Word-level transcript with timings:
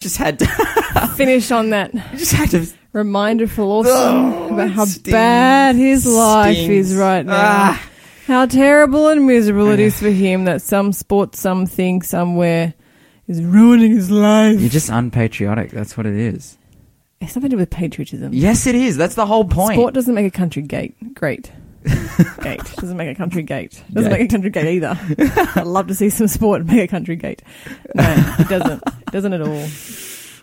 just 0.00 0.16
had 0.16 0.38
to. 0.40 0.46
Finish 1.16 1.50
on 1.50 1.70
that 1.70 1.92
just 2.16 2.32
had 2.32 2.50
to. 2.50 2.66
reminder 2.92 3.46
for 3.46 3.62
Lawson 3.64 3.92
Oh, 3.94 4.54
about 4.54 4.70
how 4.70 4.84
stings. 4.86 5.12
bad 5.12 5.76
his 5.76 6.06
life 6.06 6.56
Stings. 6.56 6.90
is 6.92 6.96
right 6.96 7.24
now. 7.24 7.34
Ah. 7.36 7.86
How 8.26 8.46
terrible 8.46 9.08
and 9.08 9.26
miserable 9.26 9.68
it 9.68 9.80
is 9.80 9.98
for 10.00 10.08
him 10.10 10.44
that 10.44 10.62
some 10.62 10.92
sport, 10.92 11.34
something, 11.36 12.00
somewhere 12.02 12.74
is 13.26 13.42
ruining 13.42 13.92
his 13.92 14.10
life. 14.10 14.58
You're 14.60 14.70
just 14.70 14.88
unpatriotic. 14.88 15.70
That's 15.72 15.96
what 15.96 16.06
it 16.06 16.14
is. 16.16 16.56
It's 17.20 17.34
nothing 17.36 17.50
to 17.50 17.56
do 17.56 17.60
with 17.60 17.70
patriotism. 17.70 18.32
Yes, 18.32 18.66
it 18.66 18.74
is. 18.74 18.96
That's 18.96 19.14
the 19.16 19.26
whole 19.26 19.44
point. 19.44 19.74
Sport 19.74 19.94
doesn't 19.94 20.14
make 20.14 20.26
a 20.26 20.30
country 20.30 20.62
gate 20.62 20.94
great. 21.14 21.52
gate 22.42 22.60
doesn't 22.76 22.96
make 22.96 23.08
a 23.08 23.14
country 23.14 23.42
gate. 23.42 23.82
Doesn't 23.92 24.10
Gate. 24.10 24.18
make 24.20 24.28
a 24.28 24.32
country 24.32 24.50
gate 24.50 24.66
either. 24.82 24.98
I'd 25.56 25.66
love 25.66 25.86
to 25.88 25.94
see 25.94 26.10
some 26.10 26.28
sport 26.28 26.66
make 26.66 26.80
a 26.80 26.86
country 26.88 27.16
gate. 27.16 27.42
No, 27.94 28.34
it 28.38 28.48
doesn't. 28.48 28.82
It 28.86 29.10
doesn't 29.10 29.32
at 29.32 29.40
all. 29.40 29.66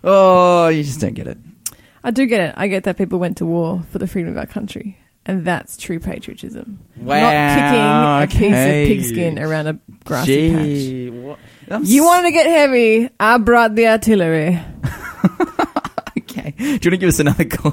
Oh, 0.03 0.67
you 0.69 0.83
just 0.83 0.99
don't 0.99 1.13
get 1.13 1.27
it. 1.27 1.37
I 2.03 2.11
do 2.11 2.25
get 2.25 2.41
it. 2.41 2.53
I 2.57 2.67
get 2.67 2.83
that 2.85 2.97
people 2.97 3.19
went 3.19 3.37
to 3.37 3.45
war 3.45 3.83
for 3.91 3.99
the 3.99 4.07
freedom 4.07 4.31
of 4.31 4.37
our 4.37 4.45
country, 4.45 4.97
and 5.25 5.45
that's 5.45 5.77
true 5.77 5.99
patriotism. 5.99 6.79
Wow. 6.95 7.19
Not 7.31 8.29
kicking 8.29 8.53
a 8.53 8.85
piece 8.87 9.09
of 9.09 9.15
pigskin 9.15 9.39
around 9.39 9.67
a 9.67 9.79
grassy 10.05 10.51
patch. 10.51 10.61
Gee, 10.63 11.09
what? 11.09 11.39
You 11.83 12.03
s- 12.03 12.07
wanted 12.07 12.27
to 12.27 12.31
get 12.31 12.45
heavy. 12.47 13.09
I 13.19 13.37
brought 13.37 13.75
the 13.75 13.87
artillery. 13.87 14.59
Do 16.57 16.63
you 16.65 16.71
want 16.71 16.81
to 16.83 16.97
give 16.97 17.09
us 17.09 17.19
another 17.19 17.45
clue? 17.49 17.71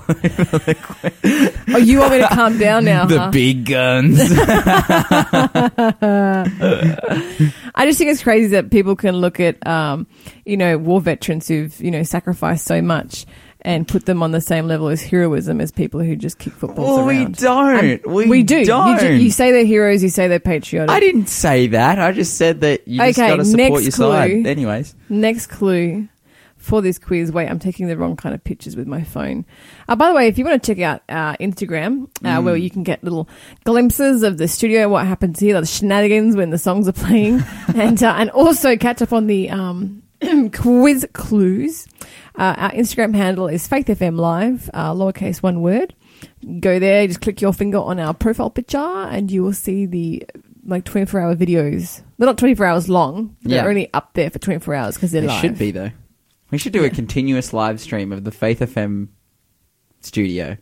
Oh, 1.75 1.79
you 1.79 1.99
want 2.01 2.13
me 2.13 2.19
to 2.19 2.29
calm 2.29 2.59
down 2.59 2.85
now? 2.85 3.07
the 3.07 3.19
huh? 3.19 3.31
big 3.31 3.65
guns. 3.67 4.21
I 7.75 7.87
just 7.87 7.99
think 7.99 8.11
it's 8.11 8.23
crazy 8.23 8.49
that 8.49 8.71
people 8.71 8.97
can 8.97 9.17
look 9.17 9.41
at, 9.41 9.65
um, 9.67 10.07
you 10.45 10.57
know, 10.57 10.79
war 10.79 11.01
veterans 11.01 11.49
who've, 11.49 11.79
you 11.81 11.91
know, 11.91 12.03
sacrificed 12.03 12.65
so 12.67 12.81
much 12.83 13.27
and 13.63 13.89
put 13.89 14.05
them 14.05 14.23
on 14.23 14.31
the 14.33 14.41
same 14.43 14.67
level 14.67 14.89
as 14.89 15.03
heroism 15.03 15.61
as 15.61 15.73
people 15.73 16.01
who 16.01 16.15
just 16.17 16.39
kick 16.39 16.53
footballs 16.53 16.99
well, 16.99 17.07
we 17.07 17.25
don't. 17.25 18.07
Um, 18.07 18.13
we, 18.29 18.43
do. 18.43 18.65
Don't. 18.67 19.01
ju- 19.01 19.15
You, 19.17 19.31
say 19.31 19.53
they're 19.53 19.65
heroes. 19.65 20.03
You 20.03 20.11
say 20.11 20.29
they're 20.29 20.39
patriotic. 20.41 20.91
I 20.95 21.01
didn't 21.01 21.29
say 21.29 21.69
that. 21.69 21.99
I 21.99 22.13
just 22.13 22.37
said 22.37 22.61
that 22.61 22.87
you 22.87 22.99
just 23.01 23.19
Okay, 23.19 23.29
got 23.29 23.37
to 23.37 23.45
support 23.47 23.71
next 23.73 23.83
your 23.85 23.93
clue. 23.93 24.13
side. 24.13 24.47
Anyways. 24.47 24.95
Next 25.09 25.47
clue 25.47 26.09
for 26.65 26.81
this 26.81 26.99
quiz. 26.99 27.31
Wait, 27.31 27.49
I'm 27.49 27.59
taking 27.59 27.87
the 27.89 27.97
wrong 27.97 28.17
kind 28.17 28.35
of 28.35 28.43
pictures 28.43 28.75
with 28.75 28.87
my 28.87 29.03
phone. 29.05 29.45
Uh, 29.89 29.95
by 29.97 30.09
the 30.09 30.15
way, 30.15 30.29
if 30.29 30.39
you 30.39 30.45
want 30.45 30.63
to 30.63 30.75
check 30.75 30.83
out 30.83 31.03
our 31.09 31.37
Instagram, 31.37 32.05
uh, 32.25 32.39
Mm. 32.39 32.45
where 32.45 32.57
you 32.57 32.71
can 32.71 32.83
get 32.83 33.05
little 33.05 33.29
glimpses 33.65 34.23
of 34.23 34.39
the 34.39 34.49
studio, 34.49 34.89
what 34.89 35.07
happens 35.07 35.39
here, 35.41 35.61
the 35.61 35.67
shenanigans 35.67 36.37
when 36.37 36.51
the 36.51 36.59
songs 36.59 36.89
are 36.89 36.93
playing, 36.93 37.43
and 37.75 38.03
uh, 38.03 38.15
and 38.19 38.31
also 38.31 38.77
catch 38.77 39.03
up 39.03 39.13
on 39.13 39.27
the 39.27 39.51
um, 39.51 40.03
quiz 40.53 41.07
clues. 41.13 41.87
Uh, 42.37 42.55
our 42.57 42.71
Instagram 42.73 43.15
handle 43.15 43.47
is 43.47 43.69
FaithFM 43.69 44.19
Live, 44.19 44.69
uh, 44.75 44.93
lowercase 44.93 45.43
one 45.43 45.61
word. 45.61 45.95
Go 46.61 46.79
there, 46.79 47.07
just 47.07 47.21
click 47.21 47.41
your 47.41 47.53
finger 47.53 47.79
on 47.79 48.01
our 48.01 48.15
profile 48.15 48.51
picture, 48.51 48.79
and 48.79 49.31
you 49.31 49.43
will 49.43 49.53
see 49.53 49.87
the 49.87 50.25
like 50.67 50.85
24 50.85 51.21
hour 51.21 51.37
videos. 51.37 52.01
They're 52.17 52.27
not 52.27 52.39
24 52.39 52.65
hours 52.67 52.89
long. 52.89 53.37
They're 53.43 53.63
Yeah. 53.65 53.69
only 53.69 53.93
up 53.93 54.15
there 54.15 54.31
for 54.31 54.39
24 54.39 54.75
hours 54.75 54.95
because 54.95 55.13
they're 55.13 55.23
It 55.23 55.27
live. 55.27 55.41
should 55.43 55.59
be, 55.59 55.71
though. 55.73 55.91
We 56.51 56.59
should 56.59 56.73
do 56.73 56.85
a 56.85 56.91
continuous 56.91 57.53
live 57.53 57.81
stream 57.81 58.13
of 58.13 58.25
the 58.25 58.31
Faith 58.31 58.61
FM 58.61 59.09
studio. 60.01 60.57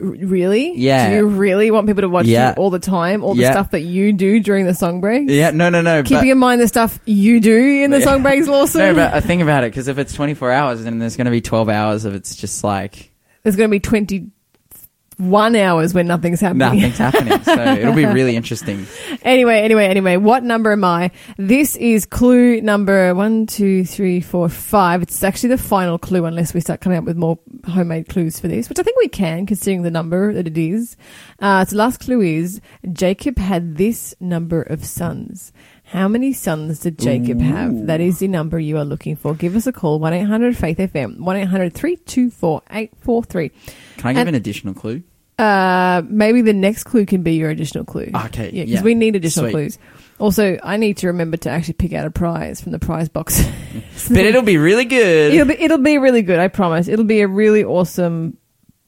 R- 0.00 0.06
really? 0.08 0.72
Yeah. 0.76 1.10
Do 1.10 1.16
you 1.16 1.26
really 1.26 1.70
want 1.70 1.86
people 1.86 2.00
to 2.02 2.08
watch 2.08 2.26
Yeah. 2.26 2.50
you 2.50 2.54
all 2.56 2.70
the 2.70 2.78
time? 2.80 3.22
All 3.22 3.34
the 3.34 3.42
Yeah. 3.42 3.52
stuff 3.52 3.70
that 3.70 3.82
you 3.82 4.12
do 4.12 4.40
during 4.40 4.66
the 4.66 4.74
song 4.74 5.00
breaks? 5.00 5.30
Yeah, 5.30 5.50
no, 5.52 5.68
no, 5.68 5.80
no. 5.80 6.02
Keeping 6.02 6.18
but, 6.24 6.28
in 6.32 6.38
mind 6.38 6.60
the 6.60 6.66
stuff 6.68 6.98
you 7.04 7.38
do 7.40 7.56
in 7.84 7.90
the 7.92 8.00
song 8.00 8.22
breaks, 8.22 8.48
Lawson. 8.48 8.80
no, 8.80 8.94
but 8.94 9.14
I 9.14 9.20
think 9.20 9.42
about 9.42 9.62
it 9.62 9.70
because 9.70 9.86
if 9.86 9.98
it's 9.98 10.12
24 10.12 10.50
hours, 10.50 10.82
then 10.82 10.98
there's 10.98 11.16
going 11.16 11.26
to 11.26 11.30
be 11.30 11.40
12 11.40 11.68
hours 11.68 12.04
of 12.04 12.14
it's 12.14 12.34
just 12.34 12.64
like 12.64 13.12
There's 13.44 13.54
going 13.54 13.70
to 13.70 13.74
be 13.74 13.78
21 15.18 15.56
hours 15.56 15.94
when 15.94 16.06
nothing's 16.06 16.40
happening. 16.40 16.80
nothing's 16.80 16.98
happening. 16.98 17.40
So 17.46 17.62
it'll 17.72 17.94
be 17.94 18.04
really 18.04 18.36
interesting. 18.36 18.86
Anyway, 19.22 19.60
anyway, 19.60 19.86
anyway, 19.86 20.16
what 20.16 20.42
number 20.42 20.72
am 20.72 20.84
I? 20.84 21.10
This 21.38 21.76
is 21.76 22.04
clue 22.04 22.60
number 22.60 23.14
one, 23.14 23.46
two, 23.46 23.84
three, 23.84 24.20
four, 24.20 24.48
five. 24.48 25.02
It's 25.02 25.22
actually 25.22 25.50
the 25.50 25.58
final 25.58 25.98
clue 25.98 26.24
unless 26.24 26.52
we 26.52 26.60
start 26.60 26.80
coming 26.80 26.98
up 26.98 27.04
with 27.04 27.16
more 27.16 27.38
homemade 27.66 28.08
clues 28.08 28.38
for 28.38 28.48
this, 28.48 28.68
which 28.68 28.78
I 28.78 28.82
think 28.82 28.98
we 28.98 29.08
can 29.08 29.46
considering 29.46 29.82
the 29.82 29.90
number 29.90 30.32
that 30.34 30.46
it 30.46 30.58
is. 30.58 30.96
Uh, 31.38 31.64
so 31.64 31.76
last 31.76 32.00
clue 32.00 32.20
is 32.20 32.60
Jacob 32.92 33.38
had 33.38 33.76
this 33.76 34.14
number 34.20 34.62
of 34.62 34.84
sons. 34.84 35.52
How 35.86 36.08
many 36.08 36.32
sons 36.32 36.80
did 36.80 36.98
Jacob 36.98 37.40
have? 37.40 37.86
That 37.86 38.00
is 38.00 38.18
the 38.18 38.26
number 38.28 38.58
you 38.58 38.76
are 38.76 38.84
looking 38.84 39.14
for. 39.16 39.34
Give 39.34 39.54
us 39.54 39.66
a 39.68 39.72
call, 39.72 40.00
1-800-FAITH-FM, 40.00 41.18
1-800-324-843. 41.18 43.50
Can 43.96 44.06
I 44.08 44.12
give 44.12 44.20
And- 44.20 44.28
an 44.30 44.34
additional 44.34 44.74
clue? 44.74 45.02
Uh, 45.38 46.02
maybe 46.08 46.40
the 46.40 46.54
next 46.54 46.84
clue 46.84 47.04
can 47.04 47.22
be 47.22 47.34
your 47.34 47.50
additional 47.50 47.84
clue. 47.84 48.10
Okay, 48.26 48.50
Yeah, 48.52 48.64
because 48.64 48.80
yeah. 48.80 48.82
we 48.82 48.94
need 48.94 49.16
additional 49.16 49.46
Sweet. 49.46 49.52
clues. 49.52 49.78
Also, 50.18 50.58
I 50.62 50.78
need 50.78 50.96
to 50.98 51.08
remember 51.08 51.36
to 51.38 51.50
actually 51.50 51.74
pick 51.74 51.92
out 51.92 52.06
a 52.06 52.10
prize 52.10 52.58
from 52.60 52.72
the 52.72 52.78
prize 52.78 53.08
box. 53.10 53.42
But 54.08 54.18
it'll 54.24 54.40
be 54.42 54.56
really 54.56 54.86
good. 54.86 55.34
it'll 55.34 55.46
be 55.46 55.60
it'll 55.60 55.76
be 55.78 55.98
really 55.98 56.22
good. 56.22 56.38
I 56.38 56.48
promise. 56.48 56.88
It'll 56.88 57.04
be 57.04 57.20
a 57.20 57.28
really 57.28 57.62
awesome 57.64 58.38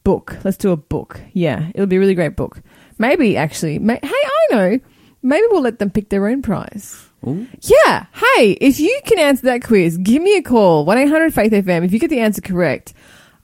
book. 0.05 0.39
Let's 0.43 0.57
do 0.57 0.71
a 0.73 0.77
book. 0.77 1.21
Yeah, 1.35 1.69
it'll 1.75 1.87
be 1.87 1.97
a 1.97 2.01
really 2.01 2.15
great 2.15 2.35
book. 2.37 2.63
Maybe 2.99 3.37
actually. 3.37 3.79
May, 3.79 3.99
hey, 4.03 4.11
I 4.11 4.47
know. 4.55 4.81
Maybe 5.23 5.45
we'll 5.51 5.63
let 5.63 5.79
them 5.79 5.91
pick 5.91 6.09
their 6.09 6.27
own 6.29 6.43
prize. 6.43 7.09
Ooh. 7.27 7.47
Yeah. 7.63 8.07
Hey, 8.37 8.53
if 8.53 8.79
you 8.79 9.01
can 9.07 9.19
answer 9.19 9.47
that 9.47 9.65
quiz, 9.65 9.99
give 9.99 10.23
me 10.23 10.37
a 10.37 10.43
call. 10.43 10.85
1 10.85 10.99
800 10.99 11.35
Faith 11.35 11.53
FM. 11.53 11.85
If 11.85 11.93
you 11.93 11.99
get 11.99 12.11
the 12.11 12.21
answer 12.21 12.41
correct, 12.41 12.95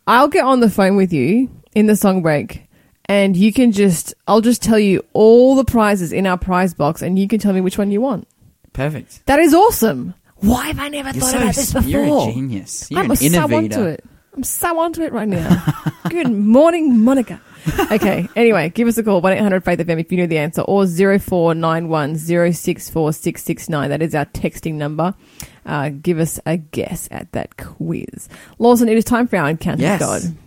I'll 0.06 0.28
get 0.28 0.44
on 0.44 0.60
the 0.60 0.70
phone 0.70 0.96
with 0.96 1.12
you 1.12 1.50
in 1.74 1.86
the 1.86 1.96
song 1.96 2.22
break 2.22 2.68
and 3.06 3.36
you 3.36 3.52
can 3.52 3.72
just, 3.72 4.14
I'll 4.28 4.40
just 4.40 4.62
tell 4.62 4.78
you 4.78 5.04
all 5.12 5.56
the 5.56 5.64
prizes 5.64 6.12
in 6.12 6.26
our 6.26 6.38
prize 6.38 6.74
box 6.74 7.02
and 7.02 7.18
you 7.18 7.26
can 7.26 7.40
tell 7.40 7.52
me 7.52 7.60
which 7.60 7.78
one 7.78 7.90
you 7.90 8.00
want. 8.00 8.28
Perfect. 8.72 9.24
That 9.26 9.40
is 9.40 9.52
awesome. 9.54 10.14
Why 10.36 10.66
have 10.68 10.78
I 10.78 10.88
never 10.88 11.10
You're 11.10 11.20
thought 11.20 11.30
so, 11.30 11.36
about 11.38 11.54
this 11.54 11.72
before? 11.72 11.88
You're 11.90 12.28
a 12.28 12.32
genius. 12.32 12.90
You're 12.90 13.00
I'm 13.00 13.10
an 13.10 13.16
so 13.16 13.24
innovator. 13.26 13.56
onto 13.80 13.86
it. 13.88 14.04
I'm 14.36 14.42
so 14.44 14.78
onto 14.78 15.02
it 15.02 15.12
right 15.12 15.28
now. 15.28 15.64
Good 16.10 16.30
morning, 16.30 17.00
Monica. 17.00 17.40
Okay. 17.92 18.28
Anyway, 18.36 18.70
give 18.70 18.88
us 18.88 18.98
a 18.98 19.02
call, 19.02 19.22
1-800-FAITH-FM 19.22 20.00
if 20.00 20.10
you 20.12 20.18
know 20.18 20.26
the 20.26 20.38
answer, 20.38 20.62
or 20.62 20.86
0491 20.86 22.16
064669. 22.16 23.90
That 23.90 24.02
is 24.02 24.14
our 24.14 24.26
texting 24.26 24.74
number. 24.74 25.14
Uh, 25.64 25.88
give 25.90 26.18
us 26.18 26.38
a 26.46 26.56
guess 26.58 27.08
at 27.10 27.30
that 27.32 27.56
quiz. 27.56 28.28
Lawson, 28.58 28.88
it 28.88 28.96
is 28.96 29.04
time 29.04 29.26
for 29.28 29.36
our 29.36 29.48
encounter 29.48 29.82
Yes. 29.82 30.00
with 30.00 30.08
God. 30.08 30.38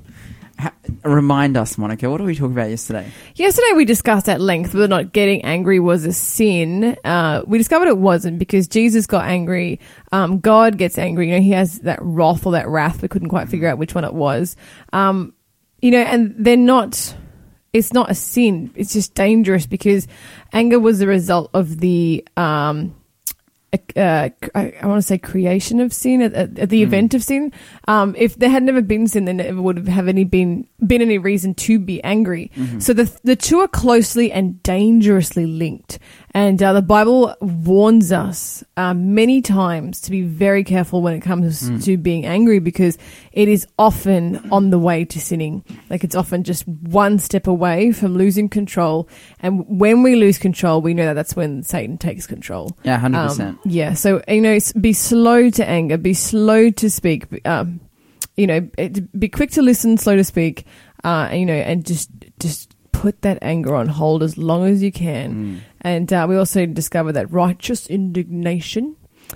Ha- 0.59 0.73
remind 1.03 1.55
us, 1.55 1.77
Monica. 1.77 2.09
What 2.09 2.17
did 2.17 2.25
we 2.25 2.35
talk 2.35 2.49
about 2.49 2.69
yesterday? 2.71 3.07
Yesterday 3.35 3.73
we 3.75 3.85
discussed 3.85 4.27
at 4.27 4.41
length 4.41 4.73
whether 4.73 4.85
or 4.85 4.87
not 4.87 5.13
getting 5.13 5.43
angry 5.45 5.79
was 5.79 6.03
a 6.03 6.11
sin. 6.13 6.97
Uh, 7.05 7.43
we 7.45 7.59
discovered 7.59 7.87
it 7.87 7.97
wasn't 7.99 8.39
because 8.39 8.67
Jesus 8.67 9.05
got 9.05 9.25
angry. 9.25 9.79
Um, 10.11 10.39
God 10.39 10.77
gets 10.79 10.97
angry. 10.97 11.29
You 11.29 11.35
know, 11.35 11.41
he 11.41 11.51
has 11.51 11.79
that 11.81 11.99
wrath 12.01 12.45
or 12.47 12.53
that 12.53 12.67
wrath. 12.67 13.03
We 13.03 13.07
couldn't 13.07 13.29
quite 13.29 13.49
figure 13.49 13.67
out 13.67 13.77
which 13.77 13.93
one 13.93 14.03
it 14.03 14.13
was. 14.15 14.55
Um, 14.93 15.33
you 15.81 15.91
know, 15.91 16.01
and 16.01 16.33
they're 16.37 16.57
not, 16.57 17.15
it's 17.73 17.93
not 17.93 18.11
a 18.11 18.15
sin. 18.15 18.71
It's 18.75 18.93
just 18.93 19.13
dangerous 19.13 19.65
because 19.67 20.07
anger 20.53 20.79
was 20.79 20.99
the 20.99 21.07
result 21.07 21.49
of 21.53 21.79
the, 21.79 22.27
um, 22.35 22.95
uh, 23.95 24.29
I, 24.55 24.73
I 24.81 24.87
want 24.87 24.99
to 24.99 25.07
say 25.07 25.17
creation 25.17 25.79
of 25.79 25.93
sin 25.93 26.21
at, 26.21 26.33
at, 26.33 26.69
the 26.69 26.83
event 26.83 27.13
of 27.13 27.23
sin. 27.23 27.51
Um, 27.87 28.15
if 28.17 28.37
there 28.37 28.49
had 28.49 28.63
never 28.63 28.81
been 28.81 29.07
sin, 29.07 29.25
then 29.25 29.37
there 29.37 29.47
never 29.47 29.61
would 29.61 29.87
have 29.87 30.07
any 30.07 30.23
been 30.23 30.67
been 30.85 31.01
any 31.01 31.17
reason 31.17 31.55
to 31.55 31.79
be 31.79 32.03
angry. 32.03 32.51
So 32.79 32.93
the 32.93 33.11
the 33.23 33.35
two 33.35 33.59
are 33.61 33.67
closely 33.67 34.31
and 34.31 34.61
dangerously 34.61 35.45
linked. 35.45 35.97
And 36.33 36.61
uh, 36.61 36.73
the 36.73 36.83
Bible 36.83 37.33
warns 37.41 38.11
us 38.11 38.63
uh, 38.75 38.93
many 38.93 39.41
times 39.41 40.01
to 40.01 40.11
be 40.11 40.21
very 40.21 40.63
careful 40.63 41.01
when 41.01 41.15
it 41.15 41.21
comes 41.21 41.83
to 41.85 41.97
being 41.97 42.27
angry 42.27 42.59
because 42.59 42.97
it 43.31 43.47
is 43.47 43.65
often 43.79 44.47
on 44.51 44.69
the 44.69 44.77
way 44.77 45.03
to 45.05 45.19
sinning. 45.19 45.63
Like 45.89 46.03
it's 46.03 46.15
often 46.15 46.43
just 46.43 46.67
one 46.67 47.17
step 47.17 47.47
away 47.47 47.91
from 47.91 48.15
losing 48.15 48.47
control. 48.47 49.09
And 49.39 49.65
when 49.67 50.03
we 50.03 50.15
lose 50.15 50.37
control, 50.37 50.81
we 50.81 50.93
know 50.93 51.05
that 51.05 51.13
that's 51.13 51.35
when 51.35 51.63
Satan 51.63 51.97
takes 51.97 52.27
control. 52.27 52.77
Yeah, 52.83 52.99
hundred 52.99 53.17
Um, 53.19 53.27
percent. 53.29 53.57
yeah. 53.65 53.93
So 53.95 54.21
you 54.27 54.41
know, 54.41 54.59
be 54.79 54.93
slow 54.93 55.49
to 55.49 55.67
anger, 55.67 55.97
be 55.97 56.13
slow 56.13 56.69
to 56.69 56.89
speak. 56.91 57.25
Um, 57.47 57.79
you 58.37 58.47
know, 58.47 58.69
it, 58.77 59.19
be 59.19 59.27
quick 59.29 59.51
to 59.51 59.61
listen, 59.61 59.97
slow 59.97 60.15
to 60.15 60.23
speak. 60.23 60.65
Uh, 61.03 61.29
you 61.33 61.45
know, 61.45 61.53
and 61.53 61.85
just 61.85 62.09
just 62.39 62.73
put 62.91 63.21
that 63.21 63.37
anger 63.43 63.75
on 63.75 63.87
hold 63.87 64.23
as 64.23 64.37
long 64.37 64.65
as 64.65 64.81
you 64.81 64.91
can. 64.91 65.33
Mm. 65.33 65.59
And 65.81 66.13
uh, 66.13 66.25
we 66.27 66.35
also 66.37 66.65
discovered 66.65 67.13
that 67.13 67.31
righteous 67.31 67.85
indignation 67.87 68.95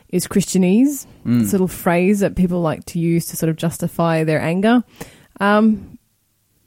is 0.09 0.27
Christianese. 0.27 1.05
Mm. 1.25 1.41
It's 1.41 1.49
a 1.51 1.53
little 1.53 1.67
phrase 1.67 2.21
that 2.21 2.35
people 2.35 2.61
like 2.61 2.85
to 2.85 2.99
use 2.99 3.27
to 3.27 3.35
sort 3.37 3.49
of 3.49 3.57
justify 3.57 4.23
their 4.23 4.41
anger. 4.41 4.83
Um, 5.39 5.97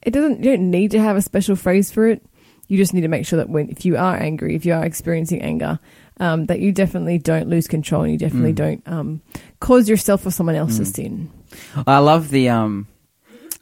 it 0.02 0.12
doesn't. 0.12 0.44
You 0.44 0.50
don't 0.56 0.70
need 0.70 0.90
to 0.92 1.00
have 1.00 1.16
a 1.16 1.22
special 1.22 1.56
phrase 1.56 1.90
for 1.90 2.06
it. 2.08 2.24
You 2.68 2.78
just 2.78 2.94
need 2.94 3.02
to 3.02 3.08
make 3.08 3.26
sure 3.26 3.36
that 3.38 3.48
when, 3.50 3.68
if 3.68 3.84
you 3.84 3.96
are 3.96 4.16
angry, 4.16 4.54
if 4.54 4.64
you 4.64 4.72
are 4.72 4.84
experiencing 4.84 5.42
anger, 5.42 5.78
um, 6.20 6.46
that 6.46 6.60
you 6.60 6.72
definitely 6.72 7.18
don't 7.18 7.48
lose 7.48 7.66
control 7.66 8.02
and 8.02 8.12
you 8.12 8.18
definitely 8.18 8.52
Mm. 8.52 8.56
don't 8.56 8.82
um, 8.88 9.22
cause 9.60 9.88
yourself 9.88 10.24
or 10.24 10.30
someone 10.30 10.54
else's 10.56 10.90
Mm. 10.90 10.94
sin. 10.94 11.30
I 11.86 11.98
love 11.98 12.30
the 12.30 12.48
um. 12.50 12.88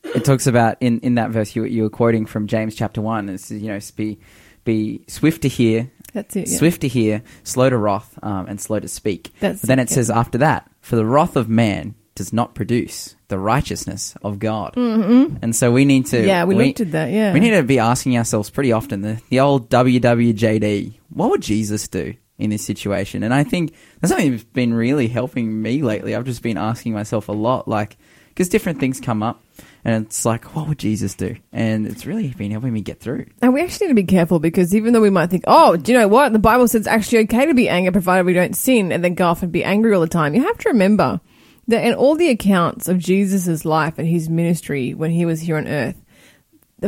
It 0.04 0.24
talks 0.24 0.46
about 0.46 0.78
in, 0.80 1.00
in 1.00 1.14
that 1.14 1.30
verse 1.30 1.54
you 1.54 1.64
you 1.64 1.84
were 1.84 1.90
quoting 1.90 2.26
from 2.26 2.46
James 2.46 2.74
chapter 2.74 3.00
one. 3.00 3.28
It 3.28 3.38
says, 3.38 3.62
you 3.62 3.68
know 3.68 3.78
be 3.96 4.18
be 4.64 5.04
swift 5.08 5.42
to 5.42 5.48
hear, 5.48 5.90
That's 6.12 6.36
it. 6.36 6.48
Yeah. 6.48 6.58
swift 6.58 6.82
to 6.82 6.88
hear, 6.88 7.22
slow 7.44 7.70
to 7.70 7.76
wrath, 7.76 8.18
um, 8.22 8.46
and 8.46 8.60
slow 8.60 8.80
to 8.80 8.88
speak. 8.88 9.32
That's 9.40 9.60
but 9.60 9.68
then 9.68 9.78
it 9.78 9.90
yeah. 9.90 9.94
says 9.94 10.10
after 10.10 10.38
that, 10.38 10.70
for 10.80 10.96
the 10.96 11.04
wrath 11.04 11.36
of 11.36 11.48
man 11.48 11.94
does 12.14 12.32
not 12.32 12.54
produce 12.54 13.16
the 13.28 13.38
righteousness 13.38 14.14
of 14.22 14.38
God. 14.38 14.74
Mm-hmm. 14.74 15.36
And 15.42 15.56
so 15.56 15.72
we 15.72 15.84
need 15.84 16.06
to 16.06 16.26
Yeah, 16.26 16.44
we 16.44 16.54
looked 16.54 16.80
at 16.80 16.92
that. 16.92 17.10
Yeah. 17.10 17.32
we 17.32 17.40
need 17.40 17.52
to 17.52 17.62
be 17.62 17.78
asking 17.78 18.16
ourselves 18.18 18.50
pretty 18.50 18.72
often 18.72 19.00
the, 19.00 19.20
the 19.30 19.40
old 19.40 19.70
WWJD, 19.70 20.94
what 21.08 21.30
would 21.30 21.42
Jesus 21.42 21.88
do 21.88 22.14
in 22.38 22.50
this 22.50 22.64
situation? 22.64 23.22
And 23.22 23.32
I 23.32 23.44
think 23.44 23.74
that's 24.00 24.10
something 24.10 24.32
that's 24.32 24.44
been 24.44 24.74
really 24.74 25.08
helping 25.08 25.62
me 25.62 25.82
lately. 25.82 26.14
I've 26.14 26.24
just 26.24 26.42
been 26.42 26.58
asking 26.58 26.92
myself 26.92 27.28
a 27.28 27.32
lot, 27.32 27.68
like, 27.68 27.96
because 28.28 28.48
different 28.48 28.80
things 28.80 28.98
come 28.98 29.22
up, 29.22 29.42
and 29.84 30.06
it's 30.06 30.24
like, 30.24 30.56
what 30.56 30.68
would 30.68 30.78
Jesus 30.78 31.14
do? 31.14 31.36
And 31.52 31.86
it's 31.86 32.06
really 32.06 32.28
been 32.28 32.50
helping 32.50 32.72
me 32.72 32.80
get 32.80 33.00
through. 33.00 33.26
And 33.42 33.52
we 33.52 33.60
actually 33.62 33.88
need 33.88 33.92
to 33.92 34.02
be 34.02 34.04
careful 34.04 34.38
because 34.38 34.74
even 34.74 34.92
though 34.92 35.00
we 35.00 35.10
might 35.10 35.28
think, 35.28 35.44
oh, 35.46 35.76
do 35.76 35.92
you 35.92 35.98
know 35.98 36.08
what? 36.08 36.32
The 36.32 36.38
Bible 36.38 36.66
says 36.68 36.82
it's 36.82 36.88
actually 36.88 37.18
okay 37.24 37.46
to 37.46 37.54
be 37.54 37.68
angry 37.68 37.92
provided 37.92 38.24
we 38.24 38.32
don't 38.32 38.56
sin 38.56 38.92
and 38.92 39.04
then 39.04 39.14
go 39.14 39.26
off 39.26 39.42
and 39.42 39.52
be 39.52 39.64
angry 39.64 39.94
all 39.94 40.00
the 40.00 40.06
time. 40.06 40.34
You 40.34 40.44
have 40.44 40.58
to 40.58 40.70
remember 40.70 41.20
that 41.68 41.84
in 41.84 41.94
all 41.94 42.14
the 42.14 42.30
accounts 42.30 42.88
of 42.88 42.98
Jesus' 42.98 43.64
life 43.64 43.98
and 43.98 44.08
his 44.08 44.28
ministry 44.28 44.94
when 44.94 45.10
he 45.10 45.26
was 45.26 45.40
here 45.40 45.56
on 45.56 45.68
earth, 45.68 46.00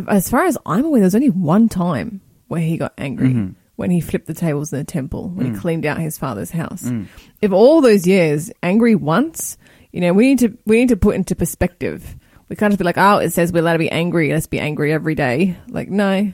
as 0.08 0.31
far 0.31 0.44
as 0.44 0.56
I'm 0.64 0.85
aware, 0.85 1.00
there's 1.00 1.14
only 1.14 1.31
one 1.31 1.69
time 1.69 2.20
where 2.49 2.61
he 2.61 2.76
got 2.76 2.94
angry. 2.96 3.29
Mm-hmm. 3.29 3.52
When 3.76 3.91
he 3.91 4.00
flipped 4.00 4.26
the 4.26 4.35
tables 4.35 4.73
in 4.73 4.79
the 4.79 4.85
temple, 4.85 5.31
when 5.31 5.47
he 5.47 5.53
mm. 5.53 5.61
cleaned 5.61 5.85
out 5.85 5.99
his 5.99 6.17
father's 6.17 6.53
house. 6.53 6.85
Mm. 6.85 7.09
If 7.43 7.50
all 7.50 7.81
those 7.81 8.06
years, 8.06 8.53
angry 8.62 8.94
once, 8.94 9.59
you 9.91 10.00
know, 10.00 10.12
we 10.12 10.26
need 10.29 10.38
to 10.41 10.56
we 10.65 10.76
need 10.79 10.91
to 10.91 10.97
put 10.97 11.17
into 11.17 11.35
perspective. 11.35 12.15
We 12.49 12.56
can't 12.56 12.71
just 12.71 12.79
be 12.79 12.85
like, 12.85 12.99
oh, 12.99 13.19
it 13.19 13.32
says 13.32 13.53
we're 13.53 13.61
allowed 13.61 13.73
to 13.73 13.79
be 13.81 13.91
angry. 13.91 14.32
Let's 14.32 14.47
be 14.47 14.61
angry 14.61 14.93
every 14.93 15.17
day. 15.17 15.56
Like, 15.69 15.88
no, 15.88 16.32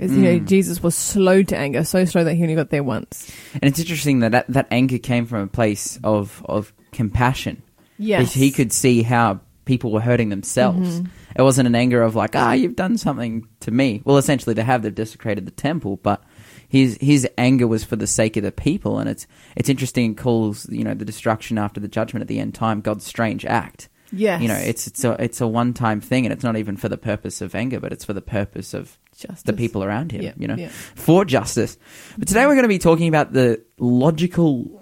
because, 0.00 0.16
you 0.16 0.22
know, 0.22 0.38
mm. 0.38 0.46
Jesus 0.46 0.82
was 0.82 0.94
slow 0.94 1.42
to 1.42 1.56
anger, 1.56 1.84
so 1.84 2.06
slow 2.06 2.24
that 2.24 2.34
he 2.34 2.42
only 2.42 2.54
got 2.54 2.70
there 2.70 2.82
once. 2.82 3.30
And 3.54 3.64
it's 3.64 3.78
interesting 3.78 4.20
that 4.20 4.32
that, 4.32 4.46
that 4.48 4.68
anger 4.70 4.96
came 4.96 5.26
from 5.26 5.40
a 5.40 5.46
place 5.46 5.98
of, 6.02 6.42
of 6.48 6.72
compassion. 6.92 7.62
Yes. 7.98 8.32
He 8.32 8.50
could 8.50 8.72
see 8.72 9.02
how 9.02 9.40
people 9.66 9.92
were 9.92 10.00
hurting 10.00 10.30
themselves. 10.30 11.00
Mm-hmm. 11.00 11.08
It 11.36 11.42
wasn't 11.42 11.66
an 11.66 11.74
anger 11.74 12.00
of 12.00 12.16
like, 12.16 12.34
ah, 12.34 12.52
you've 12.52 12.76
done 12.76 12.96
something 12.96 13.46
to 13.60 13.70
me. 13.70 14.00
Well, 14.04 14.16
essentially, 14.16 14.54
they 14.54 14.62
have. 14.62 14.82
They've 14.82 14.94
desecrated 14.94 15.46
the 15.46 15.50
temple, 15.50 15.96
but 15.96 16.24
his 16.70 16.96
his 17.00 17.28
anger 17.36 17.66
was 17.66 17.82
for 17.82 17.96
the 17.96 18.06
sake 18.06 18.36
of 18.36 18.44
the 18.44 18.52
people. 18.52 18.98
And 19.00 19.10
it's 19.10 19.26
it's 19.56 19.68
interesting. 19.68 20.12
It 20.12 20.16
calls 20.16 20.68
you 20.70 20.84
know 20.84 20.94
the 20.94 21.04
destruction 21.04 21.58
after 21.58 21.80
the 21.80 21.88
judgment 21.88 22.22
at 22.22 22.28
the 22.28 22.38
end 22.38 22.54
time 22.54 22.80
God's 22.80 23.04
strange 23.04 23.44
act. 23.44 23.88
Yes. 24.12 24.40
You 24.40 24.48
know, 24.48 24.54
it's 24.54 24.86
it's 24.86 25.02
a 25.04 25.20
it's 25.22 25.40
a 25.40 25.48
one 25.48 25.74
time 25.74 26.00
thing, 26.00 26.24
and 26.26 26.32
it's 26.32 26.44
not 26.44 26.56
even 26.56 26.76
for 26.76 26.88
the 26.88 26.96
purpose 26.96 27.40
of 27.40 27.54
anger, 27.56 27.80
but 27.80 27.92
it's 27.92 28.04
for 28.04 28.12
the 28.12 28.22
purpose 28.22 28.72
of 28.72 28.96
Justice. 29.16 29.42
the 29.42 29.52
people 29.52 29.82
around 29.82 30.12
him. 30.12 30.22
Yeah, 30.22 30.32
You 30.36 30.46
know, 30.46 30.54
yeah. 30.56 30.68
for 30.68 31.24
justice. 31.24 31.76
But 32.16 32.28
today 32.28 32.46
we're 32.46 32.54
going 32.54 32.62
to 32.62 32.68
be 32.68 32.78
talking 32.78 33.08
about 33.08 33.32
the 33.32 33.62
logical 33.78 34.80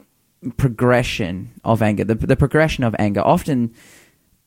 progression 0.56 1.50
of 1.64 1.82
anger, 1.82 2.05
the, 2.05 2.14
the 2.14 2.37
progression 2.37 2.84
of 2.84 2.94
anger. 2.99 3.20
Often, 3.20 3.75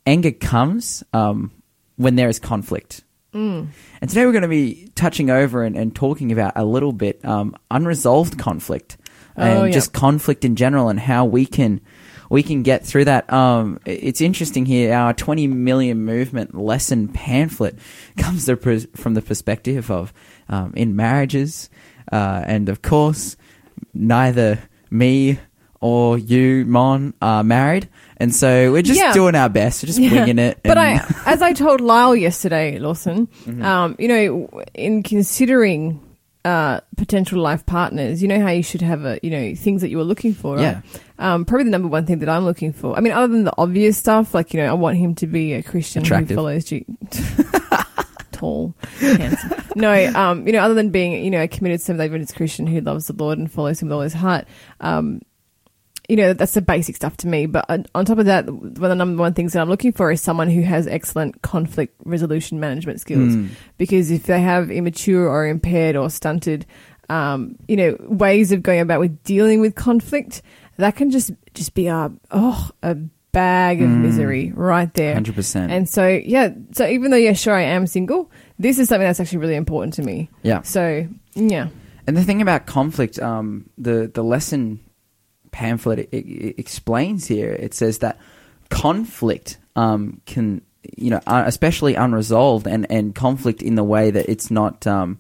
anger 0.06 0.32
comes 0.32 1.04
um, 1.12 1.52
when 1.96 2.16
there 2.16 2.30
is 2.30 2.40
conflict. 2.40 3.04
Mm. 3.34 3.68
And 4.02 4.10
today 4.10 4.26
we're 4.26 4.34
going 4.34 4.42
to 4.42 4.48
be 4.48 4.90
touching 4.96 5.30
over 5.30 5.64
and, 5.64 5.76
and 5.78 5.96
talking 5.96 6.32
about 6.32 6.54
a 6.56 6.66
little 6.66 6.92
bit 6.92 7.24
um, 7.24 7.56
unresolved 7.70 8.38
conflict 8.38 8.98
and 9.38 9.60
Oh, 9.60 9.64
yeah. 9.66 9.72
just 9.72 9.94
conflict 9.94 10.44
in 10.44 10.56
general 10.56 10.90
and 10.90 11.00
how 11.00 11.26
we 11.26 11.46
can 11.46 11.82
we 12.30 12.44
can 12.44 12.64
get 12.64 12.86
through 12.86 13.06
that. 13.06 13.32
Um, 13.32 13.80
it's 13.86 14.22
interesting 14.22 14.66
here. 14.66 14.94
Our 14.94 15.14
20 15.14 15.48
million 15.48 16.06
movement 16.06 16.56
lesson 16.56 17.10
pamphlet 17.10 17.78
comes 18.18 18.50
from 18.96 19.14
the 19.16 19.22
perspective 19.22 19.92
of 19.92 20.14
um, 20.48 20.74
in 20.76 20.96
marriages, 20.96 21.70
uh, 22.12 22.44
and 22.46 22.70
of 22.70 22.82
course, 22.82 23.36
neither 23.94 24.60
me 24.90 25.40
or 25.82 26.18
you, 26.18 26.64
Mon, 26.66 27.14
are 27.22 27.44
married, 27.44 27.90
and 28.18 28.34
so 28.34 28.72
we're 28.72 28.82
just 28.84 29.00
Yeah. 29.00 29.14
doing 29.14 29.36
our 29.36 29.50
best, 29.50 29.84
we're 29.84 29.88
just 29.88 30.00
winging 30.00 30.40
it. 30.40 30.60
But 30.64 30.78
and- 30.78 31.00
I, 31.02 31.22
as 31.26 31.42
I 31.42 31.54
told 31.54 31.82
Lyle 31.82 32.16
yesterday, 32.16 32.80
Lawson, 32.80 33.28
Mm-hmm. 33.28 33.64
um, 33.64 33.96
you 34.00 34.08
know, 34.08 34.64
in 34.74 35.04
considering 35.04 36.00
uh, 36.46 36.80
potential 36.98 37.40
life 37.42 37.66
partners, 37.68 38.22
you 38.22 38.28
know 38.28 38.40
how 38.42 38.50
you 38.50 38.64
should 38.64 38.82
have 38.82 39.06
a, 39.06 39.20
you 39.22 39.30
know, 39.30 39.54
things 39.56 39.82
that 39.82 39.90
you 39.90 39.98
were 39.98 40.04
looking 40.04 40.34
for. 40.34 40.56
Right? 40.56 40.62
Yeah. 40.64 40.82
Um, 41.20 41.46
probably 41.46 41.66
the 41.66 41.70
number 41.72 41.88
one 41.88 42.06
thing 42.08 42.18
that 42.20 42.30
I'm 42.30 42.46
looking 42.46 42.74
for. 42.74 42.96
I 42.98 43.00
mean, 43.00 43.14
other 43.14 43.28
than 43.28 43.44
the 43.44 43.54
obvious 43.60 43.96
stuff, 43.98 44.34
like 44.34 44.54
you 44.54 44.60
know, 44.60 44.68
I 44.68 44.74
want 44.74 44.98
him 44.98 45.14
to 45.16 45.28
be 45.28 45.54
a 45.54 45.62
Christian 45.62 46.02
Attractive. 46.02 46.30
who 46.30 46.36
follows 46.36 46.66
G- 46.66 46.86
tall, 48.32 48.74
handsome. 49.00 49.52
No, 49.76 49.94
um, 50.16 50.48
you 50.48 50.54
know, 50.54 50.60
other 50.60 50.74
than 50.74 50.90
being, 50.90 51.24
you 51.24 51.30
know, 51.32 51.42
a 51.42 51.48
committed 51.48 51.82
Seventh 51.82 52.00
Day 52.02 52.06
Adventist 52.06 52.36
Christian 52.36 52.66
who 52.68 52.82
loves 52.82 53.08
the 53.08 53.14
Lord 53.14 53.38
and 53.38 53.52
follows 53.52 53.82
Him 53.82 53.90
with 53.90 53.94
all 53.96 54.02
his 54.02 54.14
heart. 54.14 54.48
Um, 54.80 55.22
you 56.12 56.18
know, 56.18 56.34
that's 56.34 56.54
the 56.54 56.62
basic 56.62 56.98
stuff 56.98 57.16
to 57.24 57.28
me. 57.28 57.46
But 57.46 57.64
on- 57.70 58.06
top 58.06 58.18
of 58.20 58.26
that, 58.26 58.46
one 58.52 58.66
of 58.68 58.90
the 58.90 58.96
number 58.96 59.22
one 59.22 59.34
things 59.34 59.54
that 59.54 59.62
I'm 59.62 59.70
looking 59.70 59.94
for 59.94 60.12
is 60.12 60.20
someone 60.20 60.50
who 60.50 60.62
has 60.62 60.86
excellent 60.86 61.42
conflict 61.42 61.96
resolution 62.04 62.60
management 62.60 63.00
skills. 63.00 63.34
Mm. 63.34 63.48
Because 63.78 64.12
if 64.12 64.24
they 64.24 64.42
have 64.42 64.70
immature 64.70 65.26
or 65.30 65.48
impaired 65.48 65.96
or 65.96 66.10
stunted, 66.10 66.66
um, 67.08 67.56
you 67.70 67.78
know, 67.78 67.96
ways 68.02 68.52
of 68.52 68.62
going 68.62 68.82
about 68.82 69.00
with 69.00 69.24
dealing 69.24 69.62
with 69.62 69.74
conflict, 69.76 70.42
that 70.78 70.98
can 70.98 71.12
just 71.12 71.32
just 71.54 71.74
be 71.76 71.88
a 71.88 72.12
oh 72.32 72.70
a 72.84 72.96
bag 73.32 73.82
of 73.82 73.88
Mm. 73.90 74.02
misery 74.02 74.52
right 74.54 74.94
there. 74.94 75.16
100%. 75.16 75.72
And 75.72 75.88
so 75.88 76.06
yeah, 76.08 76.50
so 76.74 76.86
even 76.86 77.12
though 77.12 77.18
yeah, 77.18 77.32
sure 77.34 77.56
I 77.56 77.62
am 77.64 77.88
single, 77.88 78.30
this 78.60 78.78
is 78.80 78.90
something 78.90 79.08
that's 79.08 79.22
actually 79.22 79.38
really 79.40 79.56
important 79.56 79.94
to 79.96 80.02
me. 80.04 80.30
yeah. 80.44 80.62
So 80.64 81.08
yeah, 81.36 81.68
And 82.08 82.18
the 82.18 82.24
thing 82.26 82.42
about 82.42 82.66
conflict, 82.66 83.18
um, 83.20 83.70
the 83.78 84.12
the 84.14 84.24
lesson 84.24 84.80
pamphlet 85.52 86.00
it, 86.00 86.10
it 86.14 86.60
explains 86.60 87.28
here. 87.28 87.52
It 87.52 87.74
says 87.74 88.00
that 88.00 88.18
conflict 88.70 89.58
um, 89.76 90.22
can, 90.26 90.62
you 90.98 91.12
know, 91.12 91.22
especially 91.28 91.96
unresolved 91.96 92.68
and, 92.68 92.90
and 92.90 93.14
conflict 93.14 93.62
in 93.62 93.76
the 93.76 93.84
way 93.84 94.12
that 94.12 94.30
it's 94.30 94.50
not, 94.50 94.88
um, 94.88 95.20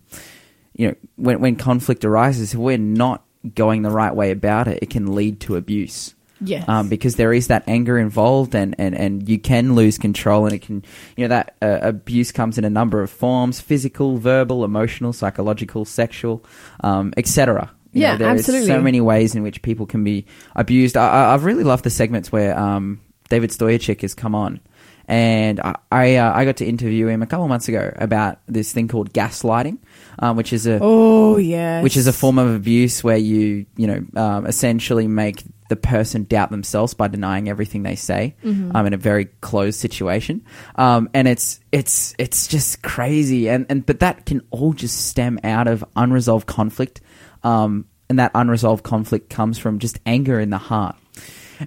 you 0.73 0.87
know, 0.87 0.95
when 1.17 1.39
when 1.39 1.55
conflict 1.55 2.05
arises, 2.05 2.53
if 2.53 2.59
we're 2.59 2.77
not 2.77 3.23
going 3.55 3.81
the 3.81 3.89
right 3.89 4.15
way 4.15 4.31
about 4.31 4.67
it, 4.67 4.79
it 4.81 4.89
can 4.89 5.15
lead 5.15 5.39
to 5.41 5.55
abuse. 5.55 6.15
yes, 6.39 6.67
Um, 6.67 6.89
because 6.89 7.15
there 7.15 7.33
is 7.33 7.47
that 7.47 7.63
anger 7.67 7.97
involved, 7.97 8.55
and, 8.55 8.75
and, 8.77 8.95
and 8.95 9.29
you 9.29 9.37
can 9.39 9.75
lose 9.75 9.97
control, 9.97 10.45
and 10.45 10.53
it 10.53 10.61
can, 10.61 10.83
you 11.17 11.25
know, 11.25 11.29
that 11.29 11.55
uh, 11.61 11.79
abuse 11.81 12.31
comes 12.31 12.57
in 12.57 12.65
a 12.65 12.69
number 12.69 13.01
of 13.01 13.09
forms: 13.09 13.59
physical, 13.59 14.17
verbal, 14.17 14.63
emotional, 14.63 15.13
psychological, 15.13 15.85
sexual, 15.85 16.43
um, 16.83 17.13
etc. 17.17 17.71
You 17.93 18.01
Yeah, 18.03 18.11
know, 18.13 18.17
there 18.19 18.29
absolutely. 18.29 18.67
so 18.67 18.81
many 18.81 19.01
ways 19.01 19.35
in 19.35 19.43
which 19.43 19.61
people 19.61 19.85
can 19.85 20.03
be 20.03 20.25
abused. 20.55 20.95
I, 20.97 21.07
I, 21.07 21.33
I've 21.33 21.43
really 21.43 21.63
loved 21.63 21.83
the 21.83 21.89
segments 21.89 22.31
where 22.31 22.57
um, 22.57 23.01
David 23.29 23.49
Stoyachik 23.49 24.01
has 24.01 24.13
come 24.13 24.33
on, 24.35 24.59
and 25.07 25.59
I 25.59 25.75
I, 25.91 26.15
uh, 26.15 26.33
I 26.33 26.45
got 26.45 26.57
to 26.57 26.65
interview 26.65 27.07
him 27.07 27.21
a 27.21 27.27
couple 27.27 27.47
months 27.47 27.67
ago 27.67 27.91
about 27.97 28.39
this 28.47 28.71
thing 28.71 28.87
called 28.87 29.13
gaslighting, 29.13 29.77
um, 30.19 30.37
which 30.37 30.53
is 30.53 30.67
a 30.67 30.79
oh 30.81 31.37
yeah, 31.37 31.81
which 31.81 31.97
is 31.97 32.07
a 32.07 32.13
form 32.13 32.37
of 32.39 32.53
abuse 32.55 33.03
where 33.03 33.17
you 33.17 33.65
you 33.75 33.87
know 33.87 34.05
um, 34.21 34.45
essentially 34.45 35.07
make 35.07 35.43
the 35.69 35.75
person 35.77 36.25
doubt 36.25 36.51
themselves 36.51 36.93
by 36.93 37.07
denying 37.07 37.47
everything 37.47 37.83
they 37.83 37.95
say 37.95 38.35
Mm-hmm. 38.43 38.75
um, 38.75 38.85
in 38.87 38.93
a 38.93 38.97
very 38.97 39.25
closed 39.39 39.79
situation 39.79 40.43
um, 40.75 41.09
and 41.13 41.29
it's 41.29 41.61
it's 41.71 42.13
it's 42.17 42.47
just 42.47 42.81
crazy 42.83 43.47
and 43.47 43.65
and 43.69 43.85
but 43.85 44.01
that 44.01 44.25
can 44.25 44.41
all 44.51 44.73
just 44.73 45.07
stem 45.07 45.39
out 45.45 45.69
of 45.69 45.85
unresolved 45.95 46.45
conflict 46.45 46.99
um, 47.43 47.85
and 48.09 48.19
that 48.19 48.31
unresolved 48.35 48.83
conflict 48.83 49.29
comes 49.29 49.57
from 49.57 49.79
just 49.79 49.99
anger 50.05 50.39
in 50.39 50.49
the 50.49 50.57
heart 50.57 50.95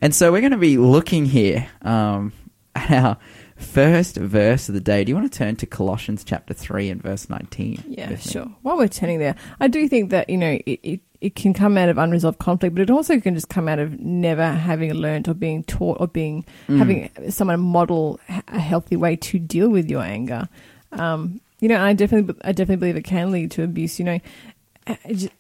and 0.03 0.15
so 0.15 0.33
we're 0.33 0.41
going 0.41 0.51
to 0.53 0.59
be 0.59 0.77
looking 0.79 1.25
here 1.27 1.69
um, 1.83 2.33
at 2.75 2.91
our 2.91 3.17
first 3.57 4.17
verse 4.17 4.69
of 4.69 4.75
the 4.75 4.81
day 4.81 5.05
do 5.05 5.11
you 5.11 5.17
want 5.17 5.31
to 5.31 5.39
turn 5.39 5.55
to 5.57 5.65
colossians 5.67 6.25
chapter 6.25 6.53
3 6.53 6.91
and 6.91 7.03
verse 7.03 7.31
19 7.31 7.85
Yeah, 7.89 8.17
sure. 8.17 8.47
While 8.63 8.77
we're 8.77 8.89
turning 8.89 9.21
there, 9.21 9.37
I 9.61 9.69
do 9.69 9.89
think 9.89 10.11
that 10.11 10.29
you 10.29 10.37
know 10.37 10.59
it, 10.67 10.81
it, 10.83 11.01
it 11.21 11.35
can 11.37 11.55
come 11.55 11.79
out 11.79 11.89
of 11.89 11.97
unresolved 11.97 12.39
conflict, 12.39 12.75
but 12.75 12.83
it 12.83 12.91
also 12.91 13.19
can 13.21 13.35
just 13.35 13.49
come 13.49 13.67
out 13.69 13.79
of 13.79 13.99
never 14.01 14.45
having 14.45 14.93
learned 14.93 15.29
or 15.29 15.33
being 15.35 15.63
taught 15.65 15.99
or 16.01 16.09
being 16.09 16.45
Mm. 16.69 16.79
having 16.79 17.31
someone 17.31 17.61
model 17.61 18.19
a 18.49 18.59
healthy 18.59 18.97
way 18.97 19.17
to 19.17 19.39
deal 19.39 19.69
with 19.71 19.89
your 19.89 20.03
anger. 20.03 20.49
Um, 20.93 21.41
you 21.61 21.69
know, 21.69 21.81
I 21.83 21.95
definitely 21.95 22.35
I 22.45 22.53
definitely 22.53 22.77
believe 22.81 22.97
it 22.97 23.05
can 23.05 23.31
lead 23.31 23.53
to 23.53 23.63
abuse. 23.63 23.99
You 24.01 24.05
know, 24.05 24.19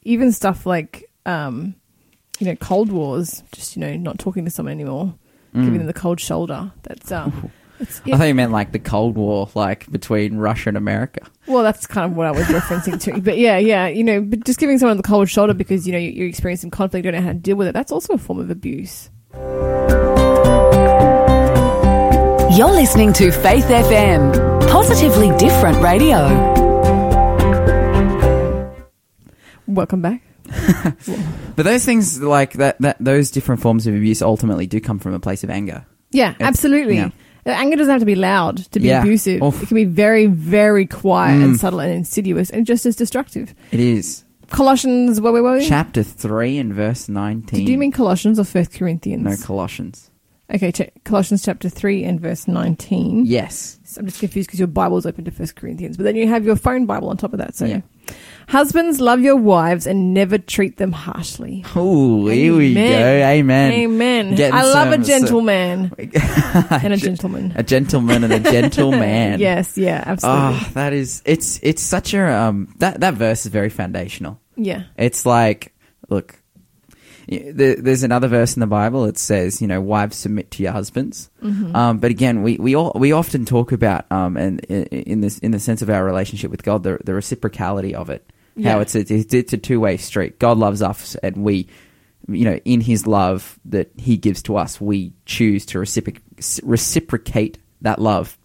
even 0.03 0.33
stuff 0.33 0.67
like 0.67 1.11
um, 1.27 1.75
you 2.39 2.47
know 2.47 2.57
cold 2.57 2.91
wars, 2.93 3.43
just 3.53 3.77
you 3.77 3.81
know 3.81 3.97
not 3.97 4.19
talking 4.19 4.45
to 4.45 4.51
someone 4.51 4.73
anymore, 4.73 5.15
Mm. 5.55 5.65
giving 5.65 5.79
them 5.79 5.87
the 5.87 5.93
cold 5.93 6.19
shoulder. 6.21 6.73
That's 6.83 7.13
uh, 7.13 7.31
it's, 7.81 8.01
I 8.07 8.17
thought 8.17 8.25
you 8.25 8.35
meant 8.35 8.51
like 8.53 8.73
the 8.73 8.79
Cold 8.81 9.15
War, 9.17 9.49
like 9.55 9.89
between 9.91 10.37
Russia 10.39 10.71
and 10.71 10.77
America. 10.77 11.21
Well, 11.47 11.63
that's 11.63 11.87
kind 11.87 12.11
of 12.11 12.17
what 12.17 12.27
I 12.27 12.33
was 12.33 12.45
referencing 12.47 13.01
to. 13.03 13.21
But 13.21 13.39
yeah, 13.39 13.59
yeah, 13.59 13.87
you 13.87 14.03
know, 14.03 14.21
but 14.21 14.45
just 14.45 14.59
giving 14.59 14.79
someone 14.79 14.97
the 14.97 15.03
cold 15.05 15.29
shoulder 15.29 15.55
because, 15.55 15.87
you 15.87 15.93
know, 15.93 15.99
you- 15.99 16.11
you're 16.11 16.27
experiencing 16.29 16.71
conflict, 16.71 17.05
you 17.05 17.13
don't 17.13 17.21
know 17.21 17.27
how 17.27 17.33
to 17.35 17.39
deal 17.39 17.55
with 17.57 17.69
it, 17.69 17.73
that's 17.73 17.93
also 17.93 18.15
a 18.15 18.19
form 18.19 18.39
of 18.41 18.51
abuse. 18.51 19.11
You're 22.57 22.71
listening 22.71 23.13
to 23.15 23.33
Faith 23.33 23.65
FM, 23.67 24.33
positively 24.69 25.37
different 25.39 25.79
radio. 25.83 26.64
Welcome 29.67 30.03
back. 30.03 30.23
But 31.57 31.63
those 31.65 31.85
things 31.85 32.21
like 32.21 32.55
that, 32.55 32.81
that 32.81 32.97
those 32.99 33.31
different 33.31 33.61
forms 33.63 33.87
of 33.87 33.95
abuse 33.95 34.21
ultimately 34.23 34.67
do 34.67 34.81
come 34.81 34.99
from 34.99 35.15
a 35.15 35.21
place 35.21 35.45
of 35.45 35.51
anger. 35.51 35.87
Yeah, 36.11 36.31
It's- 36.33 36.49
absolutely. 36.49 36.97
yeah. 36.97 37.11
Uh, 37.47 37.51
Anger 37.51 37.77
doesn't 37.77 37.91
have 37.93 38.01
to 38.01 38.07
be 38.07 38.15
loud 38.17 38.57
to 38.73 38.81
be 38.81 38.89
Yeah. 38.89 39.03
abusive. 39.03 39.41
Oof. 39.43 39.63
It 39.63 39.67
can 39.67 39.75
be 39.77 39.85
very, 39.85 40.27
very 40.27 40.87
quiet 40.87 41.43
and 41.43 41.55
Mm. 41.55 41.59
subtle 41.61 41.79
and 41.81 41.93
insidious 41.93 42.51
and 42.51 42.67
just 42.67 42.87
as 42.87 42.97
destructive. 42.97 43.55
It 43.71 43.79
is 43.81 44.25
Colossians, 44.51 45.21
where 45.21 45.33
were 45.33 45.59
we? 45.59 45.65
chapter 45.65 46.03
three 46.03 46.57
and 46.59 46.73
verse 46.75 47.09
nineteen. 47.09 47.61
Did 47.61 47.69
you 47.71 47.79
mean 47.79 47.93
Colossians 47.93 48.39
or 48.39 48.45
First 48.45 48.73
Corinthians? 48.73 49.23
no 49.23 49.37
Colossians? 49.37 50.11
okay, 50.53 50.73
check. 50.73 50.93
Colossians 51.05 51.43
chapter 51.45 51.69
3 51.69 52.05
and 52.05 52.21
verse 52.21 52.47
19. 52.47 53.25
Yes. 53.27 53.79
So 53.85 54.01
I'm 54.01 54.07
just 54.07 54.21
confused 54.21 54.49
because 54.49 54.59
your 54.61 54.69
Bible's 54.69 55.05
open 55.07 55.25
to 55.25 55.31
First 55.31 55.55
Corinthians, 55.57 55.97
but 55.97 56.05
then 56.05 56.17
you 56.17 56.27
have 56.29 56.45
your 56.45 56.55
phone 56.57 56.87
Bible 56.87 57.09
on 57.09 57.17
top 57.17 57.33
of 57.33 57.39
that. 57.39 57.55
So, 57.57 57.65
Yeah. 57.67 57.81
Husbands, 58.49 59.01
love 59.01 59.21
your 59.21 59.37
wives 59.37 59.87
and 59.87 60.13
never 60.15 60.39
treat 60.39 60.77
them 60.77 60.93
harshly. 60.93 61.65
Oh, 61.75 62.27
here 62.29 62.57
we 62.57 62.75
go. 62.75 62.81
Amen. 62.81 63.73
Amen. 63.73 64.35
Getting 64.35 64.55
I 64.55 64.63
love 64.65 64.93
some- 64.93 65.01
a 65.01 65.05
gentleman 65.05 65.93
and 65.99 66.93
a 66.93 66.97
gentleman. 66.97 67.53
a 67.57 67.63
gentleman 67.63 68.25
and 68.25 68.33
a 68.33 68.41
gentleman. 68.53 69.41
Yes, 69.41 69.77
yeah, 69.79 70.03
absolutely. 70.07 70.43
Oh, 70.61 70.71
that 70.75 70.93
is 70.93 71.23
it's 71.25 71.59
it's 71.63 71.83
such 71.83 72.15
a 72.15 72.31
um 72.33 72.69
that 72.79 73.01
that 73.01 73.15
verse 73.15 73.47
is 73.47 73.53
very 73.53 73.71
foundational. 73.71 74.39
yeah. 74.57 74.85
It's 74.97 75.25
like 75.27 75.73
look, 76.09 76.41
there's 77.39 78.03
another 78.03 78.29
verse 78.29 78.55
in 78.57 78.61
the 78.61 78.67
Bible. 78.67 79.05
It 79.05 79.19
says, 79.19 79.61
you 79.61 79.67
know, 79.67 79.81
wives 79.81 80.17
submit 80.17 80.51
to 80.53 80.63
your 80.63 80.73
husbands. 80.73 81.31
Mm-hmm. 81.43 81.75
Um, 81.75 81.99
but 81.99 82.11
again, 82.11 82.43
we 82.43 82.57
we 82.57 82.75
all 82.75 82.93
we 82.95 83.13
often 83.13 83.45
talk 83.45 83.73
about 83.73 84.11
um 84.11 84.37
and 84.37 84.61
in 84.65 85.21
this 85.21 85.39
in 85.39 85.51
the 85.51 85.61
sense 85.61 85.83
of 85.83 85.91
our 85.91 86.05
relationship 86.05 86.51
with 86.51 86.63
God, 86.63 86.83
the 86.83 86.99
the 87.05 87.13
reciprocality 87.13 87.95
of 87.95 88.11
it. 88.11 88.31
How 88.63 88.81
it's 88.81 88.95
a, 88.95 89.01
it's, 89.01 89.35
it's 89.35 89.53
a 89.53 89.59
two 89.59 89.81
way 89.81 89.97
street. 89.97 90.39
God 90.39 90.59
loves 90.59 90.81
us, 90.81 91.17
and 91.17 91.39
we, 91.39 91.67
you 92.29 92.45
know, 92.45 92.61
in 92.65 92.81
His 92.81 93.07
love 93.07 93.59
that 93.65 93.91
He 93.97 94.17
gives 94.17 94.43
to 94.45 94.57
us, 94.57 94.81
we 94.81 95.13
choose 95.27 95.67
to 95.67 95.79
reciproc- 95.79 96.61
reciprocate 96.63 97.59
that 97.85 98.01
love. 98.01 98.37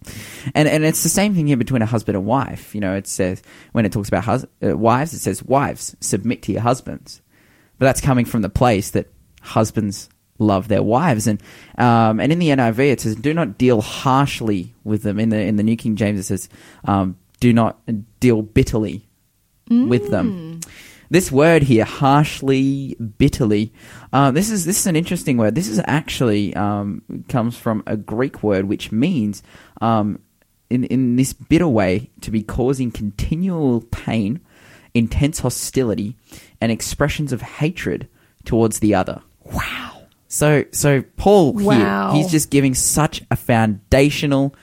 And 0.54 0.68
and 0.68 0.84
it's 0.84 1.02
the 1.02 1.08
same 1.08 1.34
thing 1.34 1.46
here 1.46 1.56
between 1.56 1.82
a 1.82 1.86
husband 1.86 2.16
and 2.16 2.26
wife. 2.26 2.74
You 2.74 2.80
know, 2.80 2.94
it 2.94 3.06
says 3.06 3.42
when 3.72 3.84
it 3.84 3.92
talks 3.92 4.08
about 4.08 4.24
hus- 4.24 4.46
uh, 4.62 4.76
wives, 4.76 5.12
it 5.12 5.20
says 5.20 5.42
wives 5.42 5.96
submit 6.00 6.42
to 6.42 6.52
your 6.52 6.60
husbands, 6.62 7.22
but 7.80 7.86
that's 7.86 8.02
coming 8.02 8.26
from 8.26 8.42
the 8.42 8.50
place 8.50 8.90
that 8.90 9.10
husbands 9.40 10.10
love 10.38 10.68
their 10.68 10.82
wives. 10.82 11.26
And 11.26 11.42
um, 11.78 12.20
and 12.20 12.30
in 12.30 12.38
the 12.38 12.50
NIV, 12.50 12.78
it 12.78 13.00
says 13.00 13.16
do 13.16 13.32
not 13.32 13.56
deal 13.58 13.80
harshly 13.80 14.74
with 14.84 15.02
them. 15.02 15.18
In 15.18 15.30
the 15.30 15.40
in 15.40 15.56
the 15.56 15.62
New 15.62 15.76
King 15.76 15.96
James, 15.96 16.20
it 16.20 16.24
says 16.24 16.48
um, 16.84 17.16
do 17.40 17.52
not 17.52 17.80
deal 18.20 18.42
bitterly 18.42 19.08
with 19.88 20.10
them. 20.10 20.60
This 21.08 21.32
word 21.32 21.62
here, 21.64 21.84
harshly, 21.84 22.96
bitterly. 23.18 23.72
Uh, 24.12 24.30
this 24.30 24.50
is 24.50 24.66
this 24.66 24.78
is 24.78 24.86
an 24.86 24.94
interesting 24.94 25.38
word. 25.38 25.54
This 25.54 25.68
is 25.68 25.80
actually 25.86 26.54
um, 26.54 27.02
comes 27.28 27.56
from 27.56 27.82
a 27.86 27.96
Greek 27.96 28.42
word 28.42 28.66
which 28.66 28.92
means, 28.92 29.42
um, 29.80 30.20
in 30.68 30.84
in 30.84 31.16
this 31.16 31.32
bitter 31.32 31.66
way, 31.66 32.10
to 32.20 32.30
be 32.30 32.42
causing 32.42 32.90
continual 32.90 33.80
pain, 33.90 34.40
intense 34.94 35.40
hostility, 35.40 36.16
and 36.60 36.70
expressions 36.72 37.32
of 37.32 37.42
hatred 37.42 38.08
towards 38.44 38.80
the 38.80 38.94
other. 38.94 39.22
Wow. 39.44 40.02
So 40.28 40.64
so 40.72 41.02
Paul 41.16 41.54
Wow. 41.54 42.12
here, 42.12 42.22
he's 42.22 42.30
just 42.30 42.50
giving 42.50 42.74
such 42.74 43.22
a 43.30 43.36
foundational 43.36 44.54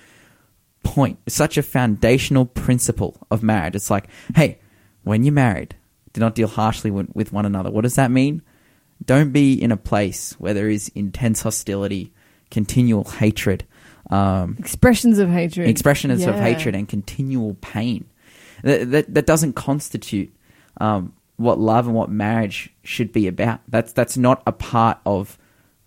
point, 0.83 1.19
such 1.27 1.57
a 1.57 1.63
foundational 1.63 2.45
principle 2.45 3.17
of 3.29 3.43
marriage. 3.43 3.75
It's 3.75 3.89
like, 3.89 4.07
hey, 4.35 4.59
when 5.03 5.23
you're 5.23 5.33
married, 5.33 5.75
do 6.13 6.21
not 6.21 6.35
deal 6.35 6.47
harshly 6.47 6.91
with, 6.91 7.33
one 7.33 7.45
another. 7.45 7.69
What 7.71 7.81
does 7.81 7.95
that 7.95 8.09
mean? 8.11 8.41
Don't 9.05 9.31
be 9.31 9.53
in 9.61 9.71
a 9.71 9.77
place 9.77 10.33
where 10.39 10.53
there 10.53 10.69
is 10.69 10.89
intense 10.95 11.41
hostility, 11.41 12.13
continual 12.49 13.03
hatred, 13.03 13.65
um, 14.09 14.55
Expressions 14.57 15.19
of 15.19 15.29
hatred. 15.29 15.67
expressions 15.67 16.25
of 16.25 16.35
hatred, 16.35 16.73
and 16.73 16.87
continual 16.87 17.55
pain. 17.55 18.05
That, 18.63 18.89
that, 18.91 19.13
that 19.13 19.25
doesn't 19.27 19.53
constitute 19.53 20.33
um, 20.79 21.13
what 21.37 21.59
love 21.59 21.85
and 21.85 21.95
what 21.95 22.09
marriage 22.09 22.69
should 22.83 23.11
be 23.11 23.27
about. 23.27 23.61
That's 23.67 23.93
that's 23.93 24.17
not 24.17 24.43
a 24.45 24.51
part 24.51 24.99
of 25.05 25.37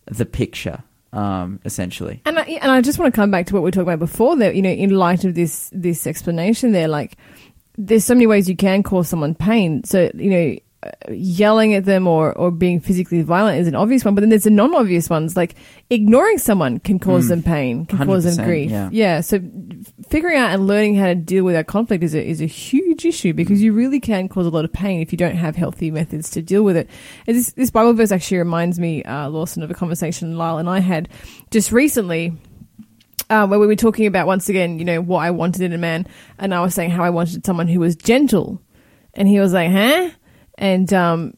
the 0.06 0.24
picture, 0.24 0.82
um, 1.12 1.60
essentially. 1.64 2.22
And 2.24 2.38
I, 2.38 2.42
and 2.42 2.70
I 2.70 2.80
just 2.80 2.98
want 2.98 3.12
to 3.12 3.16
come 3.16 3.30
back 3.30 3.46
to 3.46 3.54
what 3.54 3.60
we 3.60 3.66
were 3.66 3.70
talking 3.72 3.88
about 3.88 3.98
before. 3.98 4.36
That 4.36 4.54
you 4.54 4.62
know, 4.62 4.70
in 4.70 4.90
light 4.90 5.24
of 5.24 5.34
this 5.34 5.70
this 5.72 6.06
explanation, 6.06 6.72
there, 6.72 6.88
like, 6.88 7.16
there's 7.76 8.04
so 8.04 8.14
many 8.14 8.26
ways 8.26 8.48
you 8.48 8.56
can 8.56 8.82
cause 8.82 9.08
someone 9.08 9.34
pain. 9.34 9.84
So 9.84 10.10
you 10.14 10.30
know, 10.30 10.56
yelling 11.10 11.74
at 11.74 11.84
them 11.84 12.06
or 12.06 12.32
or 12.38 12.50
being 12.50 12.80
physically 12.80 13.20
violent 13.22 13.60
is 13.60 13.68
an 13.68 13.74
obvious 13.74 14.04
one. 14.04 14.14
But 14.14 14.22
then 14.22 14.30
there's 14.30 14.44
the 14.44 14.50
non-obvious 14.50 15.10
ones, 15.10 15.36
like 15.36 15.54
ignoring 15.90 16.38
someone 16.38 16.78
can 16.78 16.98
cause 16.98 17.28
them 17.28 17.42
pain, 17.42 17.84
can 17.84 18.06
cause 18.06 18.24
them 18.24 18.44
grief. 18.44 18.70
Mm. 18.70 18.88
yeah. 18.92 19.20
So 19.20 19.40
figuring 20.08 20.38
out 20.38 20.52
and 20.52 20.66
learning 20.66 20.96
how 20.96 21.06
to 21.06 21.14
deal 21.14 21.44
with 21.44 21.54
that 21.54 21.66
conflict 21.66 22.02
is 22.02 22.14
a 22.14 22.26
is 22.26 22.40
a 22.40 22.46
huge 22.46 23.04
issue 23.04 23.34
because 23.34 23.62
you 23.62 23.72
really 23.72 24.00
can 24.00 24.28
cause 24.28 24.46
a 24.46 24.50
lot 24.50 24.64
of 24.64 24.72
pain 24.72 25.02
if 25.02 25.12
you 25.12 25.18
don't 25.18 25.36
have 25.36 25.54
healthy 25.54 25.90
methods 25.90 26.30
to 26.30 26.42
deal 26.42 26.62
with 26.62 26.76
it. 26.76 26.88
And 27.26 27.36
this 27.36 27.52
this 27.52 27.70
Bible 27.70 27.92
verse 27.92 28.10
actually 28.10 28.38
reminds 28.38 28.78
me, 28.78 29.02
uh, 29.04 29.28
Lawson, 29.28 29.62
of 29.62 29.70
a 29.70 29.74
conversation 29.74 30.38
Lyle 30.38 30.58
and 30.58 30.68
I 30.68 30.80
had 30.80 31.10
just 31.50 31.72
recently 31.72 32.32
uh, 33.28 33.46
where 33.46 33.58
we 33.58 33.66
were 33.66 33.76
talking 33.76 34.06
about 34.06 34.26
once 34.26 34.48
again, 34.48 34.78
you 34.78 34.84
know, 34.84 35.00
what 35.00 35.20
I 35.20 35.30
wanted 35.30 35.62
in 35.62 35.72
a 35.72 35.78
man, 35.78 36.06
and 36.38 36.54
I 36.54 36.60
was 36.60 36.74
saying 36.74 36.90
how 36.90 37.04
I 37.04 37.10
wanted 37.10 37.44
someone 37.44 37.68
who 37.68 37.80
was 37.80 37.96
gentle, 37.96 38.60
and 39.14 39.28
he 39.28 39.38
was 39.40 39.52
like, 39.52 39.70
"Huh?" 39.70 40.10
And 40.60 40.92
um, 40.92 41.34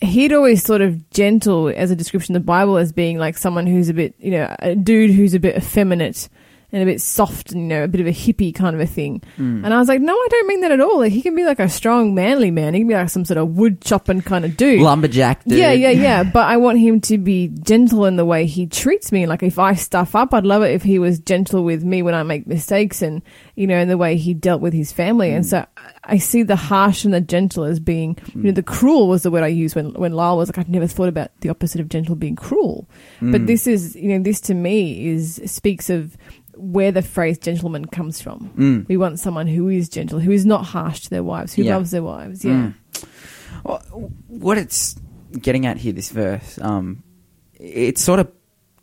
he'd 0.00 0.32
always 0.32 0.62
sort 0.62 0.82
of 0.82 1.08
gentle 1.10 1.68
as 1.68 1.90
a 1.90 1.96
description 1.96 2.36
of 2.36 2.42
the 2.42 2.46
Bible 2.46 2.76
as 2.76 2.92
being 2.92 3.18
like 3.18 3.38
someone 3.38 3.66
who's 3.66 3.88
a 3.88 3.94
bit, 3.94 4.14
you 4.18 4.32
know, 4.32 4.54
a 4.58 4.74
dude 4.74 5.12
who's 5.12 5.32
a 5.32 5.40
bit 5.40 5.56
effeminate 5.56 6.28
and 6.74 6.82
a 6.82 6.86
bit 6.86 7.00
soft 7.00 7.52
and 7.52 7.62
you 7.62 7.68
know 7.68 7.84
a 7.84 7.88
bit 7.88 8.00
of 8.00 8.08
a 8.08 8.10
hippie 8.10 8.52
kind 8.52 8.74
of 8.74 8.80
a 8.82 8.86
thing. 8.86 9.22
Hmm. 9.36 9.64
And 9.64 9.72
I 9.72 9.78
was 9.78 9.86
like, 9.86 10.00
no, 10.00 10.12
I 10.12 10.26
don't 10.28 10.48
mean 10.48 10.60
that 10.62 10.72
at 10.72 10.80
all. 10.80 10.98
Like 10.98 11.12
he 11.12 11.22
can 11.22 11.36
be 11.36 11.44
like 11.44 11.60
a 11.60 11.68
strong, 11.68 12.16
manly 12.16 12.50
man. 12.50 12.74
He 12.74 12.80
can 12.80 12.88
be 12.88 12.94
like 12.94 13.10
some 13.10 13.24
sort 13.24 13.38
of 13.38 13.50
wood 13.50 13.80
chopping 13.80 14.22
kind 14.22 14.44
of 14.44 14.56
dude. 14.56 14.80
Lumberjack, 14.80 15.44
dude. 15.44 15.56
Yeah, 15.56 15.70
yeah, 15.70 15.90
yeah. 15.90 16.24
But 16.34 16.48
I 16.48 16.56
want 16.56 16.80
him 16.80 17.00
to 17.02 17.16
be 17.16 17.46
gentle 17.46 18.06
in 18.06 18.16
the 18.16 18.24
way 18.24 18.46
he 18.46 18.66
treats 18.66 19.12
me. 19.12 19.24
Like 19.26 19.44
if 19.44 19.56
I 19.56 19.74
stuff 19.74 20.16
up, 20.16 20.34
I'd 20.34 20.44
love 20.44 20.62
it 20.62 20.72
if 20.72 20.82
he 20.82 20.98
was 20.98 21.20
gentle 21.20 21.62
with 21.62 21.84
me 21.84 22.02
when 22.02 22.14
I 22.14 22.24
make 22.24 22.44
mistakes 22.48 23.02
and, 23.02 23.22
you 23.54 23.68
know, 23.68 23.78
in 23.78 23.86
the 23.86 23.96
way 23.96 24.16
he 24.16 24.34
dealt 24.34 24.60
with 24.60 24.72
his 24.72 24.90
family. 24.90 25.30
And 25.30 25.44
hmm. 25.44 25.50
so 25.50 25.66
I- 26.02 26.18
see 26.18 26.42
the 26.42 26.56
harsh 26.56 27.04
and 27.04 27.14
the 27.14 27.20
gentle 27.20 27.64
as 27.64 27.78
being, 27.78 28.18
you 28.34 28.42
know, 28.42 28.48
hmm. 28.48 28.54
the 28.54 28.62
cruel 28.62 29.06
was 29.06 29.22
the 29.22 29.30
word 29.30 29.44
I 29.44 29.48
used 29.48 29.76
when, 29.76 29.92
when 29.92 30.12
Lyle 30.12 30.38
was 30.38 30.48
like, 30.48 30.58
I've 30.58 30.68
never 30.68 30.88
thought 30.88 31.08
about 31.08 31.30
the 31.40 31.50
opposite 31.50 31.80
of 31.80 31.88
gentle 31.88 32.16
being 32.16 32.34
cruel. 32.34 32.88
But 33.20 33.46
this 33.46 33.66
is, 33.66 33.94
you 33.94 34.08
know, 34.08 34.22
this 34.22 34.40
to 34.42 34.54
me 34.54 35.06
is, 35.06 35.40
speaks 35.44 35.90
of, 35.90 36.16
where 36.56 36.92
the 36.92 37.02
phrase 37.02 37.38
gentleman 37.38 37.84
comes 37.84 38.20
from. 38.20 38.50
Mm. 38.56 38.88
We 38.88 38.96
want 38.96 39.18
someone 39.18 39.46
who 39.46 39.68
is 39.68 39.88
gentle, 39.88 40.18
who 40.18 40.30
is 40.32 40.44
not 40.46 40.64
harsh 40.64 41.00
to 41.00 41.10
their 41.10 41.22
wives, 41.24 41.54
who 41.54 41.62
Yeah. 41.62 41.76
loves 41.76 41.90
their 41.90 42.02
wives. 42.02 42.44
Yeah. 42.44 42.52
Mm. 42.52 42.74
Well, 43.64 44.12
what 44.28 44.58
it's 44.58 44.96
getting 45.40 45.66
at 45.66 45.78
here, 45.78 45.92
this 45.92 46.10
verse, 46.10 46.58
um, 46.60 47.02
it 47.54 47.98
sort 47.98 48.20
of 48.20 48.30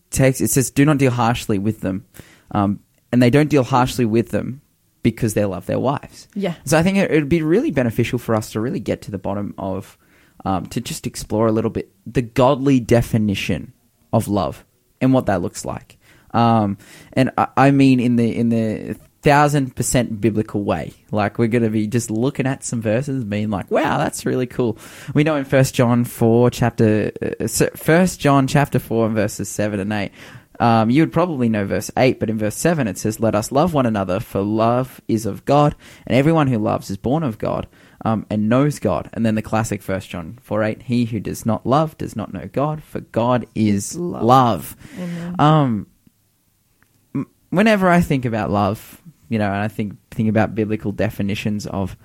takes. 0.10 0.42
It 0.42 0.50
says, 0.50 0.72
"Do 0.72 0.86
not 0.86 0.98
deal 0.98 1.12
harshly 1.12 1.60
with 1.60 1.82
them," 1.82 2.06
um, 2.52 2.80
and 3.12 3.22
they 3.22 3.30
don't 3.30 3.50
deal 3.50 3.64
harshly 3.64 4.06
with 4.06 4.30
them 4.30 4.62
because 5.04 5.34
they 5.34 5.46
love 5.46 5.66
their 5.66 5.80
wives. 5.80 6.28
Yeah. 6.36 6.56
So 6.66 6.78
I 6.78 6.84
think 6.84 6.98
it 6.98 7.12
would 7.12 7.30
be 7.30 7.42
really 7.42 7.72
beneficial 7.72 8.20
for 8.20 8.36
us 8.36 8.52
to 8.52 8.60
really 8.62 8.80
get 8.80 9.02
to 9.04 9.12
the 9.12 9.18
bottom 9.18 9.54
of, 9.58 9.98
um, 10.46 10.66
to 10.68 10.82
just 10.82 11.08
explore 11.08 11.48
a 11.48 11.52
little 11.52 11.72
bit 11.72 11.92
the 12.06 12.22
godly 12.22 12.80
definition 12.80 13.74
of 14.14 14.28
love 14.28 14.66
and 15.00 15.14
what 15.14 15.26
that 15.26 15.42
looks 15.42 15.66
like. 15.66 15.98
Um, 16.34 16.78
and 17.14 17.32
I, 17.38 17.48
I 17.58 17.72
mean 17.72 18.00
in 18.00 18.16
the 18.16 18.36
in 18.36 18.50
the 18.50 18.98
thousand 19.22 19.76
percent 19.76 20.20
biblical 20.20 20.64
way. 20.64 20.94
Like 21.12 21.38
we're 21.38 21.48
going 21.48 21.64
to 21.64 21.70
be 21.70 21.88
just 21.88 22.10
looking 22.10 22.48
at 22.48 22.64
some 22.64 22.82
verses, 22.82 23.24
being 23.24 23.50
like, 23.50 23.70
"Wow, 23.72 23.98
that's 23.98 24.26
really 24.26 24.48
cool." 24.48 24.78
We 25.14 25.24
know 25.24 25.36
in 25.36 25.46
First 25.46 25.76
John 25.76 26.04
four 26.04 26.50
chapter, 26.50 27.12
uh, 27.22 27.48
First 27.76 28.20
John 28.20 28.48
chapter 28.48 28.80
four 28.80 29.06
and 29.06 29.16
verses 29.16 29.50
seven 29.50 29.80
and 29.80 29.94
eight. 29.94 30.12
Um, 30.60 30.92
you 30.92 31.02
would 31.02 31.12
probably 31.12 31.50
know 31.50 31.66
verse 31.66 31.90
8, 31.98 32.20
but 32.20 32.30
in 32.30 32.38
verse 32.38 32.56
7 32.56 32.88
it 32.88 32.96
says, 33.00 33.20
Let 33.20 33.34
us 33.34 33.52
love 33.52 33.74
one 33.74 33.88
another, 33.88 34.20
for 34.20 34.42
love 34.42 35.02
is 35.08 35.26
of 35.26 35.44
God, 35.44 35.74
and 36.06 36.16
everyone 36.16 36.46
who 36.46 36.60
loves 36.60 36.92
is 36.92 36.98
born 36.98 37.24
of 37.24 37.40
God 37.40 37.68
um, 38.06 38.28
and 38.30 38.48
knows 38.48 38.78
God. 38.78 39.10
And 39.14 39.26
then 39.26 39.34
the 39.34 39.42
classic 39.42 39.82
1 39.82 40.02
John 40.02 40.38
4 40.44 40.64
8, 40.64 40.82
He 40.84 41.06
who 41.06 41.20
does 41.20 41.48
not 41.48 41.66
love 41.66 41.98
does 41.98 42.16
not 42.16 42.32
know 42.32 42.48
God, 42.52 42.84
for 42.84 43.00
God 43.00 43.48
is 43.56 43.98
Love. 43.98 44.24
love. 44.24 44.76
Um, 45.40 45.88
whenever 47.52 47.88
I 47.88 48.02
think 48.02 48.26
about 48.26 48.50
love, 48.50 49.00
you 49.30 49.38
know, 49.38 49.46
and 49.46 49.62
I 49.62 49.68
think 49.68 49.96
think 50.10 50.28
about 50.28 50.56
biblical 50.56 50.92
definitions 50.92 51.68
of 51.68 51.96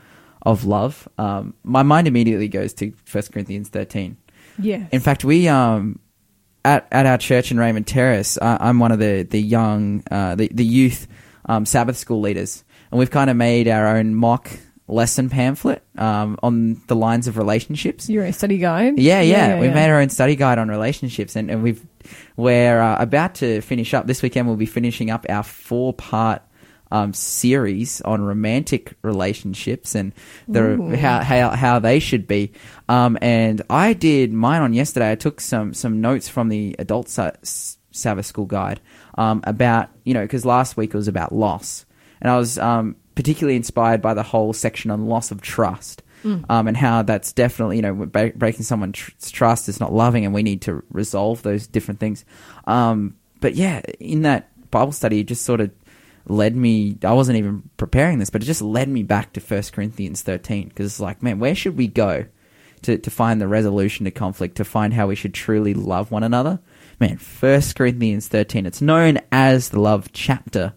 of 0.42 0.64
love, 0.64 1.08
um, 1.18 1.54
my 1.64 1.82
mind 1.82 2.06
immediately 2.06 2.46
goes 2.46 2.72
to 2.74 2.92
1 3.10 3.24
Corinthians 3.32 3.68
13. 3.68 4.16
Yeah. 4.60 4.86
In 4.92 5.00
fact, 5.00 5.24
we 5.24 5.48
um, 5.48 5.98
at, 6.64 6.86
at 6.92 7.06
our 7.06 7.18
church 7.18 7.50
in 7.50 7.58
Raymond 7.58 7.86
Terrace, 7.86 8.38
uh, 8.38 8.58
I'm 8.60 8.78
one 8.78 8.92
of 8.92 8.98
the 8.98 9.22
the 9.22 9.40
young 9.40 10.02
uh, 10.10 10.34
the 10.34 10.48
the 10.52 10.64
youth 10.64 11.08
um, 11.46 11.64
Sabbath 11.64 11.96
school 11.96 12.20
leaders, 12.20 12.64
and 12.90 12.98
we've 12.98 13.10
kind 13.10 13.30
of 13.30 13.36
made 13.36 13.68
our 13.68 13.96
own 13.96 14.14
mock 14.14 14.50
lesson 14.88 15.28
pamphlet 15.28 15.82
um, 15.98 16.38
on 16.42 16.80
the 16.86 16.94
lines 16.94 17.26
of 17.26 17.36
relationships. 17.36 18.08
Your 18.08 18.30
study 18.32 18.58
guide. 18.58 18.98
Yeah, 18.98 19.20
yeah. 19.20 19.58
we 19.58 19.66
yeah. 19.66 19.74
made 19.74 19.90
our 19.90 20.00
own 20.00 20.08
study 20.08 20.36
guide 20.36 20.58
on 20.58 20.68
relationships, 20.68 21.36
and, 21.36 21.50
and 21.50 21.62
we've 21.62 21.84
we're 22.36 22.80
uh, 22.80 22.96
about 23.00 23.36
to 23.36 23.60
finish 23.60 23.94
up 23.94 24.06
this 24.06 24.22
weekend. 24.22 24.46
We'll 24.46 24.56
be 24.56 24.66
finishing 24.66 25.10
up 25.10 25.26
our 25.28 25.42
four 25.42 25.92
part 25.92 26.42
um, 26.90 27.12
series 27.12 28.00
on 28.02 28.22
romantic 28.22 28.94
relationships 29.02 29.94
and 29.94 30.12
the 30.46 30.96
how, 30.96 31.20
how 31.20 31.50
how 31.50 31.78
they 31.78 31.98
should 31.98 32.26
be. 32.26 32.52
Um, 32.88 33.18
and 33.20 33.62
I 33.68 33.92
did 33.92 34.32
mine 34.32 34.62
on 34.62 34.72
yesterday. 34.72 35.10
I 35.10 35.16
took 35.16 35.40
some 35.40 35.74
some 35.74 36.00
notes 36.00 36.28
from 36.28 36.48
the 36.48 36.76
adult 36.78 37.08
sa- 37.08 37.32
Sabbath 37.90 38.26
school 38.26 38.46
guide 38.46 38.80
um, 39.16 39.40
about 39.44 39.90
you 40.04 40.14
know 40.14 40.22
because 40.22 40.44
last 40.44 40.76
week 40.76 40.94
it 40.94 40.96
was 40.96 41.08
about 41.08 41.32
loss, 41.32 41.84
and 42.20 42.30
I 42.30 42.38
was 42.38 42.58
um, 42.58 42.96
particularly 43.16 43.56
inspired 43.56 44.00
by 44.00 44.14
the 44.14 44.22
whole 44.22 44.52
section 44.52 44.92
on 44.92 45.08
loss 45.08 45.32
of 45.32 45.40
trust. 45.40 46.04
Um, 46.24 46.66
and 46.66 46.76
how 46.76 47.02
that's 47.02 47.32
definitely, 47.32 47.76
you 47.76 47.82
know, 47.82 47.94
bre- 47.94 48.34
breaking 48.34 48.64
someone's 48.64 48.96
tr- 48.96 49.12
trust 49.30 49.68
is 49.68 49.78
not 49.78 49.92
loving, 49.92 50.24
and 50.24 50.34
we 50.34 50.42
need 50.42 50.60
to 50.62 50.82
resolve 50.90 51.42
those 51.42 51.68
different 51.68 52.00
things. 52.00 52.24
Um, 52.66 53.14
but 53.40 53.54
yeah, 53.54 53.80
in 54.00 54.22
that 54.22 54.50
Bible 54.72 54.90
study, 54.90 55.20
it 55.20 55.28
just 55.28 55.44
sort 55.44 55.60
of 55.60 55.70
led 56.26 56.56
me. 56.56 56.98
I 57.04 57.12
wasn't 57.12 57.38
even 57.38 57.70
preparing 57.76 58.18
this, 58.18 58.30
but 58.30 58.42
it 58.42 58.46
just 58.46 58.62
led 58.62 58.88
me 58.88 59.04
back 59.04 59.34
to 59.34 59.40
First 59.40 59.72
Corinthians 59.72 60.22
thirteen 60.22 60.66
because 60.66 60.86
it's 60.86 60.98
like, 60.98 61.22
man, 61.22 61.38
where 61.38 61.54
should 61.54 61.76
we 61.76 61.86
go 61.86 62.24
to 62.82 62.98
to 62.98 63.10
find 63.10 63.40
the 63.40 63.46
resolution 63.46 64.02
to 64.06 64.10
conflict, 64.10 64.56
to 64.56 64.64
find 64.64 64.94
how 64.94 65.06
we 65.06 65.14
should 65.14 65.34
truly 65.34 65.74
love 65.74 66.10
one 66.10 66.24
another? 66.24 66.58
Man, 66.98 67.18
First 67.18 67.76
Corinthians 67.76 68.26
thirteen. 68.26 68.66
It's 68.66 68.82
known 68.82 69.20
as 69.30 69.68
the 69.68 69.78
love 69.78 70.10
chapter, 70.12 70.72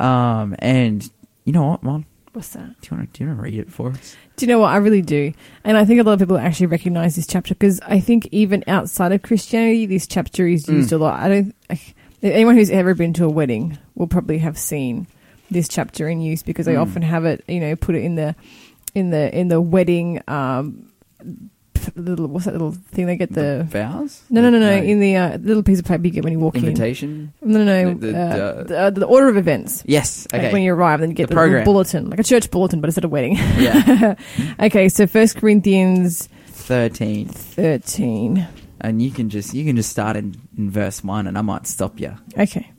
um, 0.00 0.56
and 0.58 1.08
you 1.48 1.52
know 1.52 1.66
what, 1.66 1.82
Mom? 1.82 2.04
What's 2.34 2.50
that? 2.50 2.78
Do 2.82 2.88
you 2.90 2.96
want 2.98 3.14
to 3.14 3.18
do 3.18 3.24
you 3.24 3.28
want 3.30 3.38
to 3.38 3.42
read 3.42 3.54
it 3.58 3.72
for 3.72 3.90
us? 3.90 4.14
Do 4.36 4.44
you 4.44 4.52
know 4.52 4.58
what? 4.58 4.68
I 4.68 4.76
really 4.76 5.00
do. 5.02 5.32
And 5.64 5.76
I 5.78 5.84
think 5.86 5.98
a 5.98 6.02
lot 6.04 6.12
of 6.12 6.18
people 6.20 6.36
actually 6.38 6.66
recognize 6.66 7.16
this 7.16 7.26
chapter 7.26 7.54
because 7.54 7.80
I 7.80 8.00
think 8.00 8.28
even 8.30 8.62
outside 8.68 9.12
of 9.12 9.22
Christianity, 9.22 9.86
this 9.86 10.06
chapter 10.06 10.46
is 10.46 10.68
used 10.68 10.92
a 10.92 10.98
lot. 10.98 11.18
I 11.18 11.28
don't, 11.28 11.54
I, 11.70 11.80
anyone 12.22 12.54
who's 12.56 12.70
ever 12.70 12.94
been 12.94 13.14
to 13.14 13.24
a 13.24 13.28
wedding 13.30 13.78
will 13.94 14.06
probably 14.08 14.38
have 14.38 14.58
seen 14.58 15.06
this 15.50 15.68
chapter 15.68 16.06
in 16.08 16.20
use 16.20 16.42
because 16.42 16.66
they 16.66 16.74
Mm. 16.74 16.82
often 16.82 17.02
have 17.02 17.24
it, 17.24 17.42
you 17.48 17.60
know, 17.60 17.74
put 17.76 17.94
it 17.94 18.04
in 18.04 18.14
the, 18.16 18.36
in 18.94 19.08
the, 19.10 19.34
in 19.36 19.48
the 19.48 19.60
wedding, 19.62 20.20
um, 20.28 20.92
p- 21.94 22.00
little, 22.00 22.26
what's 22.28 22.44
that 22.46 22.52
little 22.52 22.72
thing 22.72 23.06
they 23.06 23.16
get 23.16 23.32
the, 23.32 23.66
vows? 23.68 24.22
no, 24.30 24.40
no, 24.40 24.50
no, 24.50 24.58
no, 24.58 24.72
in 24.72 25.00
the 25.00 25.16
uh, 25.16 25.38
little 25.38 25.62
piece 25.62 25.78
of 25.80 25.84
paper 25.84 26.04
you 26.04 26.10
get 26.10 26.24
when 26.24 26.32
you 26.32 26.38
walk 26.38 26.56
invitation. 26.56 27.32
in. 27.42 27.52
No, 27.52 27.64
no, 27.64 27.84
no, 27.84 27.94
The- 27.94 28.06
the, 28.12 28.18
uh, 28.18 28.22
uh, 28.22 28.62
the, 28.64 28.78
uh, 28.78 28.90
the 28.90 29.06
order 29.06 29.28
of 29.28 29.36
events. 29.36 29.82
Yes. 29.86 30.26
Like 30.32 30.42
Okay. 30.42 30.52
when 30.52 30.62
you 30.62 30.72
arrive, 30.74 31.00
then 31.00 31.10
you 31.10 31.14
get 31.16 31.28
The 31.28 31.34
the, 31.34 31.62
bulletin, 31.64 32.10
like 32.10 32.20
a 32.20 32.24
church 32.24 32.50
bulletin, 32.50 32.80
but 32.80 32.88
instead 32.88 33.04
of 33.04 33.10
wedding. 33.10 33.36
yeah. 33.58 34.14
okay, 34.60 34.88
so 34.88 35.06
First 35.06 35.36
Corinthians 35.36 36.28
Thirteen. 36.46 37.28
13. 37.28 38.46
And 38.80 39.02
you 39.02 39.10
can 39.10 39.28
just 39.28 39.54
you 39.54 39.64
can 39.64 39.74
just 39.74 39.90
start 39.90 40.16
in, 40.16 40.36
in 40.56 40.70
verse 40.70 41.02
one, 41.02 41.26
and 41.26 41.36
I 41.36 41.42
might 41.42 41.66
stop 41.66 41.98
you. 41.98 42.14
Okay. 42.38 42.70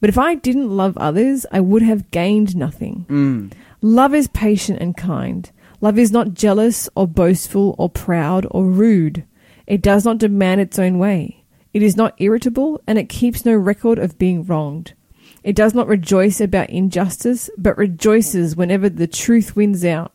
But 0.00 0.10
if 0.10 0.18
I 0.18 0.34
didn't 0.34 0.76
love 0.76 0.96
others, 0.96 1.46
I 1.50 1.60
would 1.60 1.82
have 1.82 2.10
gained 2.10 2.56
nothing. 2.56 3.06
Mm. 3.08 3.52
Love 3.80 4.14
is 4.14 4.28
patient 4.28 4.80
and 4.80 4.96
kind. 4.96 5.50
Love 5.80 5.98
is 5.98 6.12
not 6.12 6.34
jealous 6.34 6.88
or 6.94 7.06
boastful 7.06 7.74
or 7.78 7.88
proud 7.88 8.46
or 8.50 8.64
rude. 8.64 9.24
It 9.66 9.82
does 9.82 10.04
not 10.04 10.18
demand 10.18 10.60
its 10.60 10.78
own 10.78 10.98
way. 10.98 11.44
It 11.72 11.82
is 11.82 11.96
not 11.96 12.14
irritable 12.18 12.80
and 12.86 12.98
it 12.98 13.08
keeps 13.08 13.44
no 13.44 13.54
record 13.54 13.98
of 13.98 14.18
being 14.18 14.44
wronged. 14.44 14.94
It 15.42 15.54
does 15.54 15.74
not 15.74 15.86
rejoice 15.86 16.40
about 16.40 16.70
injustice, 16.70 17.50
but 17.56 17.78
rejoices 17.78 18.56
whenever 18.56 18.88
the 18.88 19.06
truth 19.06 19.54
wins 19.54 19.84
out. 19.84 20.12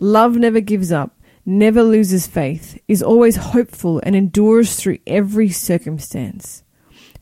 Love 0.00 0.36
never 0.36 0.60
gives 0.60 0.92
up, 0.92 1.16
never 1.46 1.82
loses 1.82 2.26
faith, 2.26 2.78
is 2.86 3.02
always 3.02 3.36
hopeful, 3.36 4.00
and 4.02 4.14
endures 4.14 4.76
through 4.76 4.98
every 5.06 5.48
circumstance. 5.48 6.62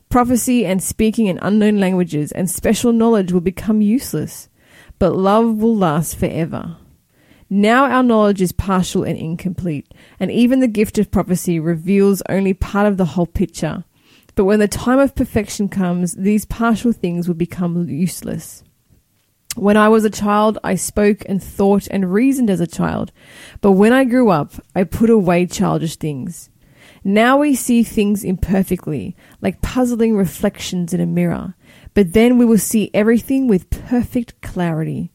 Prophecy 0.09 0.65
and 0.65 0.81
speaking 0.81 1.27
in 1.27 1.37
unknown 1.41 1.79
languages 1.79 2.31
and 2.31 2.49
special 2.49 2.93
knowledge 2.93 3.31
will 3.31 3.41
become 3.41 3.81
useless, 3.81 4.47
but 4.99 5.15
love 5.15 5.55
will 5.55 5.75
last 5.75 6.17
forever. 6.17 6.77
Now 7.49 7.85
our 7.85 8.03
knowledge 8.03 8.41
is 8.41 8.51
partial 8.51 9.03
and 9.03 9.17
incomplete, 9.17 9.93
and 10.19 10.31
even 10.31 10.59
the 10.59 10.67
gift 10.67 10.97
of 10.97 11.11
prophecy 11.11 11.59
reveals 11.59 12.21
only 12.29 12.53
part 12.53 12.87
of 12.87 12.97
the 12.97 13.05
whole 13.05 13.25
picture. 13.25 13.83
But 14.35 14.45
when 14.45 14.59
the 14.59 14.67
time 14.67 14.99
of 14.99 15.15
perfection 15.15 15.67
comes, 15.67 16.13
these 16.13 16.45
partial 16.45 16.91
things 16.91 17.27
will 17.27 17.35
become 17.35 17.89
useless. 17.89 18.63
When 19.55 19.75
I 19.75 19.89
was 19.89 20.05
a 20.05 20.09
child, 20.09 20.59
I 20.63 20.75
spoke 20.75 21.23
and 21.27 21.41
thought 21.41 21.87
and 21.89 22.13
reasoned 22.13 22.49
as 22.49 22.59
a 22.59 22.67
child. 22.67 23.11
But 23.61 23.71
when 23.71 23.91
I 23.91 24.03
grew 24.03 24.29
up, 24.29 24.53
I 24.75 24.83
put 24.83 25.09
away 25.09 25.47
childish 25.47 25.95
things. 25.95 26.49
Now 27.03 27.37
we 27.37 27.55
see 27.55 27.83
things 27.83 28.23
imperfectly, 28.23 29.15
like 29.41 29.61
puzzling 29.61 30.15
reflections 30.15 30.93
in 30.93 31.01
a 31.01 31.05
mirror. 31.05 31.55
But 31.93 32.13
then 32.13 32.37
we 32.37 32.45
will 32.45 32.57
see 32.57 32.91
everything 32.93 33.47
with 33.47 33.69
perfect 33.69 34.39
clarity. 34.41 35.11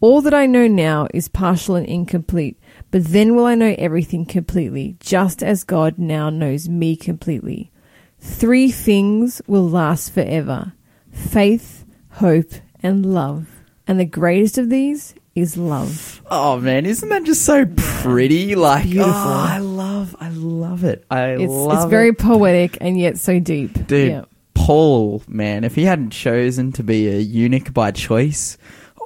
All 0.00 0.20
that 0.20 0.34
I 0.34 0.46
know 0.46 0.66
now 0.66 1.08
is 1.14 1.28
partial 1.28 1.74
and 1.74 1.86
incomplete, 1.86 2.60
but 2.90 3.04
then 3.04 3.34
will 3.34 3.46
I 3.46 3.54
know 3.54 3.74
everything 3.78 4.26
completely, 4.26 4.96
just 5.00 5.42
as 5.42 5.64
God 5.64 5.98
now 5.98 6.28
knows 6.28 6.68
me 6.68 6.96
completely. 6.96 7.72
Three 8.20 8.70
things 8.70 9.40
will 9.46 9.68
last 9.68 10.12
forever 10.12 10.72
faith, 11.10 11.84
hope, 12.10 12.52
and 12.82 13.06
love. 13.06 13.48
And 13.88 13.98
the 13.98 14.04
greatest 14.04 14.58
of 14.58 14.68
these 14.68 15.14
is 15.36 15.56
love. 15.56 16.20
Oh 16.30 16.58
man, 16.58 16.86
isn't 16.86 17.08
that 17.08 17.22
just 17.24 17.44
so 17.44 17.66
pretty? 17.76 18.56
Like, 18.56 18.84
oh, 18.86 18.90
beautiful. 18.90 19.12
oh, 19.14 19.46
I 19.48 19.58
love, 19.58 20.16
I 20.18 20.30
love 20.30 20.82
it. 20.82 21.04
I 21.10 21.32
It's, 21.34 21.52
love 21.52 21.82
it's 21.82 21.90
very 21.90 22.08
it. 22.08 22.18
poetic 22.18 22.78
and 22.80 22.98
yet 22.98 23.18
so 23.18 23.38
deep. 23.38 23.86
dude. 23.86 24.10
Yeah. 24.10 24.24
Paul, 24.54 25.22
man, 25.28 25.62
if 25.64 25.74
he 25.76 25.84
hadn't 25.84 26.10
chosen 26.10 26.72
to 26.72 26.82
be 26.82 27.06
a 27.08 27.18
eunuch 27.18 27.72
by 27.72 27.90
choice, 27.92 28.56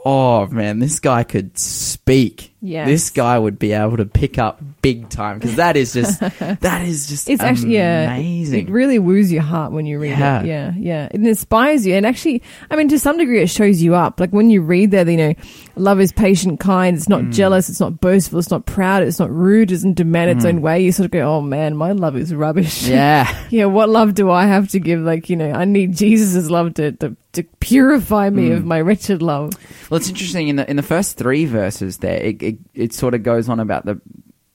oh 0.04 0.46
man, 0.46 0.78
this 0.78 1.00
guy 1.00 1.24
could 1.24 1.58
speak. 1.58 2.49
Yes. 2.62 2.86
This 2.88 3.10
guy 3.10 3.38
would 3.38 3.58
be 3.58 3.72
able 3.72 3.96
to 3.96 4.04
pick 4.04 4.38
up 4.38 4.60
big 4.82 5.08
time 5.08 5.38
because 5.38 5.56
that 5.56 5.76
is 5.78 5.94
just 5.94 6.20
that 6.60 6.82
is 6.86 7.08
just 7.08 7.28
It's 7.30 7.42
actually 7.42 7.74
yeah, 7.76 8.12
amazing. 8.14 8.68
It 8.68 8.70
really 8.70 8.98
woos 8.98 9.32
your 9.32 9.40
heart 9.42 9.72
when 9.72 9.86
you 9.86 9.98
read 9.98 10.18
Yeah. 10.18 10.40
it. 10.42 10.46
Yeah, 10.46 10.72
yeah. 10.76 11.08
It 11.10 11.22
inspires 11.22 11.86
you, 11.86 11.94
and 11.94 12.04
actually, 12.04 12.42
I 12.70 12.76
mean, 12.76 12.88
to 12.88 12.98
some 12.98 13.16
degree, 13.16 13.42
it 13.42 13.48
shows 13.48 13.80
you 13.80 13.94
up. 13.94 14.20
Like 14.20 14.30
when 14.30 14.50
you 14.50 14.60
read 14.60 14.90
that, 14.90 15.06
you 15.06 15.16
know, 15.16 15.34
love 15.76 16.00
is 16.00 16.12
patient, 16.12 16.60
kind. 16.60 16.96
It's 16.96 17.06
Mm. 17.06 17.22
not 17.24 17.30
jealous. 17.30 17.70
It's 17.70 17.80
not 17.80 17.98
boastful. 18.00 18.38
It's 18.38 18.50
not 18.50 18.66
proud. 18.66 19.04
It's 19.04 19.18
not 19.18 19.30
rude. 19.30 19.70
It 19.70 19.74
doesn't 19.76 19.94
demand 19.94 20.30
its 20.32 20.44
own 20.44 20.60
way. 20.60 20.82
You 20.84 20.92
sort 20.92 21.06
of 21.06 21.12
go, 21.12 21.22
oh 21.22 21.40
man, 21.40 21.76
my 21.76 21.92
love 21.92 22.14
is 22.16 22.34
rubbish. 22.34 22.82
Mm. 22.84 22.88
yeah. 22.90 23.44
yeah. 23.48 23.64
What 23.64 23.88
love 23.88 24.12
do 24.14 24.30
I 24.30 24.44
have 24.44 24.68
to 24.70 24.80
give? 24.80 25.00
Like 25.00 25.30
you 25.30 25.36
know, 25.36 25.50
I 25.50 25.64
need 25.64 25.96
Jesus' 25.96 26.50
love 26.50 26.74
to 26.74 26.92
to, 26.92 27.16
to 27.32 27.42
purify 27.60 28.28
me 28.28 28.50
Mm. 28.50 28.56
of 28.56 28.64
my 28.66 28.80
wretched 28.80 29.22
love. 29.22 29.52
Well, 29.88 29.96
it's 29.98 30.08
interesting 30.08 30.48
in 30.48 30.56
the 30.56 30.68
in 30.68 30.76
the 30.76 30.82
first 30.82 31.16
three 31.16 31.44
verses 31.46 31.98
there. 31.98 32.16
It, 32.20 32.42
it 32.42 32.49
it 32.74 32.92
sort 32.92 33.14
of 33.14 33.22
goes 33.22 33.48
on 33.48 33.60
about 33.60 33.84
the, 33.84 34.00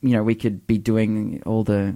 you 0.01 0.12
know, 0.12 0.23
we 0.23 0.36
could 0.36 0.67
be 0.67 0.77
doing 0.77 1.41
all 1.45 1.63
the 1.63 1.95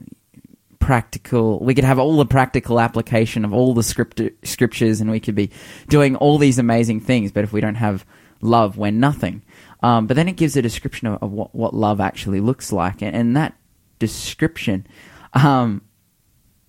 practical. 0.80 1.60
We 1.60 1.76
could 1.76 1.84
have 1.84 2.00
all 2.00 2.18
the 2.18 2.26
practical 2.26 2.80
application 2.80 3.46
of 3.46 3.54
all 3.54 3.74
the 3.74 3.84
script, 3.84 4.22
scriptures, 4.44 5.02
and 5.02 5.12
we 5.12 5.20
could 5.20 5.36
be 5.36 5.52
doing 5.88 6.16
all 6.16 6.38
these 6.38 6.58
amazing 6.58 7.02
things. 7.02 7.32
But 7.32 7.44
if 7.44 7.54
we 7.54 7.62
don't 7.62 7.76
have 7.76 8.06
love, 8.42 8.78
we're 8.78 8.92
nothing. 8.92 9.44
Um, 9.84 10.08
but 10.08 10.16
then 10.16 10.28
it 10.28 10.36
gives 10.36 10.58
a 10.58 10.62
description 10.62 11.08
of, 11.08 11.24
of 11.24 11.32
what 11.32 11.54
what 11.54 11.74
love 11.74 12.02
actually 12.02 12.40
looks 12.40 12.72
like, 12.72 13.02
and, 13.02 13.16
and 13.16 13.38
that 13.38 13.56
description, 14.00 14.88
um, 15.34 15.82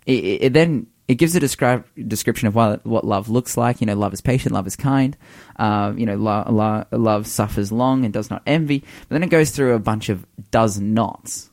it, 0.07 0.25
it 0.25 0.43
it 0.45 0.53
then 0.53 0.87
it 1.11 1.17
gives 1.17 1.35
a 1.35 1.41
describe, 1.41 1.85
description 2.07 2.47
of 2.47 2.55
what 2.55 2.87
what 2.87 3.05
love 3.05 3.29
looks 3.29 3.57
like. 3.57 3.81
You 3.81 3.89
know, 3.89 3.97
love 3.97 4.13
is 4.13 4.21
patient, 4.21 4.55
love 4.55 4.69
is 4.69 4.77
kind. 4.77 5.17
Uh, 5.57 5.93
you 5.97 6.07
know, 6.07 6.15
lo, 6.15 6.45
lo, 6.49 6.85
love 6.93 7.27
suffers 7.27 7.73
long 7.73 8.05
and 8.05 8.15
does 8.15 8.31
not 8.31 8.43
envy. 8.47 8.79
But 8.79 9.17
then 9.17 9.25
it 9.25 9.29
goes 9.29 9.51
through 9.51 9.75
a 9.75 9.81
bunch 9.81 10.09
of 10.09 10.25
does 10.53 10.79
nots. 10.79 11.51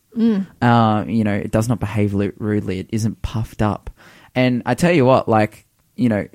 Uh, 0.62 1.06
you 1.08 1.24
know, 1.24 1.34
it 1.34 1.50
does 1.50 1.68
not 1.68 1.80
behave 1.80 2.14
rudely. 2.14 2.78
It 2.78 2.90
isn't 2.92 3.24
puffed 3.24 3.64
up. 3.64 3.90
and 4.36 4.62
I 4.68 4.76
tell 4.76 4.92
you 4.92 5.06
what, 5.06 5.28
like 5.28 5.66
you 5.96 6.10
know, 6.10 6.28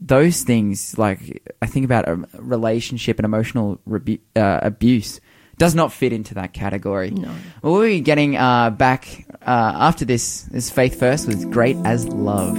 those 0.00 0.42
things. 0.42 0.96
Like 0.96 1.42
I 1.60 1.66
think 1.66 1.84
about 1.84 2.08
a 2.08 2.26
relationship 2.38 3.18
and 3.18 3.26
emotional 3.26 3.80
rebu- 3.84 4.24
uh, 4.34 4.60
abuse 4.62 5.20
does 5.62 5.76
not 5.76 5.92
fit 5.92 6.12
into 6.12 6.34
that 6.34 6.52
category. 6.52 7.12
No. 7.12 7.32
Well, 7.62 7.74
we'll 7.74 7.82
be 7.82 8.00
getting 8.00 8.36
uh, 8.36 8.70
back 8.70 9.26
uh, 9.46 9.72
after 9.76 10.04
this. 10.04 10.42
This 10.50 10.70
faith 10.70 10.98
first 10.98 11.28
was 11.28 11.44
great 11.44 11.76
as. 11.84 12.08
Love 12.08 12.58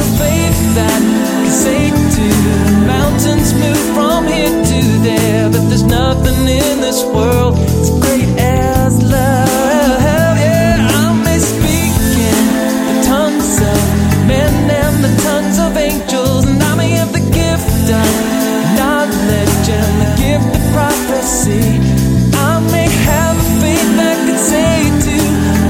a 0.00 0.04
faith 0.18 0.60
that 0.74 1.00
can 1.00 1.50
say 1.50 1.90
to 1.90 2.26
the 2.68 2.86
mountains, 2.86 3.54
move 3.54 3.82
from 3.94 4.26
here 4.26 4.50
to 4.50 4.80
there, 5.02 5.50
but 5.50 5.62
there's 5.68 5.84
nothing 5.84 6.48
in 6.48 6.80
this 6.80 7.02
world 7.04 7.56
as 7.56 7.90
great 8.04 8.28
as 8.38 9.02
love. 9.02 10.36
Yeah, 10.38 10.88
I 11.00 11.12
may 11.24 11.38
speak 11.38 11.94
in 12.28 12.42
the 12.88 12.96
tongues 13.06 13.56
of 13.72 13.80
men 14.28 14.52
and 14.70 14.96
the 15.04 15.12
tongues 15.22 15.58
of 15.58 15.76
angels, 15.76 16.44
and 16.44 16.62
I 16.62 16.74
may 16.74 16.90
have 17.00 17.12
the 17.12 17.24
gift 17.32 17.88
of 17.88 18.08
knowledge 18.76 19.66
and 19.80 19.94
the 20.02 20.10
gift 20.20 20.50
of 20.58 20.64
prophecy. 20.76 21.80
I 22.36 22.60
may 22.72 22.88
have 23.08 23.36
a 23.36 23.48
faith 23.62 23.90
that 23.96 24.18
say 24.52 24.92
to 25.06 25.16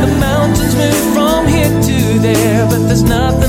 the 0.02 0.10
mountains, 0.18 0.74
move 0.74 1.02
from 1.14 1.46
here 1.46 1.70
to 1.70 2.18
there, 2.18 2.66
but 2.66 2.82
there's 2.88 3.04
nothing 3.04 3.45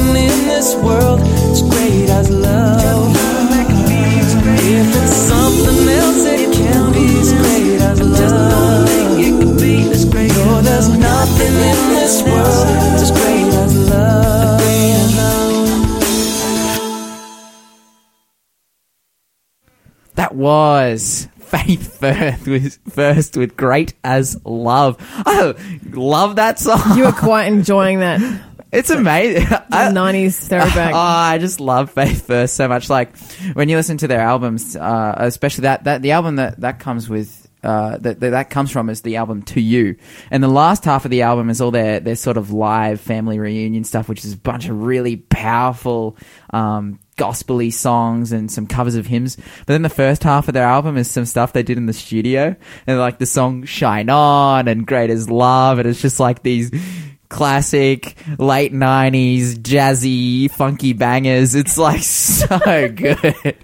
That 20.15 20.33
was 20.33 21.27
Faith 21.38 21.99
First 21.99 22.47
with, 22.47 22.79
first 22.89 23.38
with 23.38 23.55
Great 23.55 23.93
as 24.03 24.39
Love. 24.43 24.97
Oh, 25.25 25.53
love 25.91 26.38
that 26.38 26.60
song. 26.60 26.97
You 26.97 27.05
were 27.05 27.12
quite 27.12 27.45
enjoying 27.45 27.99
that 27.99 28.19
It's 28.71 28.89
amazing. 28.89 29.47
I, 29.71 29.91
90s 29.91 30.49
throwback. 30.49 30.93
Oh, 30.93 30.97
I 30.97 31.38
just 31.38 31.60
love 31.60 31.91
Faith 31.91 32.27
First 32.27 32.55
so 32.55 32.67
much. 32.67 32.89
Like 32.89 33.15
when 33.53 33.69
you 33.69 33.77
listen 33.77 33.97
to 33.99 34.07
their 34.07 34.19
albums, 34.21 34.75
uh, 34.75 35.15
especially 35.17 35.62
that, 35.63 35.86
that 35.86 36.01
the 36.01 36.12
album 36.12 36.36
that 36.38 36.60
that 36.62 36.79
comes 36.79 37.07
with. 37.07 37.46
Uh, 37.63 37.98
that, 37.98 38.20
that 38.20 38.50
comes 38.50 38.70
from 38.72 38.89
is 38.89 39.02
the 39.02 39.15
album 39.15 39.41
To 39.43 39.60
You, 39.60 39.96
and 40.30 40.43
the 40.43 40.48
last 40.48 40.86
half 40.86 41.06
of 41.06 41.12
the 41.12 41.24
album 41.24 41.50
is 41.50 41.60
all 41.60 41.72
their 41.72 42.00
their 42.00 42.15
sort 42.15 42.38
of 42.38 42.52
live 42.52 43.02
family 43.02 43.39
reunion 43.39 43.84
stuff, 43.84 44.08
which 44.08 44.24
is 44.24 44.34
a 44.34 44.38
bunch 44.38 44.70
of 44.70 44.84
really 44.84 45.17
powerful 45.17 46.17
um, 46.52 47.00
gospely 47.15 47.72
songs 47.72 48.32
and 48.32 48.52
some 48.52 48.67
covers 48.67 48.96
of 48.96 49.08
hymns. 49.08 49.36
But 49.36 49.67
then 49.67 49.82
the 49.82 49.89
first 49.89 50.24
half 50.24 50.48
of 50.48 50.54
their 50.54 50.67
album 50.67 50.98
is 50.98 51.10
some 51.10 51.26
stuff 51.26 51.52
they 51.52 51.63
did 51.63 51.78
in 51.78 51.88
the 51.88 51.93
studio, 51.93 52.56
and 52.86 53.00
like 53.00 53.17
the 53.17 53.26
song 53.26 53.65
"Shine 53.65 54.10
On" 54.10 54.67
and 54.67 54.86
"Great 54.86 55.10
as 55.10 55.30
Love," 55.30 55.80
and 55.80 55.88
it's 55.88 56.02
just 56.02 56.20
like 56.20 56.43
these 56.43 56.72
classic 57.30 58.16
late 58.40 58.72
nineties 58.74 59.58
jazzy 59.60 60.50
funky 60.52 60.94
bangers. 60.94 61.56
It's 61.56 61.78
like 61.78 62.02
so 62.04 62.48
good. 62.90 63.56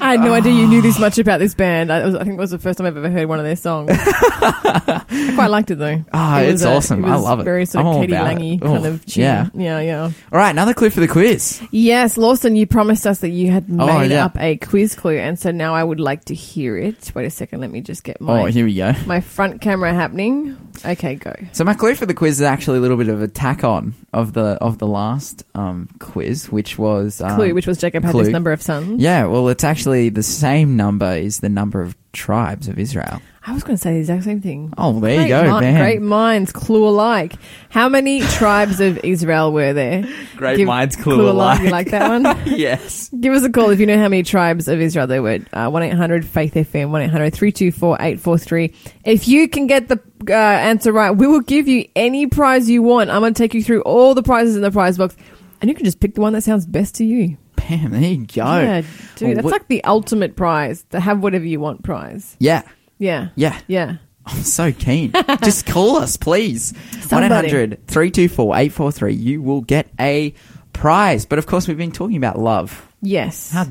I 0.00 0.12
had 0.12 0.20
no 0.20 0.32
idea 0.34 0.52
you 0.52 0.66
knew 0.66 0.80
this 0.82 0.98
much 0.98 1.18
about 1.18 1.38
this 1.40 1.54
band. 1.54 1.92
I, 1.92 2.04
was, 2.04 2.14
I 2.14 2.24
think 2.24 2.34
it 2.34 2.40
was 2.40 2.50
the 2.50 2.58
first 2.58 2.78
time 2.78 2.86
I've 2.86 2.96
ever 2.96 3.10
heard 3.10 3.28
one 3.28 3.38
of 3.38 3.44
their 3.44 3.56
songs. 3.56 3.90
I 3.92 5.32
quite 5.34 5.48
liked 5.50 5.70
it 5.70 5.76
though. 5.76 6.04
Ah, 6.12 6.40
It 6.40 6.50
it's 6.50 6.62
a- 6.62 6.70
awesome. 6.72 7.04
I 7.04 7.16
love 7.16 7.40
it. 7.40 7.44
Very 7.44 7.66
sort 7.66 7.86
of 7.86 7.96
Katie. 8.00 8.12
Langy 8.12 8.58
Oh, 8.62 8.66
kind 8.74 8.86
of 8.86 9.04
tune. 9.06 9.22
yeah. 9.22 9.48
yeah, 9.54 9.80
yeah. 9.80 10.02
All 10.04 10.12
right, 10.38 10.50
another 10.50 10.74
clue 10.74 10.90
for 10.90 11.00
the 11.00 11.08
quiz. 11.08 11.60
Yes, 11.70 12.16
Lawson, 12.16 12.56
you 12.56 12.66
promised 12.66 13.06
us 13.06 13.18
that 13.20 13.30
you 13.30 13.50
had 13.50 13.66
Oh, 13.70 13.98
made 14.00 14.10
yeah. 14.10 14.24
up 14.26 14.36
a 14.40 14.56
quiz 14.56 14.94
clue, 14.94 15.16
and 15.18 15.38
so 15.38 15.50
now 15.50 15.74
I 15.74 15.82
would 15.84 16.00
like 16.00 16.26
to 16.26 16.34
hear 16.34 16.76
it. 16.76 17.12
Wait 17.14 17.26
a 17.26 17.30
second, 17.30 17.60
let 17.60 17.70
me 17.70 17.80
just 17.80 18.04
get 18.04 18.20
my 18.20 18.42
Oh, 18.42 18.44
here 18.46 18.64
we 18.64 18.74
go. 18.74 18.92
my 19.06 19.20
front 19.20 19.60
camera 19.60 19.92
happening. 19.92 20.56
Okay, 20.84 21.16
go. 21.16 21.34
So 21.52 21.64
my 21.64 21.74
clue 21.74 21.94
for 21.94 22.06
the 22.06 22.14
quiz 22.14 22.40
is 22.40 22.42
actually 22.42 22.78
a 22.78 22.80
little 22.80 22.96
bit 22.96 23.08
of 23.08 23.22
a 23.22 23.28
tack 23.28 23.64
on 23.64 23.94
of 24.12 24.32
the 24.32 24.58
of 24.60 24.78
the 24.78 24.86
last 24.86 25.44
um, 25.54 25.88
quiz, 25.98 26.50
which 26.50 26.78
was 26.78 27.20
um, 27.20 27.36
Clue, 27.36 27.54
which 27.54 27.66
was 27.66 27.78
Jacob 27.78 28.04
had 28.04 28.12
Clue. 28.12 28.24
this 28.24 28.32
number 28.32 28.52
of 28.52 28.62
sons. 28.62 29.00
Yeah, 29.00 29.26
well, 29.26 29.48
it's 29.48 29.64
actually 29.64 30.08
the 30.08 30.22
same 30.22 30.76
number 30.76 31.16
is 31.16 31.40
the 31.40 31.48
number 31.48 31.80
of 31.80 31.96
tribes 32.18 32.66
of 32.68 32.78
Israel. 32.78 33.20
I 33.46 33.52
was 33.54 33.62
going 33.62 33.76
to 33.76 33.82
say 33.82 33.94
the 33.94 34.00
exact 34.00 34.24
same 34.24 34.42
thing. 34.42 34.74
Oh, 34.76 34.98
there 35.00 35.12
you 35.22 35.28
Great 35.28 35.28
go, 35.28 35.42
mi- 35.54 35.60
man. 35.60 35.80
Great 35.80 36.02
minds, 36.02 36.52
clue 36.52 36.86
alike. 36.86 37.32
How 37.70 37.88
many 37.88 38.20
tribes 38.40 38.78
of 38.80 38.98
Israel 39.02 39.52
were 39.52 39.72
there? 39.72 40.04
Great 40.36 40.58
Give- 40.58 40.66
minds, 40.66 40.96
clue, 40.96 41.30
alike. 41.30 41.62
You 41.62 41.70
like 41.70 41.90
that 41.92 42.08
one? 42.10 42.24
yes. 42.46 43.08
Give 43.18 43.32
us 43.32 43.44
a 43.44 43.50
call 43.50 43.70
if 43.70 43.80
you 43.80 43.86
know 43.86 43.96
how 43.96 44.08
many 44.08 44.22
tribes 44.22 44.68
of 44.68 44.80
Israel 44.80 45.06
there 45.06 45.22
were. 45.22 45.38
Uh, 45.52 45.70
1 45.70 45.82
800 45.82 46.26
Faith 46.26 46.54
FM, 46.54 46.90
1 46.90 47.02
800 47.02 47.32
324 47.32 47.94
843. 47.96 48.74
If 49.04 49.28
you 49.28 49.48
can 49.48 49.66
get 49.66 49.88
the 49.88 49.98
uh, 50.28 50.32
answer 50.34 50.92
right, 50.92 51.12
we 51.12 51.26
will 51.26 51.40
give 51.40 51.68
you 51.68 51.86
any 51.96 52.26
prize 52.26 52.68
you 52.68 52.82
want. 52.82 53.08
I'm 53.08 53.20
going 53.20 53.32
to 53.32 53.38
take 53.42 53.54
you 53.54 53.62
through 53.62 53.82
all 53.82 54.14
the 54.14 54.22
prizes 54.22 54.56
in 54.56 54.62
the 54.62 54.70
prize 54.72 54.98
box, 54.98 55.16
and 55.62 55.70
you 55.70 55.74
can 55.74 55.84
just 55.86 56.00
pick 56.00 56.14
the 56.14 56.20
one 56.20 56.32
that 56.34 56.42
sounds 56.42 56.66
best 56.66 56.96
to 56.96 57.04
you. 57.04 57.38
Bam, 57.68 57.90
there 57.90 58.00
you 58.00 58.26
go. 58.26 58.58
Yeah, 58.60 58.80
dude, 59.16 59.26
Well, 59.28 59.34
that's 59.34 59.44
what- 59.44 59.52
like 59.52 59.68
the 59.68 59.84
ultimate 59.84 60.36
prize, 60.36 60.84
the 60.90 61.00
have 61.00 61.22
whatever 61.22 61.44
you 61.44 61.60
want 61.60 61.82
prize. 61.82 62.36
Yeah. 62.38 62.62
Yeah. 62.98 63.28
Yeah. 63.36 63.58
Yeah. 63.66 63.96
I'm 64.26 64.42
so 64.42 64.72
keen. 64.72 65.12
Just 65.42 65.66
call 65.66 65.96
us, 65.96 66.16
please. 66.16 66.72
1 66.92 67.02
Somebody. 67.02 67.48
800 67.48 67.86
324 67.86 68.56
843. 68.56 69.14
You 69.14 69.40
will 69.42 69.60
get 69.62 69.88
a 69.98 70.34
prize. 70.72 71.24
But 71.24 71.38
of 71.38 71.46
course, 71.46 71.66
we've 71.66 71.78
been 71.78 71.92
talking 71.92 72.16
about 72.16 72.38
love. 72.38 72.92
Yes. 73.00 73.50
How 73.52 73.66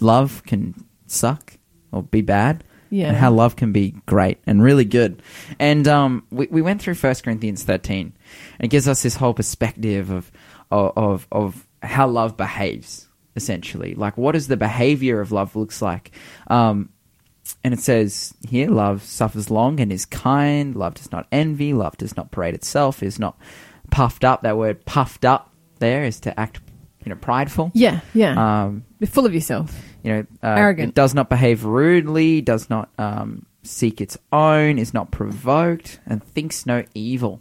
love 0.00 0.42
can 0.46 0.74
suck 1.06 1.54
or 1.90 2.02
be 2.02 2.20
bad. 2.20 2.64
Yeah. 2.90 3.08
And 3.08 3.16
how 3.16 3.30
love 3.30 3.56
can 3.56 3.72
be 3.72 3.94
great 4.06 4.38
and 4.46 4.62
really 4.62 4.84
good. 4.84 5.22
And 5.58 5.86
um, 5.88 6.26
we, 6.30 6.48
we 6.50 6.62
went 6.62 6.82
through 6.82 6.94
1 6.94 7.14
Corinthians 7.24 7.62
13. 7.62 8.12
And 8.58 8.64
it 8.64 8.68
gives 8.68 8.88
us 8.88 9.02
this 9.02 9.16
whole 9.16 9.34
perspective 9.34 10.10
of, 10.10 10.30
of, 10.70 10.92
of, 10.96 11.26
of 11.32 11.66
how 11.82 12.08
love 12.08 12.36
behaves, 12.36 13.07
essentially. 13.38 13.94
Like, 13.94 14.18
what 14.18 14.36
is 14.36 14.48
the 14.48 14.56
behavior 14.58 15.20
of 15.22 15.32
love 15.32 15.56
looks 15.56 15.80
like? 15.80 16.10
Um, 16.48 16.90
and 17.64 17.72
it 17.72 17.80
says 17.80 18.34
here, 18.46 18.68
love 18.68 19.02
suffers 19.02 19.50
long 19.50 19.80
and 19.80 19.90
is 19.90 20.04
kind. 20.04 20.76
Love 20.76 20.94
does 20.94 21.10
not 21.10 21.26
envy. 21.32 21.72
Love 21.72 21.96
does 21.96 22.14
not 22.16 22.30
parade 22.30 22.54
itself. 22.54 23.02
Is 23.02 23.18
not 23.18 23.38
puffed 23.90 24.22
up. 24.24 24.42
That 24.42 24.58
word 24.58 24.84
puffed 24.84 25.24
up 25.24 25.50
there 25.78 26.04
is 26.04 26.20
to 26.20 26.38
act, 26.38 26.60
you 27.04 27.08
know, 27.10 27.16
prideful. 27.16 27.70
yeah. 27.74 28.00
Yeah. 28.12 28.64
Um, 28.64 28.84
Be 29.00 29.06
full 29.06 29.24
of 29.24 29.32
yourself. 29.32 29.74
you 30.02 30.12
know, 30.12 30.26
uh, 30.42 30.56
Arrogant. 30.58 30.90
It 30.90 30.94
does 30.94 31.14
not 31.14 31.30
behave 31.30 31.64
rudely. 31.64 32.42
Does 32.42 32.68
not 32.68 32.90
um, 32.98 33.46
seek 33.62 34.02
its 34.02 34.18
own. 34.30 34.78
Is 34.78 34.92
not 34.92 35.10
provoked 35.10 36.00
and 36.06 36.22
thinks 36.22 36.66
no 36.66 36.84
evil. 36.94 37.40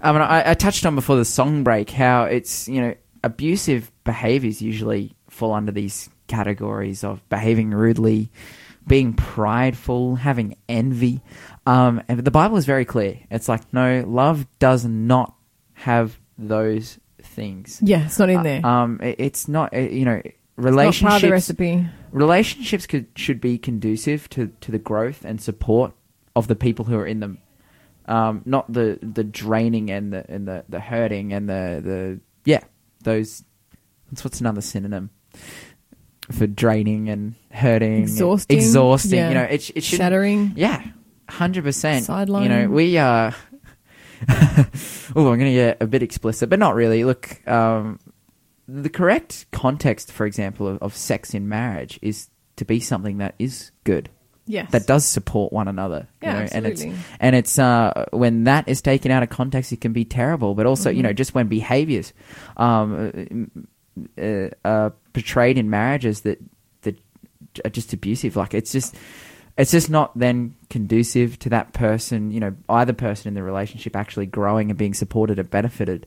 Um, 0.00 0.16
and 0.16 0.24
I, 0.24 0.52
I 0.52 0.54
touched 0.54 0.86
on 0.86 0.94
before 0.94 1.16
the 1.16 1.24
song 1.26 1.64
break 1.64 1.90
how 1.90 2.24
it's 2.24 2.66
you 2.68 2.80
know 2.80 2.94
abusive 3.24 3.90
behaviors 4.12 4.62
usually 4.62 5.14
fall 5.28 5.52
under 5.52 5.70
these 5.72 6.08
categories 6.28 7.04
of 7.04 7.20
behaving 7.28 7.70
rudely, 7.70 8.30
being 8.86 9.12
prideful, 9.12 10.16
having 10.16 10.56
envy. 10.68 11.20
Um, 11.66 12.02
and 12.08 12.20
the 12.20 12.30
Bible 12.30 12.56
is 12.56 12.64
very 12.64 12.84
clear. 12.84 13.18
It's 13.30 13.48
like 13.48 13.62
no, 13.72 14.02
love 14.06 14.46
does 14.58 14.84
not 14.84 15.34
have 15.74 16.18
those 16.38 16.98
things. 17.22 17.80
Yeah, 17.82 18.06
it's 18.06 18.18
not 18.18 18.30
in 18.30 18.42
there. 18.42 18.64
Um, 18.64 19.00
it- 19.02 19.16
it's 19.18 19.46
not 19.48 19.74
uh, 19.74 19.78
you 19.80 20.04
know 20.06 20.22
relationships 20.56 21.14
of 21.16 21.20
the 21.22 21.30
recipe. 21.30 21.86
relationships 22.12 22.86
could 22.86 23.06
should 23.14 23.40
be 23.40 23.58
conducive 23.58 24.28
to, 24.30 24.48
to 24.62 24.72
the 24.72 24.78
growth 24.90 25.24
and 25.24 25.40
support 25.40 25.92
of 26.34 26.48
the 26.48 26.56
people 26.56 26.84
who 26.86 26.96
are 26.96 27.06
in 27.06 27.20
them. 27.20 27.38
Um, 28.06 28.40
not 28.46 28.72
the, 28.72 28.98
the 29.02 29.22
draining 29.22 29.90
and 29.90 30.12
the 30.14 30.24
and 30.30 30.48
the, 30.48 30.64
the 30.68 30.80
hurting 30.80 31.34
and 31.34 31.46
the, 31.48 31.64
the 31.84 32.20
yeah 32.46 32.64
those 33.04 33.44
that's 34.10 34.24
what's 34.24 34.40
another 34.40 34.60
synonym 34.60 35.10
for 36.32 36.46
draining 36.46 37.08
and 37.08 37.34
hurting 37.52 38.02
Exhausting? 38.02 38.56
exhausting 38.58 39.18
Yeah. 39.18 39.28
you 39.28 39.34
know 39.34 39.42
it, 39.44 39.70
it 39.74 39.82
should 39.84 39.98
Shattering. 39.98 40.52
yeah 40.56 40.82
hundred 41.28 41.64
percent 41.64 42.04
Sideline. 42.04 42.42
you 42.44 42.48
know 42.48 42.68
we 42.68 42.98
uh 42.98 43.30
oh 44.28 45.30
I'm 45.30 45.38
gonna 45.38 45.52
get 45.52 45.78
a 45.80 45.86
bit 45.86 46.02
explicit 46.02 46.48
but 46.50 46.58
not 46.58 46.74
really 46.74 47.04
look 47.04 47.46
um 47.48 47.98
the 48.70 48.90
correct 48.90 49.46
context, 49.50 50.12
for 50.12 50.26
example, 50.26 50.68
of, 50.68 50.78
of 50.82 50.94
sex 50.94 51.32
in 51.32 51.48
marriage 51.48 51.98
is 52.02 52.28
to 52.56 52.66
be 52.66 52.80
something 52.80 53.16
that 53.16 53.34
is 53.38 53.70
good, 53.84 54.10
Yes. 54.44 54.70
that 54.72 54.86
does 54.86 55.06
support 55.06 55.54
one 55.54 55.68
another. 55.68 56.06
you 56.20 56.28
Yeah, 56.28 56.32
know, 56.34 56.48
and 56.52 56.66
it's 56.66 56.82
absolutely. 56.82 57.00
and 57.18 57.34
it's 57.34 57.58
uh, 57.58 58.04
when 58.10 58.44
that 58.44 58.68
is 58.68 58.82
taken 58.82 59.10
out 59.10 59.22
of 59.22 59.30
context, 59.30 59.72
it 59.72 59.80
can 59.80 59.94
be 59.94 60.04
terrible. 60.04 60.54
But 60.54 60.66
also, 60.66 60.90
Mm-hmm. 60.90 60.96
you 60.98 61.02
know, 61.02 61.12
just 61.14 61.34
when 61.34 61.48
behaviors 61.48 62.12
um, 62.58 63.50
uh, 64.20 64.48
uh, 64.68 64.90
portrayed 65.12 65.58
in 65.58 65.70
marriages 65.70 66.22
that 66.22 66.38
that 66.82 66.98
are 67.64 67.70
just 67.70 67.92
abusive, 67.92 68.36
like 68.36 68.54
it's 68.54 68.72
just. 68.72 68.94
It's 69.56 69.72
just 69.72 69.90
not 69.90 70.16
then 70.16 70.54
conducive 70.70 71.36
to 71.40 71.48
that 71.48 71.72
person, 71.72 72.30
you 72.30 72.38
know, 72.38 72.54
either 72.68 72.92
person 72.92 73.26
in 73.26 73.34
the 73.34 73.42
relationship 73.42 73.96
actually 73.96 74.26
growing 74.26 74.70
and 74.70 74.78
being 74.78 74.94
supported 74.94 75.40
and 75.40 75.50
benefited 75.50 76.06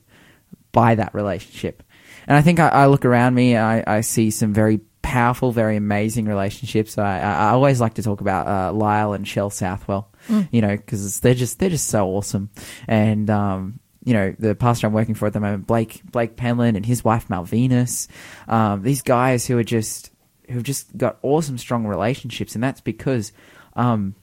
by 0.71 0.95
that 0.95 1.13
relationship. 1.13 1.83
And 2.27 2.37
I 2.37 2.41
think 2.41 2.61
I, 2.61 2.69
I 2.69 2.85
look 2.85 3.03
around 3.03 3.33
me, 3.33 3.57
I, 3.57 3.83
I 3.97 4.01
see 4.01 4.31
some 4.31 4.53
very 4.53 4.79
powerful, 5.01 5.51
very 5.51 5.75
amazing 5.75 6.27
relationships. 6.27 6.97
I, 6.97 7.19
I 7.19 7.49
always 7.49 7.81
like 7.81 7.95
to 7.95 8.03
talk 8.03 8.21
about 8.21 8.47
uh, 8.47 8.71
Lyle 8.71 9.11
and 9.11 9.27
Shell 9.27 9.49
Southwell, 9.49 10.09
you 10.51 10.61
know, 10.61 10.77
because 10.77 11.19
they're 11.19 11.33
just 11.33 11.59
they're 11.59 11.69
just 11.69 11.87
so 11.87 12.07
awesome. 12.07 12.49
And 12.87 13.29
um, 13.29 13.79
you 14.03 14.13
know, 14.13 14.35
the 14.39 14.55
pastor 14.55 14.87
I'm 14.87 14.93
working 14.93 15.15
for 15.15 15.27
at 15.27 15.33
the 15.33 15.39
moment, 15.39 15.67
Blake 15.67 16.01
Blake 16.11 16.35
Penland 16.35 16.75
and 16.75 16.85
his 16.85 17.03
wife 17.03 17.27
Malvinus, 17.27 18.07
um, 18.47 18.81
these 18.83 19.01
guys 19.01 19.45
who 19.45 19.57
are 19.57 19.63
just 19.63 20.11
who've 20.49 20.63
just 20.63 20.95
got 20.97 21.17
awesome, 21.21 21.57
strong 21.57 21.85
relationships, 21.85 22.55
and 22.55 22.63
that's 22.63 22.81
because 22.81 23.31
um, 23.75 24.15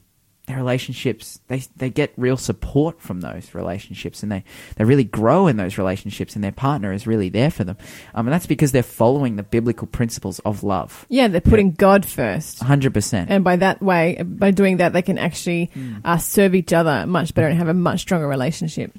their 0.47 0.57
relationships 0.57 1.39
they 1.47 1.63
they 1.77 1.89
get 1.91 2.11
real 2.17 2.35
support 2.35 2.99
from 2.99 3.21
those 3.21 3.53
relationships 3.53 4.23
and 4.23 4.31
they 4.31 4.43
they 4.77 4.83
really 4.83 5.03
grow 5.03 5.45
in 5.47 5.57
those 5.57 5.77
relationships 5.77 6.33
and 6.33 6.43
their 6.43 6.51
partner 6.51 6.91
is 6.91 7.05
really 7.05 7.29
there 7.29 7.51
for 7.51 7.63
them 7.63 7.77
um, 8.15 8.25
and 8.25 8.33
that's 8.33 8.47
because 8.47 8.71
they're 8.71 8.81
following 8.81 9.35
the 9.35 9.43
biblical 9.43 9.85
principles 9.85 10.39
of 10.39 10.63
love 10.63 11.05
yeah, 11.07 11.27
they're 11.27 11.39
putting 11.39 11.71
God 11.73 12.03
first. 12.03 12.61
100% 12.63 13.27
And 13.29 13.43
by 13.43 13.57
that 13.57 13.79
way, 13.79 14.21
by 14.23 14.49
doing 14.49 14.77
that, 14.77 14.91
they 14.91 15.03
can 15.03 15.19
actually 15.19 15.69
Hmm. 15.73 15.97
uh, 16.03 16.17
serve 16.17 16.55
each 16.55 16.73
other 16.73 17.05
much 17.05 17.35
better 17.35 17.47
and 17.47 17.57
have 17.57 17.67
a 17.67 17.73
much 17.75 18.01
stronger 18.01 18.27
relationship. 18.27 18.91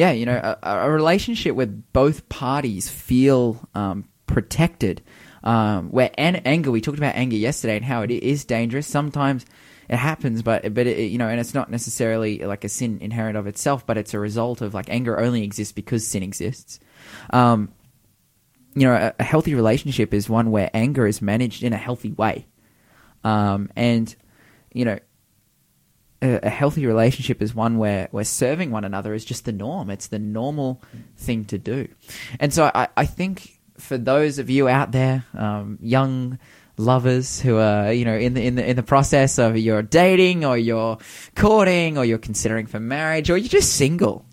Yeah 0.00 0.10
you 0.10 0.24
know 0.24 0.56
a, 0.62 0.84
a 0.86 0.90
relationship 0.90 1.54
where 1.54 1.66
both 1.66 2.28
parties 2.28 2.88
feel 2.88 3.68
um, 3.74 4.08
protected 4.26 5.02
um, 5.42 5.90
where 5.90 6.10
an- 6.18 6.42
anger 6.44 6.70
we 6.70 6.80
talked 6.80 6.98
about 6.98 7.14
anger 7.14 7.36
yesterday 7.36 7.76
and 7.76 7.84
how 7.84 8.02
it 8.02 8.10
is 8.10 8.44
dangerous. 8.44 8.86
Sometimes 8.86 9.46
it 9.88 9.96
happens 9.96 10.42
but 10.42 10.72
but 10.74 10.86
it, 10.86 11.10
you 11.10 11.18
know 11.18 11.28
and 11.28 11.40
it's 11.40 11.54
not 11.54 11.70
necessarily 11.70 12.38
like 12.38 12.62
a 12.64 12.68
sin 12.68 12.98
inherent 13.00 13.36
of 13.36 13.48
itself 13.48 13.84
but 13.84 13.98
it's 13.98 14.14
a 14.14 14.20
result 14.20 14.60
of 14.60 14.72
like 14.72 14.88
anger 14.88 15.18
only 15.18 15.42
exists 15.42 15.72
because 15.72 16.06
sin 16.06 16.22
exists. 16.22 16.80
Um, 17.30 17.72
you 18.74 18.86
know 18.86 18.94
a, 18.94 19.14
a 19.18 19.24
healthy 19.24 19.54
relationship 19.54 20.14
is 20.14 20.28
one 20.28 20.50
where 20.50 20.70
anger 20.74 21.06
is 21.06 21.20
managed 21.20 21.62
in 21.62 21.72
a 21.72 21.78
healthy 21.78 22.12
way. 22.12 22.46
Um, 23.24 23.70
and 23.76 24.14
you 24.72 24.84
know 24.84 24.98
a, 26.22 26.50
healthy 26.50 26.86
relationship 26.86 27.42
is 27.42 27.54
one 27.54 27.78
where, 27.78 28.08
where 28.10 28.24
serving 28.24 28.70
one 28.70 28.84
another 28.84 29.14
is 29.14 29.24
just 29.24 29.44
the 29.44 29.52
norm. 29.52 29.90
It's 29.90 30.08
the 30.08 30.18
normal 30.18 30.82
thing 31.16 31.44
to 31.46 31.58
do. 31.58 31.88
And 32.38 32.52
so 32.52 32.70
I, 32.74 32.88
I 32.96 33.06
think 33.06 33.58
for 33.78 33.96
those 33.96 34.38
of 34.38 34.50
you 34.50 34.68
out 34.68 34.92
there, 34.92 35.24
um, 35.36 35.78
young 35.80 36.38
lovers 36.76 37.40
who 37.40 37.56
are, 37.56 37.92
you 37.92 38.04
know, 38.04 38.16
in 38.16 38.34
the, 38.34 38.44
in 38.44 38.54
the, 38.54 38.68
in 38.68 38.76
the 38.76 38.82
process 38.82 39.38
of 39.38 39.56
you're 39.56 39.82
dating 39.82 40.44
or 40.44 40.56
you're 40.56 40.98
courting 41.34 41.98
or 41.98 42.04
you're 42.04 42.18
considering 42.18 42.66
for 42.66 42.80
marriage 42.80 43.30
or 43.30 43.36
you're 43.36 43.48
just 43.48 43.74
single, 43.76 44.24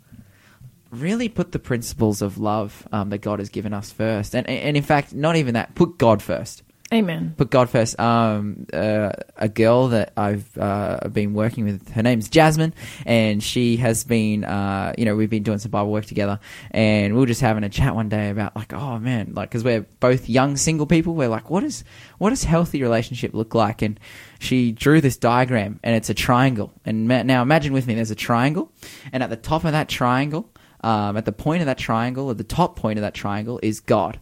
really 0.92 1.30
put 1.30 1.52
the 1.52 1.60
principles 1.60 2.22
of 2.22 2.38
love 2.38 2.88
um, 2.92 3.10
that 3.10 3.20
God 3.20 3.40
has 3.40 3.50
given 3.50 3.74
us 3.74 3.92
first. 3.92 4.36
And, 4.36 4.48
and 4.48 4.76
in 4.76 4.84
fact, 4.84 5.14
not 5.14 5.36
even 5.36 5.54
that, 5.54 5.76
put 5.76 5.98
God 5.98 6.22
first. 6.22 6.64
Amen. 6.94 7.34
put 7.36 7.50
God 7.50 7.70
first. 7.70 8.00
Um, 8.00 8.66
uh, 8.72 9.12
a 9.36 9.50
girl 9.50 9.90
that 9.90 10.14
I've 10.16 10.58
uh, 10.58 11.10
been 11.12 11.34
working 11.34 11.66
with, 11.66 11.90
her 11.90 12.02
name's 12.02 12.30
Jasmine, 12.30 12.74
and 13.06 13.44
she 13.44 13.78
has 13.78 14.06
been, 14.06 14.46
uh, 14.46 14.94
you 14.98 15.04
know, 15.04 15.16
we've 15.16 15.30
been 15.30 15.44
doing 15.44 15.60
some 15.60 15.72
Bible 15.72 15.92
work 15.92 16.06
together, 16.06 16.40
and 16.72 17.14
we 17.14 17.20
were 17.20 17.26
just 17.26 17.42
having 17.42 17.66
a 17.66 17.70
chat 17.70 17.94
one 17.94 18.08
day 18.08 18.30
about 18.30 18.56
like, 18.56 18.72
oh 18.72 19.00
man, 19.00 19.34
like 19.34 19.50
because 19.50 19.66
we're 19.66 19.86
both 20.00 20.30
young 20.30 20.56
single 20.56 20.86
people, 20.86 21.14
we're 21.14 21.28
like, 21.28 21.50
what 21.50 21.64
is 21.64 21.84
what 22.20 22.30
does 22.30 22.46
healthy 22.46 22.82
relationship 22.82 23.34
look 23.34 23.54
like? 23.54 23.82
And 23.82 24.00
she 24.40 24.72
drew 24.72 25.02
this 25.02 25.18
diagram, 25.18 25.82
and 25.84 25.94
it's 25.94 26.10
a 26.10 26.14
triangle. 26.14 26.72
And 26.86 27.08
ma- 27.10 27.24
now 27.24 27.42
imagine 27.42 27.74
with 27.74 27.86
me, 27.86 27.96
there's 27.96 28.12
a 28.12 28.16
triangle, 28.16 28.72
and 29.12 29.22
at 29.22 29.30
the 29.30 29.36
top 29.36 29.66
of 29.66 29.74
that 29.74 29.90
triangle, 29.90 30.50
um, 30.82 31.18
at 31.18 31.26
the 31.26 31.34
point 31.34 31.62
of 31.62 31.66
that 31.66 31.78
triangle, 31.78 32.32
at 32.32 32.38
the 32.38 32.46
top 32.46 32.78
point 32.78 32.98
of 32.98 33.02
that 33.02 33.14
triangle 33.14 33.60
is 33.62 33.82
God 33.82 34.22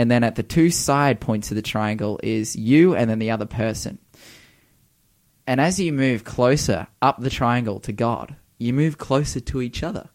and 0.00 0.10
then 0.10 0.24
at 0.24 0.34
the 0.34 0.42
two 0.42 0.70
side 0.70 1.20
points 1.20 1.50
of 1.50 1.56
the 1.56 1.62
triangle 1.62 2.18
is 2.22 2.56
you 2.56 2.94
and 2.96 3.10
then 3.10 3.18
the 3.18 3.32
other 3.32 3.44
person. 3.44 3.98
And 5.46 5.60
as 5.60 5.78
you 5.78 5.92
move 5.92 6.24
closer 6.24 6.86
up 7.02 7.20
the 7.20 7.28
triangle 7.28 7.80
to 7.80 7.92
God, 7.92 8.34
you 8.56 8.72
move 8.72 8.96
closer 8.96 9.40
to 9.40 9.60
each 9.60 9.82
other. 9.82 10.08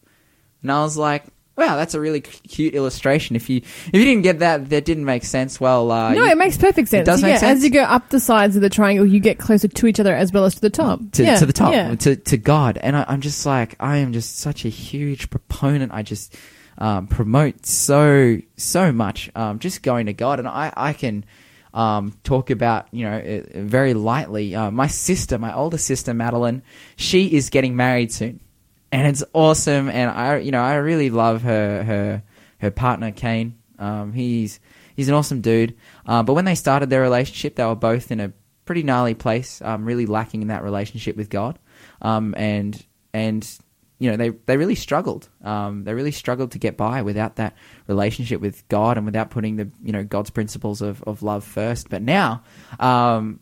And 0.60 0.72
I 0.72 0.82
was 0.82 0.96
like, 0.96 1.26
wow, 1.56 1.76
that's 1.76 1.94
a 1.94 2.00
really 2.00 2.20
cute 2.20 2.74
illustration. 2.74 3.34
If 3.36 3.48
you 3.48 3.58
if 3.58 3.90
you 3.94 4.04
didn't 4.04 4.22
get 4.22 4.40
that, 4.40 4.68
that 4.70 4.84
didn't 4.84 5.04
make 5.04 5.24
sense. 5.24 5.58
Well, 5.60 5.90
uh, 5.90 6.12
No, 6.12 6.24
you- 6.24 6.30
it 6.30 6.36
makes 6.38 6.56
perfect 6.56 6.88
sense. 6.88 7.02
It 7.02 7.10
does 7.10 7.22
make 7.22 7.38
sense? 7.38 7.58
as 7.58 7.64
you 7.64 7.70
go 7.70 7.82
up 7.82 8.10
the 8.10 8.20
sides 8.20 8.56
of 8.56 8.62
the 8.62 8.70
triangle, 8.70 9.06
you 9.06 9.20
get 9.20 9.38
closer 9.38 9.68
to 9.68 9.86
each 9.86 9.98
other 10.00 10.14
as 10.14 10.32
well 10.32 10.44
as 10.44 10.54
to 10.56 10.60
the 10.60 10.70
top. 10.70 11.00
to, 11.12 11.24
yeah, 11.24 11.36
to 11.38 11.46
the 11.46 11.52
top, 11.52 11.72
Yeah. 11.72 11.94
to, 11.94 12.16
to 12.16 12.36
God. 12.36 12.78
And 12.78 12.96
I, 12.96 13.04
I'm 13.08 13.20
just 13.20 13.44
like, 13.46 13.74
I 13.80 13.98
am 13.98 14.12
just 14.12 14.38
such 14.38 14.64
a 14.64 14.68
huge 14.68 15.30
proponent. 15.30 15.92
I 15.92 16.02
just 16.02 16.36
um, 16.78 17.06
promote 17.06 17.64
so, 17.64 18.38
so 18.58 18.92
much 18.92 19.30
um, 19.34 19.58
just 19.58 19.82
going 19.82 20.06
to 20.06 20.12
God. 20.12 20.38
And 20.38 20.46
I, 20.48 20.72
I 20.76 20.92
can 20.92 21.24
um, 21.72 22.12
talk 22.22 22.50
about, 22.50 22.86
you 22.92 23.04
know, 23.04 23.16
uh, 23.18 23.60
very 23.62 23.94
lightly. 23.94 24.54
Uh, 24.54 24.70
my 24.70 24.86
sister, 24.86 25.38
my 25.38 25.54
older 25.54 25.78
sister, 25.78 26.12
Madeline, 26.14 26.62
she 26.96 27.34
is 27.34 27.48
getting 27.50 27.76
married 27.76 28.12
soon. 28.12 28.40
And 28.96 29.06
it's 29.06 29.22
awesome. 29.34 29.90
And 29.90 30.10
I, 30.10 30.38
you 30.38 30.50
know, 30.50 30.62
I 30.62 30.76
really 30.76 31.10
love 31.10 31.42
her, 31.42 31.84
her, 31.84 32.22
her 32.58 32.70
partner, 32.70 33.12
Kane. 33.12 33.58
Um, 33.78 34.14
he's, 34.14 34.58
he's 34.94 35.08
an 35.08 35.14
awesome 35.14 35.42
dude. 35.42 35.76
Uh, 36.06 36.22
but 36.22 36.32
when 36.32 36.46
they 36.46 36.54
started 36.54 36.88
their 36.88 37.02
relationship, 37.02 37.56
they 37.56 37.64
were 37.66 37.74
both 37.74 38.10
in 38.10 38.20
a 38.20 38.32
pretty 38.64 38.82
gnarly 38.82 39.12
place, 39.12 39.60
um, 39.60 39.84
really 39.84 40.06
lacking 40.06 40.40
in 40.40 40.48
that 40.48 40.64
relationship 40.64 41.14
with 41.14 41.28
God, 41.28 41.58
um, 42.00 42.34
and 42.38 42.84
and 43.12 43.46
you 43.98 44.10
know 44.10 44.16
they 44.16 44.30
they 44.30 44.56
really 44.56 44.74
struggled. 44.74 45.28
Um, 45.44 45.84
they 45.84 45.92
really 45.92 46.10
struggled 46.10 46.52
to 46.52 46.58
get 46.58 46.78
by 46.78 47.02
without 47.02 47.36
that 47.36 47.54
relationship 47.86 48.40
with 48.40 48.66
God 48.68 48.96
and 48.96 49.04
without 49.04 49.30
putting 49.30 49.56
the 49.56 49.70
you 49.82 49.92
know 49.92 50.04
God's 50.04 50.30
principles 50.30 50.80
of, 50.80 51.02
of 51.04 51.22
love 51.22 51.44
first. 51.44 51.90
But 51.90 52.00
now, 52.00 52.42
um, 52.80 53.40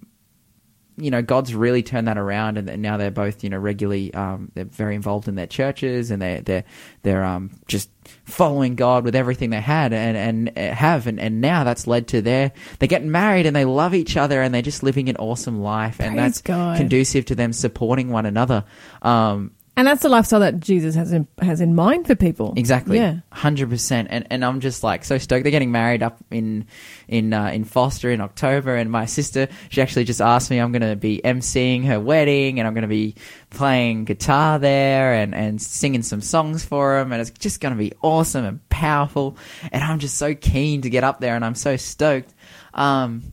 you 0.97 1.11
know, 1.11 1.23
God's 1.23 1.55
really 1.55 1.83
turned 1.83 2.09
that 2.09 2.19
around, 2.19 2.57
and, 2.57 2.69
and 2.71 2.81
now 2.83 2.97
they're 2.97 3.11
both, 3.11 3.43
you 3.43 3.51
know, 3.51 3.59
regularly, 3.59 4.15
um, 4.15 4.51
they're 4.55 4.65
very 4.65 4.95
involved 4.95 5.27
in 5.29 5.35
their 5.35 5.47
churches, 5.47 6.11
and 6.11 6.23
they're 6.23 6.41
they're 6.41 6.65
they're 7.03 7.25
um 7.25 7.51
just 7.67 7.91
following 8.25 8.75
God 8.77 9.05
with 9.05 9.15
everything 9.17 9.51
they 9.51 9.61
had 9.61 9.93
and 9.93 10.17
and 10.17 10.59
uh, 10.59 10.75
have, 10.75 11.07
and, 11.07 11.19
and 11.19 11.41
now 11.41 11.65
that's 11.65 11.87
led 11.87 12.09
to 12.09 12.23
their 12.23 12.53
they're 12.79 12.89
getting 12.89 13.11
married 13.11 13.47
and 13.47 13.57
they 13.57 13.65
love 13.65 13.95
each 13.95 14.17
other 14.17 14.41
and 14.43 14.55
they're 14.55 14.63
just 14.63 14.83
living 14.83 15.09
an 15.09 15.17
awesome 15.17 15.61
life, 15.61 16.01
and 16.01 16.15
Praise 16.15 16.17
that's 16.17 16.43
God. 16.43 16.77
conducive 16.77 17.25
to 17.27 17.35
them 17.35 17.53
supporting 17.53 18.11
one 18.11 18.27
another. 18.27 18.65
Um, 19.03 19.53
And 19.77 19.89
that's 19.89 20.03
the 20.03 20.09
lifestyle 20.09 20.41
that 20.41 20.61
Jesus 20.61 20.95
has 20.95 21.13
in, 21.13 21.27
has 21.41 21.61
in 21.61 21.75
mind 21.75 22.07
for 22.07 22.15
people. 22.15 22.55
Exactly. 22.57 22.97
Yeah. 22.97 23.21
Hundred 23.33 23.71
percent. 23.71 24.09
And 24.11 24.25
and 24.31 24.45
I'm 24.45 24.61
just 24.61 24.85
like 24.85 25.05
so 25.05 25.19
stoked. 25.19 25.43
They're 25.43 25.51
getting 25.51 25.73
married 25.73 26.03
up 26.03 26.19
in 26.31 26.67
in 27.09 27.33
uh, 27.33 27.47
in 27.49 27.65
Foster 27.65 28.11
in 28.13 28.21
October. 28.21 28.77
And 28.77 28.91
my 28.91 29.07
sister, 29.07 29.49
she 29.71 29.83
actually 29.83 30.05
just 30.05 30.21
asked 30.21 30.49
me, 30.49 30.59
I'm 30.59 30.71
going 30.71 30.89
to 30.89 30.95
be 30.95 31.21
emceeing 31.25 31.85
her 31.87 31.99
wedding, 31.99 32.61
and 32.61 32.69
I'm 32.69 32.75
going 32.75 32.83
to 32.83 32.89
be 32.89 33.17
playing 33.51 34.05
guitar 34.05 34.61
there 34.61 35.15
and 35.15 35.35
and 35.35 35.61
singing 35.61 36.03
some 36.03 36.21
songs 36.21 36.65
for 36.65 36.99
them, 36.99 37.13
and 37.13 37.21
it's 37.21 37.31
just 37.31 37.61
going 37.61 37.75
to 37.75 37.79
be 37.79 37.93
awesome 38.01 38.45
and 38.45 38.69
powerful. 38.69 39.37
And 39.73 39.83
I'm 39.83 39.99
just 39.99 40.17
so 40.19 40.37
keen 40.37 40.83
to 40.83 40.91
get 40.91 41.03
up 41.03 41.19
there, 41.19 41.35
and 41.35 41.45
I'm 41.45 41.57
so 41.57 41.77
stoked. 41.77 42.33
Um, 42.75 43.33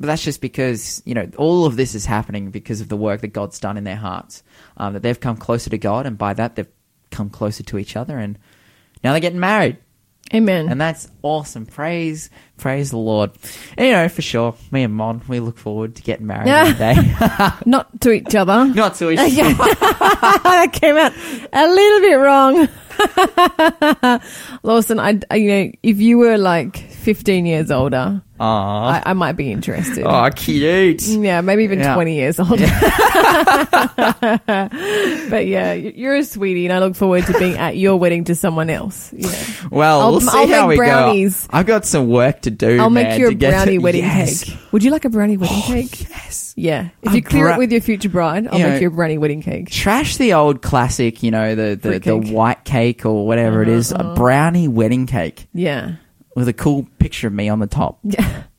but 0.00 0.08
that's 0.08 0.24
just 0.24 0.40
because 0.40 1.00
you 1.04 1.14
know 1.14 1.30
all 1.36 1.64
of 1.64 1.76
this 1.76 1.94
is 1.94 2.04
happening 2.04 2.50
because 2.50 2.80
of 2.80 2.88
the 2.88 2.96
work 2.96 3.20
that 3.20 3.28
God's 3.28 3.60
done 3.60 3.76
in 3.76 3.84
their 3.84 3.96
hearts. 3.96 4.42
Um, 4.76 4.94
that 4.94 5.02
they've 5.02 5.20
come 5.20 5.36
closer 5.36 5.70
to 5.70 5.78
God, 5.78 6.04
and 6.06 6.18
by 6.18 6.34
that 6.34 6.56
they've 6.56 6.66
come 7.10 7.30
closer 7.30 7.62
to 7.62 7.78
each 7.78 7.96
other, 7.96 8.18
and 8.18 8.38
now 9.04 9.12
they're 9.12 9.20
getting 9.20 9.38
married, 9.38 9.76
Amen. 10.34 10.68
and 10.68 10.80
that's 10.80 11.08
awesome. 11.22 11.64
Praise, 11.64 12.28
praise 12.56 12.90
the 12.90 12.96
Lord. 12.98 13.30
And, 13.78 13.86
you 13.86 13.92
know, 13.92 14.08
for 14.08 14.22
sure, 14.22 14.56
me 14.72 14.82
and 14.82 14.92
Mon, 14.92 15.22
we 15.28 15.38
look 15.38 15.58
forward 15.58 15.94
to 15.94 16.02
getting 16.02 16.26
married 16.26 16.48
one 16.50 16.76
day. 16.76 16.96
Not 17.66 18.00
to 18.00 18.10
each 18.10 18.34
other. 18.34 18.64
Not 18.66 18.96
to 18.96 19.10
each 19.12 19.18
other. 19.20 19.30
that 19.38 20.70
came 20.72 20.96
out 20.96 21.12
a 21.52 21.68
little 21.68 22.00
bit 22.00 22.14
wrong. 22.16 22.68
Lawson, 24.64 24.98
I, 24.98 25.20
I- 25.30 25.36
you 25.36 25.48
know, 25.50 25.70
if 25.84 26.00
you 26.00 26.18
were 26.18 26.36
like 26.36 26.76
15 26.78 27.46
years 27.46 27.70
older, 27.70 28.22
I, 28.40 29.02
I 29.06 29.12
might 29.12 29.32
be 29.32 29.50
interested. 29.52 30.04
Oh, 30.04 30.28
cute. 30.34 31.02
Yeah, 31.06 31.40
maybe 31.40 31.64
even 31.64 31.78
Yeah. 31.78 31.94
20 31.94 32.14
years 32.14 32.38
older. 32.40 32.66
but 34.46 35.46
yeah, 35.46 35.72
y- 35.74 35.92
you're 35.94 36.16
a 36.16 36.24
sweetie, 36.24 36.66
and 36.66 36.72
I 36.72 36.78
look 36.80 36.96
forward 36.96 37.24
to 37.26 37.38
being 37.38 37.56
at 37.56 37.76
your 37.76 37.96
wedding 37.96 38.24
to 38.24 38.34
someone 38.34 38.70
else. 38.70 39.12
Yeah. 39.12 39.30
Well, 39.70 40.00
I'll- 40.00 40.10
we'll 40.12 40.20
see 40.20 40.28
I'll 40.32 40.48
how 40.48 40.62
make 40.66 40.70
we 40.70 40.76
brownies. 40.84 41.46
go. 41.46 41.58
I've 41.58 41.66
got 41.66 41.84
some 41.86 42.08
work 42.08 42.42
to 42.42 42.50
do. 42.50 42.78
I'll 42.80 42.90
make 42.90 43.08
man, 43.08 43.20
you 43.20 43.26
a 43.26 43.30
to 43.30 43.34
get 43.36 43.50
brownie 43.50 43.78
wedding 43.78 44.02
Yes. 44.04 44.44
cake. 44.44 44.56
Would 44.72 44.82
you 44.84 44.90
like 44.90 45.04
a 45.04 45.10
brownie 45.10 45.36
wedding 45.36 45.62
cake? 45.62 46.08
Yes. 46.10 46.52
Yeah. 46.56 46.88
If 47.02 47.12
A 47.12 47.16
you 47.16 47.22
clear 47.22 47.44
bra- 47.46 47.54
it 47.54 47.58
with 47.58 47.72
your 47.72 47.80
future 47.80 48.08
bride, 48.08 48.46
I'll 48.48 48.58
You 48.58 48.64
make 48.64 48.74
know, 48.74 48.80
you 48.80 48.88
a 48.88 48.90
brownie 48.90 49.18
wedding 49.18 49.42
cake. 49.42 49.70
Trash 49.70 50.16
the 50.18 50.34
old 50.34 50.62
classic, 50.62 51.22
you 51.22 51.30
know, 51.30 51.54
the 51.54 51.76
the, 51.80 51.88
Fruit 52.00 52.02
the 52.04 52.20
cake. 52.20 52.32
white 52.32 52.64
cake 52.64 53.06
or 53.06 53.26
whatever 53.26 53.62
it 53.62 53.68
Uh-huh, 53.68 53.76
is, 53.78 53.92
uh-huh. 53.92 54.10
a 54.10 54.14
brownie 54.14 54.68
wedding 54.68 55.06
cake 55.06 55.46
Yeah. 55.54 55.92
With 56.34 56.48
a 56.48 56.52
cool 56.52 56.86
picture 56.98 57.26
of 57.28 57.32
me 57.32 57.48
on 57.48 57.58
the 57.60 57.66
top. 57.66 57.98
Yeah. 58.02 58.42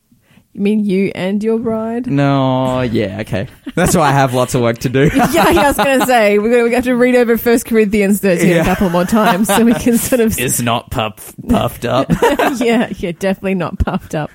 You 0.53 0.61
mean 0.61 0.85
you 0.85 1.11
and 1.13 1.43
your 1.43 1.59
bride? 1.59 2.07
No, 2.07 2.79
yeah, 2.79 3.19
okay. 3.19 3.49
That's 3.75 3.93
why 3.93 4.07
I 4.07 4.11
have 4.13 4.33
lots 4.33 4.55
of 4.55 4.61
work 4.61 4.77
to 4.77 4.87
do. 4.89 5.09
yeah, 5.15 5.29
yeah, 5.31 5.43
I 5.63 5.67
was 5.67 5.75
going 5.75 5.99
to 5.99 6.05
say 6.05 6.39
we're 6.39 6.49
going 6.49 6.69
to 6.69 6.75
have 6.75 6.85
to 6.85 6.93
read 6.95 7.15
over 7.15 7.37
First 7.37 7.65
Corinthians 7.65 8.21
thirteen 8.21 8.51
Yeah. 8.51 8.61
a 8.61 8.63
couple 8.63 8.89
more 8.89 9.03
times 9.03 9.49
so 9.49 9.65
we 9.65 9.73
can 9.73 9.97
sort 9.97 10.21
of. 10.21 10.39
It's 10.39 10.61
not 10.61 10.91
puff, 10.91 11.35
puffed 11.49 11.83
up. 11.83 12.09
yeah, 12.55 12.87
yeah, 12.99 13.11
definitely 13.11 13.55
not 13.55 13.79
puffed 13.79 14.15
up. 14.15 14.31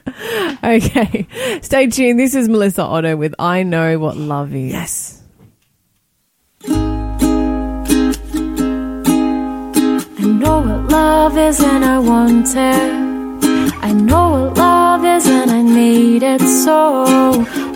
Okay, 0.63 1.27
stay 1.63 1.87
tuned. 1.87 2.21
This 2.21 2.35
is 2.35 2.51
Melissa 2.51 2.83
Otto 2.83 3.17
with 3.17 3.35
"I 3.39 3.63
Know 3.63 3.99
What 3.99 4.19
Love 4.19 4.55
Is." 4.55 4.73
yes. 4.73 5.23
I 8.93 10.23
know 10.23 10.61
what 10.61 10.91
love 10.91 11.39
is 11.39 11.61
and 11.63 11.83
I 11.83 11.99
want 11.99 12.49
it. 12.55 13.10
I 13.83 13.93
know 13.93 14.31
what 14.31 14.57
love 14.57 15.05
is 15.05 15.27
and 15.27 15.51
I 15.51 15.63
need 15.63 16.23
it 16.23 16.41
so. 16.41 17.05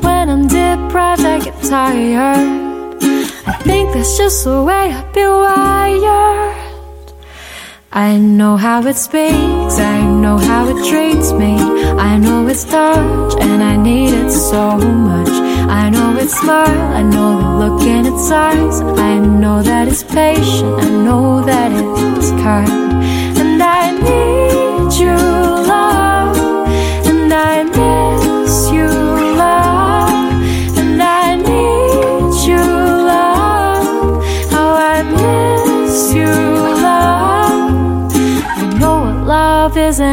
When 0.02 0.28
I'm 0.30 0.46
deprived, 0.46 1.24
I 1.24 1.40
get 1.40 1.56
tired. 1.62 3.02
I 3.46 3.52
think 3.66 3.92
that's 3.94 4.16
just 4.16 4.44
the 4.44 4.62
way 4.62 4.92
I've 4.92 5.12
been 5.12 5.30
wired. 5.30 6.54
I 7.92 8.16
know 8.16 8.56
how 8.56 8.84
it 8.86 8.96
speaks, 8.96 9.78
I 9.78 10.02
know 10.04 10.36
how 10.36 10.66
it 10.68 10.88
treats 10.90 11.30
me. 11.32 11.54
I 12.10 12.18
know 12.18 12.46
its 12.48 12.64
touch, 12.64 13.34
and 13.40 13.62
I 13.62 13.76
need 13.76 14.12
it 14.12 14.32
so 14.32 14.78
much. 14.78 15.28
I 15.82 15.90
know 15.90 16.16
its 16.18 16.34
smile, 16.40 16.94
I 17.00 17.02
know 17.02 17.38
the 17.40 17.50
look 17.60 17.82
in 17.82 18.06
its 18.06 18.30
eyes. 18.32 18.80
I 18.80 19.20
know 19.20 19.62
that 19.62 19.86
it's 19.86 20.02
patient, 20.02 20.74
I 20.82 20.88
know 20.88 21.44
that 21.44 21.70
it's 22.18 22.30
kind. 22.42 22.92
And 23.40 23.62
I 23.62 23.92
need 23.92 24.92
you, 25.00 25.33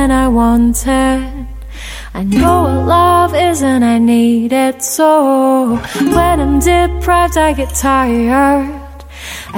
and 0.02 0.12
I 0.12 0.28
want 0.28 0.78
it. 0.88 1.48
I 2.20 2.24
know 2.24 2.64
what 2.64 2.88
love 2.97 3.34
is 3.36 3.62
and 3.62 3.86
I 3.86 3.97
need 3.99 4.52
it 4.52 4.82
so. 4.82 5.76
When 6.16 6.36
I'm 6.43 6.60
deprived, 6.60 7.38
I 7.38 7.54
get 7.54 7.70
tired. 7.76 8.99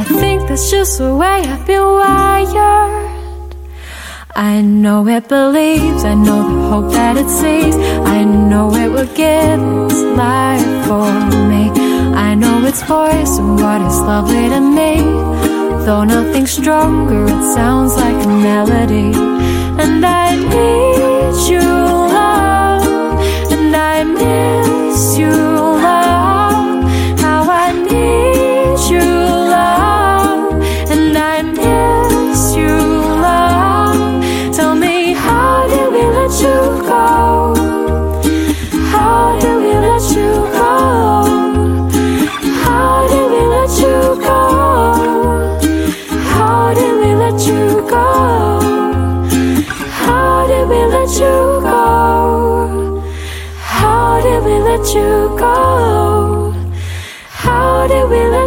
I 0.02 0.04
think 0.04 0.48
that's 0.48 0.70
just 0.70 0.98
the 0.98 1.16
way 1.16 1.38
I've 1.52 1.66
been 1.66 1.88
wired. 2.02 3.56
I 4.36 4.62
know 4.62 5.08
it 5.08 5.30
believes, 5.30 6.04
I 6.04 6.16
know 6.26 6.42
the 6.50 6.60
hope 6.72 6.92
that 6.92 7.16
it 7.24 7.30
sees. 7.30 7.76
I 8.18 8.24
know 8.26 8.68
it 8.84 8.90
will 8.96 9.12
give 9.26 9.62
its 9.86 10.02
life 10.24 10.72
for 10.88 11.10
me. 11.52 11.64
I 12.28 12.36
know 12.36 12.66
its 12.66 12.84
voice 12.84 13.34
and 13.40 13.52
what 13.62 13.80
is 13.90 14.00
lovely 14.12 14.46
to 14.54 14.62
me. 14.80 14.92
Though 15.86 16.04
nothing 16.04 16.48
stronger, 16.48 17.24
it 17.36 17.44
sounds 17.58 17.96
like 17.96 18.20
a 18.26 18.34
melody. 18.50 19.12
And 19.84 20.06
I 20.06 20.13
true 21.48 22.08
love, 22.18 22.86
and 23.52 23.76
I 23.76 24.04
miss 24.04 25.18
you. 25.18 25.53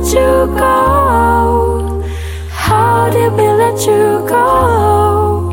Let 0.06 0.14
you 0.14 0.56
go? 0.56 2.02
How 2.50 3.10
did 3.10 3.32
we 3.32 3.48
let 3.48 3.80
you 3.86 4.28
go? 4.28 5.52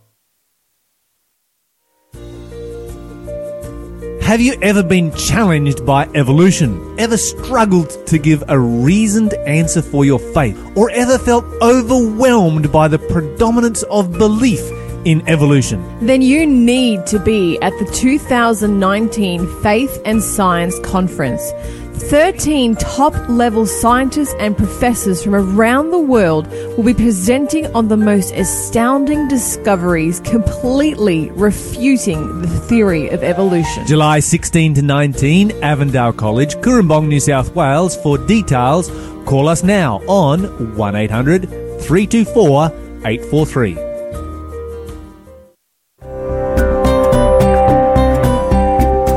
Have 4.26 4.41
you 4.41 4.55
ever 4.63 4.82
been 4.82 5.13
challenged 5.13 5.86
by 5.86 6.09
evolution? 6.15 6.99
Ever 6.99 7.15
struggled 7.15 8.07
to 8.07 8.17
give 8.17 8.43
a 8.47 8.59
reasoned 8.59 9.36
answer 9.45 9.84
for 9.84 10.03
your 10.03 10.17
faith? 10.17 10.59
Or 10.76 10.89
ever 10.89 11.19
felt 11.19 11.45
overwhelmed 11.61 12.71
by 12.71 12.88
the 12.88 12.97
predominance 12.97 13.84
of 13.84 14.13
belief 14.13 14.61
in 15.05 15.21
evolution? 15.30 15.80
Then 16.03 16.23
you 16.23 16.47
need 16.47 17.05
to 17.05 17.19
be 17.19 17.61
at 17.61 17.78
the 17.78 17.86
2019 17.86 19.61
Faith 19.61 20.01
and 20.05 20.23
Science 20.23 20.80
Conference. 20.80 21.51
13 21.96 22.76
top 22.76 23.14
level 23.30 23.66
scientists 23.66 24.36
and 24.39 24.58
professors 24.58 25.24
from 25.24 25.34
around 25.34 25.91
the 25.91 26.00
world 26.00 26.48
will 26.78 26.84
be 26.84 26.93
presenting 26.93 27.66
on 27.76 27.88
the 27.88 27.98
most 27.98 28.32
astounding 28.34 29.28
discoveries, 29.28 30.20
completely 30.20 31.32
refuting 31.32 32.41
the 32.41 32.48
theory 32.48 33.10
of 33.10 33.24
evolution. 33.24 33.86
July 33.88 34.20
16 34.20 34.76
to 34.76 34.82
19, 34.82 35.64
Avondale 35.64 36.14
College, 36.14 36.56
Cooranbong, 36.58 37.08
New 37.08 37.20
South 37.20 37.56
Wales. 37.56 37.96
For 37.96 38.18
details, 38.18 38.89
call 39.26 39.48
us 39.48 39.64
now 39.64 39.98
on 40.08 40.43
1800 40.76 41.50
324 41.82 42.68
843. 43.06 43.95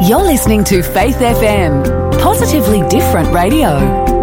You're 0.08 0.22
listening 0.22 0.64
to 0.64 0.82
Faith 0.82 1.16
FM, 1.16 2.18
positively 2.18 2.80
different 2.88 3.30
radio. 3.34 4.17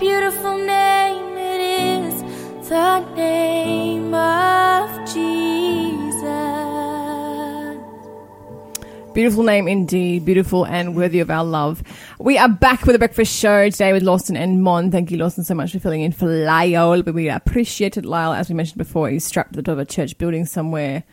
Beautiful 0.00 0.56
name 0.56 1.36
it 1.36 1.60
is. 1.60 2.22
The 2.70 3.00
name 3.14 4.14
of 4.14 4.88
Jesus. 5.12 6.20
Beautiful 9.12 9.42
name 9.42 9.68
indeed, 9.68 10.24
beautiful 10.24 10.64
and 10.64 10.96
worthy 10.96 11.20
of 11.20 11.30
our 11.30 11.44
love. 11.44 11.82
We 12.18 12.38
are 12.38 12.48
back 12.48 12.86
with 12.86 12.94
the 12.94 12.98
breakfast 12.98 13.38
show 13.38 13.68
today 13.68 13.92
with 13.92 14.02
Lawson 14.02 14.38
and 14.38 14.62
Mon. 14.62 14.90
Thank 14.90 15.10
you, 15.10 15.18
Lawson, 15.18 15.44
so 15.44 15.52
much 15.52 15.72
for 15.72 15.80
filling 15.80 16.00
in 16.00 16.12
for 16.12 16.26
Lyle. 16.26 17.02
But 17.02 17.12
we 17.12 17.28
appreciate 17.28 17.98
it. 17.98 18.06
Lyle, 18.06 18.32
as 18.32 18.48
we 18.48 18.54
mentioned 18.54 18.78
before, 18.78 19.10
he's 19.10 19.26
strapped 19.26 19.52
to 19.52 19.56
the 19.56 19.62
door 19.62 19.74
of 19.74 19.80
a 19.80 19.84
church 19.84 20.16
building 20.16 20.46
somewhere, 20.46 21.04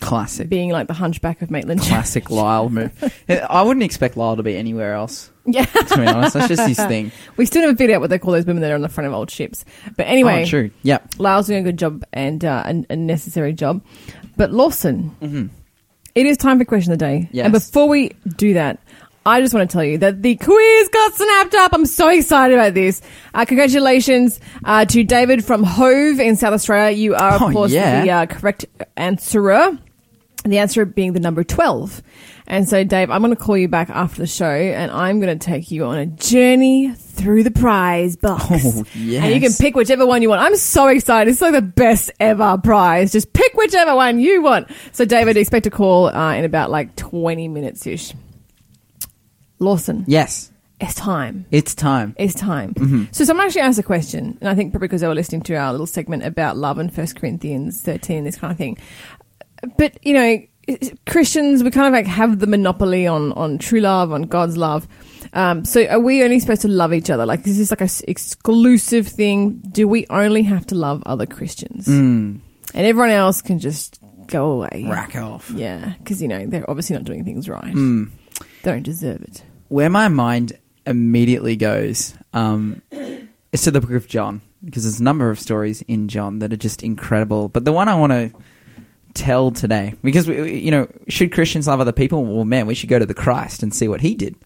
Classic. 0.00 0.48
being 0.48 0.70
like 0.70 0.86
the 0.86 0.94
hunchback 0.94 1.42
of 1.42 1.50
Maitland. 1.50 1.80
Classic 1.82 2.30
Lyle 2.30 2.68
move. 2.70 2.92
I 3.28 3.62
wouldn't 3.62 3.82
expect 3.84 4.16
Lyle 4.16 4.36
to 4.36 4.42
be 4.42 4.56
anywhere 4.56 4.94
else, 4.94 5.30
Yeah. 5.46 5.64
to 5.64 5.96
be 5.96 6.06
honest. 6.06 6.34
That's 6.34 6.48
just 6.48 6.66
his 6.68 6.76
thing. 6.78 7.12
we 7.36 7.46
still 7.46 7.62
never 7.62 7.76
figured 7.76 7.96
out 7.96 8.00
what 8.00 8.10
they 8.10 8.18
call 8.18 8.32
those 8.32 8.46
women 8.46 8.62
that 8.62 8.70
are 8.70 8.74
on 8.76 8.82
the 8.82 8.88
front 8.88 9.06
of 9.08 9.14
old 9.14 9.30
ships. 9.30 9.64
But 9.96 10.06
anyway, 10.06 10.42
Oh, 10.42 10.46
true. 10.46 10.70
Yep. 10.82 11.14
Lyle's 11.18 11.46
doing 11.46 11.60
a 11.60 11.62
good 11.62 11.78
job 11.78 12.04
and 12.12 12.44
uh, 12.44 12.62
a, 12.66 12.84
a 12.92 12.96
necessary 12.96 13.52
job. 13.52 13.82
But 14.36 14.52
Lawson, 14.52 15.50
it 16.14 16.26
is 16.26 16.36
time 16.36 16.58
for 16.58 16.64
question 16.64 16.92
of 16.92 16.98
the 16.98 17.04
day. 17.04 17.28
Yes. 17.32 17.44
And 17.44 17.52
before 17.52 17.88
we 17.88 18.10
do 18.36 18.54
that, 18.54 18.80
I 19.26 19.40
just 19.40 19.54
want 19.54 19.70
to 19.70 19.72
tell 19.72 19.82
you 19.84 19.96
that 19.98 20.20
the 20.22 20.36
quiz 20.36 20.88
got 20.90 21.14
snapped 21.14 21.54
up. 21.54 21.72
I'm 21.72 21.86
so 21.86 22.08
excited 22.10 22.52
about 22.58 22.74
this. 22.74 23.00
Uh, 23.32 23.46
congratulations 23.46 24.38
uh, 24.64 24.84
to 24.84 25.02
David 25.02 25.42
from 25.44 25.62
Hove 25.62 26.20
in 26.20 26.36
South 26.36 26.52
Australia. 26.52 26.94
You 26.94 27.14
are, 27.14 27.36
of 27.36 27.42
Oh, 27.42 27.50
course, 27.50 27.72
yeah. 27.72 28.02
the 28.02 28.10
uh, 28.10 28.26
correct 28.26 28.66
answerer. 28.98 29.78
The 30.44 30.58
answer 30.58 30.84
being 30.84 31.14
the 31.14 31.20
number 31.20 31.42
12. 31.42 32.02
And 32.46 32.68
so, 32.68 32.84
Dave, 32.84 33.10
I'm 33.10 33.22
going 33.22 33.34
to 33.34 33.42
call 33.42 33.56
you 33.56 33.66
back 33.68 33.88
after 33.88 34.20
the 34.20 34.26
show 34.26 34.44
and 34.50 34.90
I'm 34.90 35.18
going 35.18 35.38
to 35.38 35.42
take 35.42 35.70
you 35.70 35.86
on 35.86 35.96
a 35.96 36.04
journey 36.04 36.92
through 36.94 37.44
the 37.44 37.50
prize 37.50 38.16
box. 38.16 38.44
Oh, 38.52 38.84
And 38.94 39.32
you 39.34 39.40
can 39.40 39.52
pick 39.58 39.74
whichever 39.74 40.04
one 40.04 40.20
you 40.20 40.28
want. 40.28 40.42
I'm 40.42 40.56
so 40.56 40.88
excited. 40.88 41.30
It's 41.30 41.40
like 41.40 41.52
the 41.54 41.62
best 41.62 42.10
ever 42.20 42.58
prize. 42.62 43.12
Just 43.12 43.32
pick 43.32 43.54
whichever 43.54 43.94
one 43.96 44.18
you 44.18 44.42
want. 44.42 44.68
So, 44.92 45.06
David, 45.06 45.38
expect 45.38 45.66
a 45.66 45.70
call 45.70 46.08
uh, 46.08 46.34
in 46.34 46.44
about 46.44 46.70
like 46.70 46.94
20 46.96 47.48
minutes 47.48 47.86
ish. 47.86 48.12
Lawson, 49.58 50.04
Yes. 50.06 50.50
it's 50.80 50.94
time. 50.94 51.46
It's 51.50 51.74
time. 51.74 52.14
It's 52.18 52.34
time. 52.34 53.08
So 53.12 53.24
someone 53.24 53.46
actually 53.46 53.62
asked 53.62 53.78
a 53.78 53.82
question, 53.84 54.36
and 54.40 54.48
I 54.50 54.54
think 54.54 54.72
probably 54.72 54.88
because 54.88 55.00
they 55.00 55.06
were 55.08 55.14
listening 55.14 55.42
to 55.42 55.54
our 55.54 55.70
little 55.72 55.86
segment 55.86 56.24
about 56.24 56.56
love 56.56 56.78
in 56.78 56.90
First 56.90 57.16
Corinthians 57.16 57.80
13, 57.80 58.24
this 58.24 58.36
kind 58.36 58.50
of 58.50 58.58
thing. 58.58 58.76
But, 59.76 59.98
you 60.04 60.14
know, 60.14 60.38
Christians, 61.06 61.62
we 61.62 61.70
kind 61.70 61.86
of 61.86 61.92
like 61.92 62.06
have 62.06 62.38
the 62.38 62.46
monopoly 62.46 63.06
on, 63.06 63.32
on 63.32 63.58
true 63.58 63.80
love, 63.80 64.12
on 64.12 64.22
God's 64.22 64.56
love. 64.56 64.88
Um, 65.32 65.64
so 65.64 65.84
are 65.86 66.00
we 66.00 66.22
only 66.22 66.38
supposed 66.40 66.62
to 66.62 66.68
love 66.68 66.92
each 66.94 67.10
other? 67.10 67.26
Like, 67.26 67.42
this 67.42 67.52
is 67.52 67.58
this 67.58 67.70
like 67.70 67.80
a 67.80 67.84
s- 67.84 68.02
exclusive 68.06 69.08
thing? 69.08 69.60
Do 69.70 69.86
we 69.88 70.06
only 70.10 70.42
have 70.44 70.66
to 70.66 70.74
love 70.74 71.02
other 71.06 71.26
Christians? 71.26 71.86
And 71.88 72.40
everyone 72.74 73.10
else 73.10 73.42
can 73.42 73.58
just 73.58 73.98
go 74.26 74.52
away. 74.52 74.86
Rack 74.88 75.16
off. 75.16 75.50
Yeah, 75.50 75.94
because, 75.98 76.22
you 76.22 76.28
know, 76.28 76.46
they're 76.46 76.68
obviously 76.68 76.96
not 76.96 77.04
doing 77.04 77.24
things 77.24 77.48
right. 77.48 77.72
Hmm. 77.72 78.04
They 78.62 78.70
don't 78.70 78.82
deserve 78.82 79.22
it. 79.22 79.42
Where 79.68 79.90
my 79.90 80.08
mind 80.08 80.58
immediately 80.86 81.56
goes 81.56 82.14
um, 82.32 82.80
is 83.52 83.62
to 83.62 83.70
the 83.70 83.80
book 83.80 83.90
of 83.92 84.06
John, 84.08 84.40
because 84.64 84.84
there's 84.84 85.00
a 85.00 85.04
number 85.04 85.30
of 85.30 85.38
stories 85.38 85.82
in 85.82 86.08
John 86.08 86.38
that 86.40 86.52
are 86.52 86.56
just 86.56 86.82
incredible. 86.82 87.48
But 87.48 87.64
the 87.64 87.72
one 87.72 87.88
I 87.88 87.94
want 87.94 88.12
to 88.12 88.32
tell 89.14 89.50
today, 89.50 89.94
because, 90.02 90.28
we, 90.28 90.58
you 90.58 90.70
know, 90.70 90.88
should 91.08 91.32
Christians 91.32 91.66
love 91.66 91.80
other 91.80 91.92
people? 91.92 92.24
Well, 92.24 92.44
man, 92.44 92.66
we 92.66 92.74
should 92.74 92.88
go 92.88 92.98
to 92.98 93.06
the 93.06 93.14
Christ 93.14 93.62
and 93.62 93.74
see 93.74 93.88
what 93.88 94.00
he 94.00 94.14
did. 94.14 94.36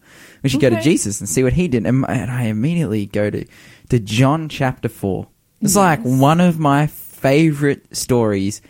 We 0.42 0.48
should 0.48 0.60
go 0.60 0.70
to 0.70 0.80
Jesus 0.80 1.20
and 1.20 1.28
see 1.28 1.42
what 1.42 1.54
he 1.54 1.68
did. 1.68 1.86
And, 1.86 2.04
and 2.08 2.30
I 2.30 2.44
immediately 2.44 3.06
go 3.06 3.30
to, 3.30 3.44
to 3.88 3.98
John 3.98 4.48
chapter 4.48 4.88
4. 4.88 5.26
It's 5.60 5.74
like 5.74 6.00
one 6.02 6.40
of 6.40 6.58
my 6.58 6.86
favorite 6.86 7.96
stories 7.96 8.62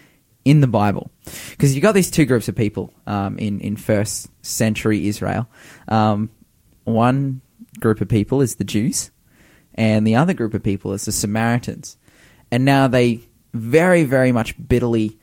in 0.45 0.61
the 0.61 0.67
Bible. 0.67 1.11
Because 1.51 1.75
you 1.75 1.83
got 1.83 1.93
these 1.93 2.11
two 2.11 2.25
groups 2.25 2.49
of 2.49 2.57
people 2.57 2.95
um, 3.07 3.39
in, 3.39 3.61
in 3.61 3.77
first 3.77 4.31
century 4.43 5.07
Israel. 5.09 5.47
Um, 5.89 6.31
one 6.85 7.43
group 7.81 8.01
of 8.01 8.09
people 8.09 8.41
is 8.41 8.57
the 8.57 8.65
Jews, 8.65 9.11
and 9.75 10.07
the 10.07 10.17
other 10.17 10.33
group 10.33 10.55
of 10.55 10.63
people 10.63 10.95
is 10.95 11.05
the 11.05 11.13
Samaritans. 11.13 11.99
And 12.51 12.65
now 12.65 12.89
they 12.89 13.21
very, 13.53 14.05
very 14.05 14.33
much 14.33 14.55
bitterly 14.69 15.18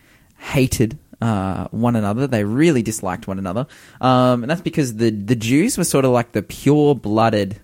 hated 0.45 0.97
uh, 1.21 1.67
one 1.71 1.95
another. 1.95 2.27
They 2.27 2.43
really 2.43 2.81
disliked 2.81 3.27
one 3.27 3.39
another. 3.39 3.67
Um, 3.99 4.43
and 4.43 4.49
that's 4.49 4.61
because 4.61 4.95
the, 4.95 5.09
the 5.09 5.35
Jews 5.35 5.77
were 5.77 5.83
sort 5.83 6.05
of 6.05 6.11
like 6.11 6.31
the 6.33 6.43
pure 6.43 6.93
blooded 6.95 7.59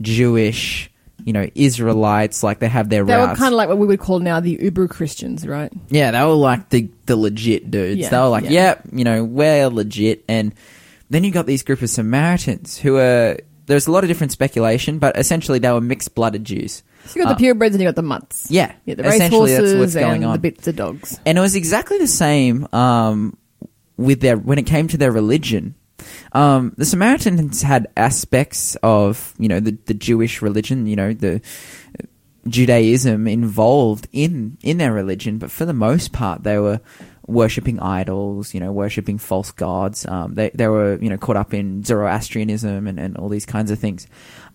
Jewish, 0.00 0.90
you 1.24 1.32
know, 1.32 1.48
Israelites. 1.54 2.42
Like 2.42 2.60
they 2.60 2.68
have 2.68 2.88
their 2.88 3.04
They 3.04 3.16
were 3.16 3.26
routes. 3.26 3.38
kind 3.38 3.52
of 3.52 3.56
like 3.56 3.68
what 3.68 3.78
we 3.78 3.86
would 3.86 4.00
call 4.00 4.20
now 4.20 4.40
the 4.40 4.58
Uber 4.60 4.88
Christians, 4.88 5.46
right? 5.46 5.72
Yeah, 5.88 6.12
they 6.12 6.20
were 6.22 6.32
like 6.32 6.68
the 6.70 6.88
the 7.06 7.16
legit 7.16 7.70
dudes. 7.70 8.00
Yeah, 8.00 8.10
they 8.10 8.18
were 8.18 8.28
like, 8.28 8.44
yeah. 8.44 8.50
yeah. 8.50 8.80
you 8.92 9.04
know, 9.04 9.24
we're 9.24 9.68
legit. 9.68 10.24
And 10.28 10.54
then 11.10 11.24
you 11.24 11.32
got 11.32 11.46
these 11.46 11.62
group 11.62 11.82
of 11.82 11.90
Samaritans 11.90 12.78
who 12.78 12.96
are. 12.96 13.38
There's 13.66 13.86
a 13.86 13.92
lot 13.92 14.02
of 14.02 14.08
different 14.08 14.32
speculation, 14.32 14.98
but 14.98 15.16
essentially 15.16 15.60
they 15.60 15.70
were 15.70 15.80
mixed 15.80 16.16
blooded 16.16 16.44
Jews. 16.44 16.82
So 17.06 17.18
you 17.18 17.24
got 17.24 17.38
the 17.38 17.44
purebreds 17.44 17.72
and 17.72 17.80
you 17.80 17.86
got 17.88 17.96
the 17.96 18.02
mutts. 18.02 18.46
Uh, 18.46 18.48
Yeah, 18.50 18.72
Yeah, 18.84 18.94
the 18.94 19.06
essentially 19.08 19.54
that's 19.54 19.74
what's 19.74 19.94
going 19.94 20.22
and 20.22 20.26
on. 20.26 20.32
the 20.34 20.38
bits 20.38 20.68
of 20.68 20.76
dogs. 20.76 21.18
And 21.26 21.38
it 21.38 21.40
was 21.40 21.56
exactly 21.56 21.98
the 21.98 22.06
same 22.06 22.68
um, 22.72 23.36
with 23.96 24.20
their 24.20 24.36
when 24.36 24.58
it 24.58 24.66
came 24.66 24.88
to 24.88 24.96
their 24.96 25.12
religion. 25.12 25.74
Um, 26.32 26.72
the 26.76 26.84
Samaritans 26.84 27.62
had 27.62 27.88
aspects 27.96 28.76
of 28.82 29.34
you 29.38 29.48
know 29.48 29.60
the 29.60 29.76
the 29.86 29.94
Jewish 29.94 30.40
religion, 30.42 30.86
you 30.86 30.96
know 30.96 31.12
the 31.12 31.40
Judaism 32.48 33.28
involved 33.28 34.08
in 34.12 34.56
in 34.62 34.78
their 34.78 34.92
religion, 34.92 35.38
but 35.38 35.50
for 35.50 35.64
the 35.64 35.74
most 35.74 36.12
part 36.12 36.42
they 36.42 36.58
were 36.58 36.80
worshipping 37.26 37.78
idols, 37.78 38.54
you 38.54 38.60
know, 38.60 38.72
worshipping 38.72 39.18
false 39.18 39.50
gods. 39.52 40.06
Um, 40.06 40.34
they 40.34 40.50
they 40.54 40.68
were 40.68 40.98
you 41.00 41.10
know 41.10 41.18
caught 41.18 41.36
up 41.36 41.52
in 41.52 41.84
Zoroastrianism 41.84 42.86
and, 42.86 42.98
and 42.98 43.16
all 43.16 43.28
these 43.28 43.46
kinds 43.46 43.70
of 43.70 43.78
things. 43.78 44.06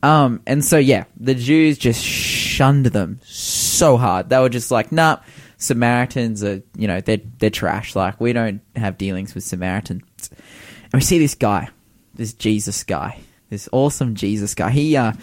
Um, 0.05 0.43
and 0.45 0.63
so 0.63 0.77
yeah, 0.77 1.05
the 1.17 1.33
Jews 1.33 1.79
just 1.79 2.03
shunned 2.03 2.85
them 2.85 3.19
so 3.23 3.97
hard. 3.97 4.29
They 4.29 4.37
were 4.37 4.49
just 4.49 4.69
like, 4.69 4.91
nah, 4.91 5.17
Samaritans 5.57 6.43
are 6.43 6.61
you 6.77 6.87
know 6.87 7.01
they're 7.01 7.21
they're 7.39 7.49
trash. 7.49 7.95
Like 7.95 8.21
we 8.21 8.31
don't 8.31 8.61
have 8.75 8.99
dealings 8.99 9.33
with 9.33 9.43
Samaritans. 9.43 10.03
And 10.29 10.93
we 10.93 11.01
see 11.01 11.17
this 11.17 11.33
guy, 11.33 11.69
this 12.13 12.33
Jesus 12.33 12.83
guy, 12.83 13.19
this 13.49 13.67
awesome 13.71 14.13
Jesus 14.13 14.53
guy. 14.53 14.69
He 14.69 14.95
uh 14.95 15.13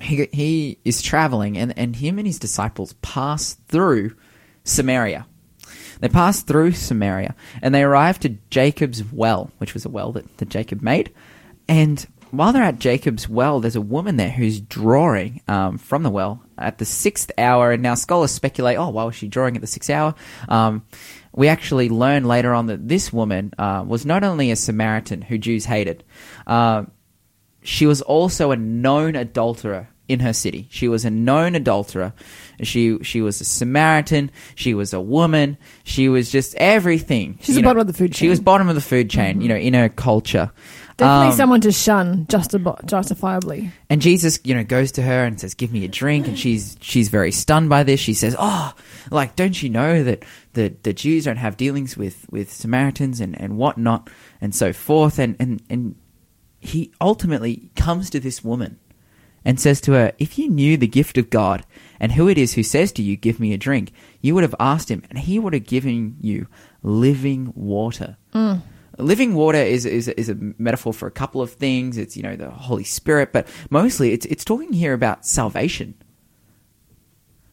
he 0.00 0.28
he 0.32 0.78
is 0.84 1.02
traveling 1.02 1.58
and 1.58 1.76
and 1.76 1.96
him 1.96 2.18
and 2.18 2.28
his 2.28 2.38
disciples 2.38 2.92
pass 3.02 3.54
through 3.66 4.14
Samaria. 4.62 5.26
They 5.98 6.08
pass 6.08 6.42
through 6.42 6.72
Samaria 6.72 7.34
and 7.60 7.74
they 7.74 7.82
arrive 7.82 8.20
to 8.20 8.36
Jacob's 8.50 9.02
well, 9.12 9.50
which 9.58 9.74
was 9.74 9.84
a 9.84 9.88
well 9.88 10.12
that, 10.12 10.36
that 10.36 10.48
Jacob 10.48 10.80
made. 10.80 11.12
And 11.68 12.06
while 12.32 12.52
they're 12.52 12.62
at 12.62 12.78
Jacob's 12.78 13.28
well, 13.28 13.60
there's 13.60 13.76
a 13.76 13.80
woman 13.80 14.16
there 14.16 14.30
who's 14.30 14.58
drawing 14.58 15.42
um, 15.48 15.76
from 15.76 16.02
the 16.02 16.10
well 16.10 16.42
at 16.56 16.78
the 16.78 16.86
sixth 16.86 17.30
hour. 17.36 17.72
And 17.72 17.82
now 17.82 17.94
scholars 17.94 18.30
speculate, 18.30 18.78
oh, 18.78 18.88
why 18.88 19.04
was 19.04 19.14
she 19.14 19.28
drawing 19.28 19.54
at 19.54 19.60
the 19.60 19.66
sixth 19.66 19.90
hour? 19.90 20.14
Um, 20.48 20.84
we 21.34 21.48
actually 21.48 21.90
learn 21.90 22.24
later 22.24 22.54
on 22.54 22.66
that 22.66 22.88
this 22.88 23.12
woman 23.12 23.52
uh, 23.58 23.84
was 23.86 24.06
not 24.06 24.24
only 24.24 24.50
a 24.50 24.56
Samaritan 24.56 25.20
who 25.20 25.36
Jews 25.36 25.66
hated, 25.66 26.04
uh, 26.46 26.84
she 27.62 27.86
was 27.86 28.00
also 28.00 28.50
a 28.50 28.56
known 28.56 29.14
adulterer 29.14 29.88
in 30.08 30.20
her 30.20 30.32
city. 30.32 30.68
She 30.70 30.88
was 30.88 31.04
a 31.04 31.10
known 31.10 31.54
adulterer. 31.54 32.12
She 32.62 32.98
she 33.02 33.22
was 33.22 33.40
a 33.40 33.44
Samaritan. 33.44 34.30
She 34.54 34.74
was 34.74 34.92
a 34.92 35.00
woman. 35.00 35.56
She 35.84 36.08
was 36.08 36.30
just 36.30 36.54
everything. 36.56 37.38
She's 37.40 37.56
the 37.56 37.62
bottom 37.62 37.80
of 37.80 37.86
the 37.86 37.92
food 37.92 38.12
Chain. 38.12 38.26
She 38.26 38.28
was 38.28 38.40
bottom 38.40 38.68
of 38.68 38.74
the 38.74 38.80
food 38.80 39.08
chain. 39.08 39.40
You 39.40 39.48
know, 39.48 39.56
in 39.56 39.74
her 39.74 39.88
culture. 39.88 40.50
Definitely 41.02 41.26
Um, 41.32 41.36
someone 41.36 41.60
to 41.62 41.72
shun 41.72 42.26
justi- 42.28 42.58
justifiably. 42.86 43.70
and 43.90 44.00
Jesus, 44.00 44.38
you 44.44 44.54
know, 44.54 44.64
goes 44.64 44.92
to 44.92 45.02
her 45.02 45.24
and 45.24 45.38
says, 45.40 45.54
"Give 45.54 45.72
me 45.72 45.84
a 45.84 45.88
drink." 45.88 46.28
And 46.28 46.38
she's 46.38 46.76
she's 46.80 47.08
very 47.08 47.32
stunned 47.32 47.68
by 47.68 47.82
this. 47.82 48.00
She 48.00 48.14
says, 48.14 48.34
"Oh, 48.38 48.72
like 49.10 49.36
don't 49.36 49.60
you 49.62 49.68
know 49.68 50.02
that 50.04 50.24
the 50.54 50.74
the 50.82 50.92
Jews 50.92 51.24
don't 51.24 51.36
have 51.36 51.56
dealings 51.56 51.96
with 51.96 52.26
with 52.30 52.52
Samaritans 52.52 53.20
and 53.20 53.40
and 53.40 53.56
whatnot 53.56 54.08
and 54.40 54.54
so 54.54 54.72
forth. 54.72 55.18
And 55.18 55.36
and 55.38 55.60
and 55.68 55.94
he 56.60 56.92
ultimately 57.00 57.70
comes 57.74 58.08
to 58.10 58.20
this 58.20 58.44
woman 58.44 58.78
and 59.44 59.58
says 59.58 59.80
to 59.80 59.92
her, 59.92 60.12
If 60.20 60.38
you 60.38 60.48
knew 60.48 60.76
the 60.76 60.86
gift 60.86 61.18
of 61.18 61.28
God 61.28 61.64
and 61.98 62.12
who 62.12 62.28
it 62.28 62.38
is 62.38 62.54
who 62.54 62.62
says 62.62 62.92
to 62.92 63.02
you, 63.02 63.16
Give 63.16 63.40
me 63.40 63.52
a 63.52 63.58
drink, 63.58 63.90
you 64.20 64.34
would 64.34 64.44
have 64.44 64.54
asked 64.60 64.88
him, 64.88 65.02
and 65.10 65.18
he 65.18 65.40
would 65.40 65.52
have 65.54 65.66
given 65.66 66.16
you 66.20 66.46
living 66.84 67.52
water. 67.56 68.16
Living 69.02 69.34
water 69.34 69.58
is, 69.58 69.84
is 69.84 70.08
is 70.08 70.28
a 70.28 70.36
metaphor 70.58 70.92
for 70.92 71.06
a 71.06 71.10
couple 71.10 71.42
of 71.42 71.52
things. 71.52 71.98
It's 71.98 72.16
you 72.16 72.22
know 72.22 72.36
the 72.36 72.50
Holy 72.50 72.84
Spirit, 72.84 73.32
but 73.32 73.48
mostly 73.70 74.12
it's 74.12 74.26
it's 74.26 74.44
talking 74.44 74.72
here 74.72 74.94
about 74.94 75.26
salvation. 75.26 75.94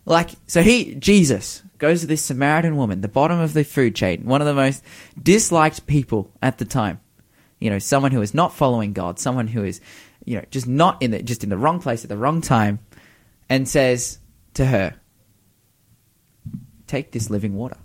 Like 0.05 0.31
so, 0.47 0.61
he 0.61 0.95
Jesus 0.95 1.63
goes 1.77 2.01
to 2.01 2.07
this 2.07 2.23
Samaritan 2.23 2.75
woman, 2.75 3.01
the 3.01 3.07
bottom 3.07 3.39
of 3.39 3.53
the 3.53 3.63
food 3.63 3.95
chain, 3.95 4.25
one 4.25 4.41
of 4.41 4.47
the 4.47 4.53
most 4.53 4.83
disliked 5.21 5.87
people 5.87 6.31
at 6.41 6.57
the 6.57 6.65
time. 6.65 6.99
You 7.59 7.69
know, 7.69 7.79
someone 7.79 8.11
who 8.11 8.21
is 8.21 8.33
not 8.33 8.53
following 8.53 8.93
God, 8.93 9.19
someone 9.19 9.47
who 9.47 9.63
is, 9.63 9.81
you 10.25 10.37
know, 10.37 10.45
just 10.49 10.67
not 10.67 11.01
in 11.01 11.11
the 11.11 11.21
just 11.21 11.43
in 11.43 11.49
the 11.49 11.57
wrong 11.57 11.79
place 11.79 12.03
at 12.03 12.09
the 12.09 12.17
wrong 12.17 12.41
time, 12.41 12.79
and 13.49 13.67
says 13.67 14.19
to 14.53 14.65
her, 14.65 14.95
"Take 16.87 17.11
this 17.11 17.29
living 17.29 17.55
water." 17.55 17.77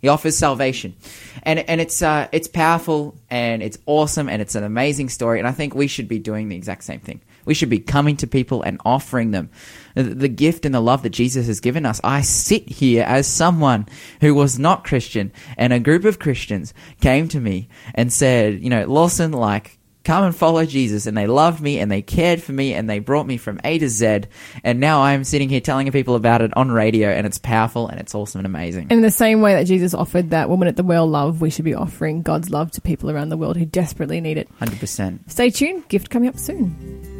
He 0.00 0.08
offers 0.08 0.38
salvation, 0.38 0.94
and 1.42 1.58
and 1.58 1.80
it's 1.80 2.02
uh, 2.02 2.28
it's 2.30 2.46
powerful 2.46 3.16
and 3.30 3.62
it's 3.62 3.78
awesome 3.86 4.28
and 4.28 4.40
it's 4.40 4.54
an 4.54 4.62
amazing 4.62 5.08
story. 5.08 5.40
And 5.40 5.48
I 5.48 5.52
think 5.52 5.74
we 5.74 5.88
should 5.88 6.06
be 6.06 6.20
doing 6.20 6.48
the 6.48 6.56
exact 6.56 6.84
same 6.84 7.00
thing. 7.00 7.20
We 7.44 7.54
should 7.54 7.70
be 7.70 7.80
coming 7.80 8.16
to 8.18 8.26
people 8.26 8.62
and 8.62 8.80
offering 8.84 9.30
them 9.30 9.50
the, 9.94 10.02
the 10.02 10.28
gift 10.28 10.64
and 10.64 10.74
the 10.74 10.80
love 10.80 11.02
that 11.02 11.10
Jesus 11.10 11.46
has 11.46 11.60
given 11.60 11.84
us. 11.84 12.00
I 12.04 12.20
sit 12.20 12.68
here 12.68 13.04
as 13.04 13.26
someone 13.26 13.86
who 14.20 14.34
was 14.34 14.58
not 14.58 14.84
Christian, 14.84 15.32
and 15.56 15.72
a 15.72 15.80
group 15.80 16.04
of 16.04 16.18
Christians 16.18 16.74
came 17.00 17.26
to 17.28 17.40
me 17.40 17.68
and 17.94 18.12
said, 18.12 18.62
you 18.62 18.70
know, 18.70 18.84
Lawson, 18.86 19.32
like 19.32 19.77
come 20.08 20.24
and 20.24 20.34
follow 20.34 20.64
Jesus. 20.64 21.06
And 21.06 21.16
they 21.16 21.26
loved 21.26 21.60
me 21.60 21.78
and 21.78 21.90
they 21.90 22.00
cared 22.00 22.42
for 22.42 22.52
me 22.52 22.72
and 22.72 22.88
they 22.88 22.98
brought 22.98 23.26
me 23.26 23.36
from 23.36 23.60
A 23.62 23.78
to 23.78 23.88
Z. 23.88 24.22
And 24.64 24.80
now 24.80 25.02
I'm 25.02 25.22
sitting 25.22 25.50
here 25.50 25.60
telling 25.60 25.90
people 25.92 26.14
about 26.14 26.40
it 26.40 26.56
on 26.56 26.70
radio 26.72 27.10
and 27.10 27.26
it's 27.26 27.38
powerful 27.38 27.88
and 27.88 28.00
it's 28.00 28.14
awesome 28.14 28.38
and 28.38 28.46
amazing. 28.46 28.90
In 28.90 29.02
the 29.02 29.10
same 29.10 29.42
way 29.42 29.52
that 29.54 29.64
Jesus 29.64 29.92
offered 29.92 30.30
that 30.30 30.48
woman 30.48 30.66
at 30.66 30.76
the 30.76 30.82
well 30.82 31.06
love, 31.06 31.42
we 31.42 31.50
should 31.50 31.66
be 31.66 31.74
offering 31.74 32.22
God's 32.22 32.48
love 32.48 32.70
to 32.72 32.80
people 32.80 33.10
around 33.10 33.28
the 33.28 33.36
world 33.36 33.58
who 33.58 33.66
desperately 33.66 34.20
need 34.20 34.38
it. 34.38 34.48
100%. 34.60 35.30
Stay 35.30 35.50
tuned. 35.50 35.86
Gift 35.88 36.08
coming 36.08 36.30
up 36.30 36.38
soon. 36.38 37.17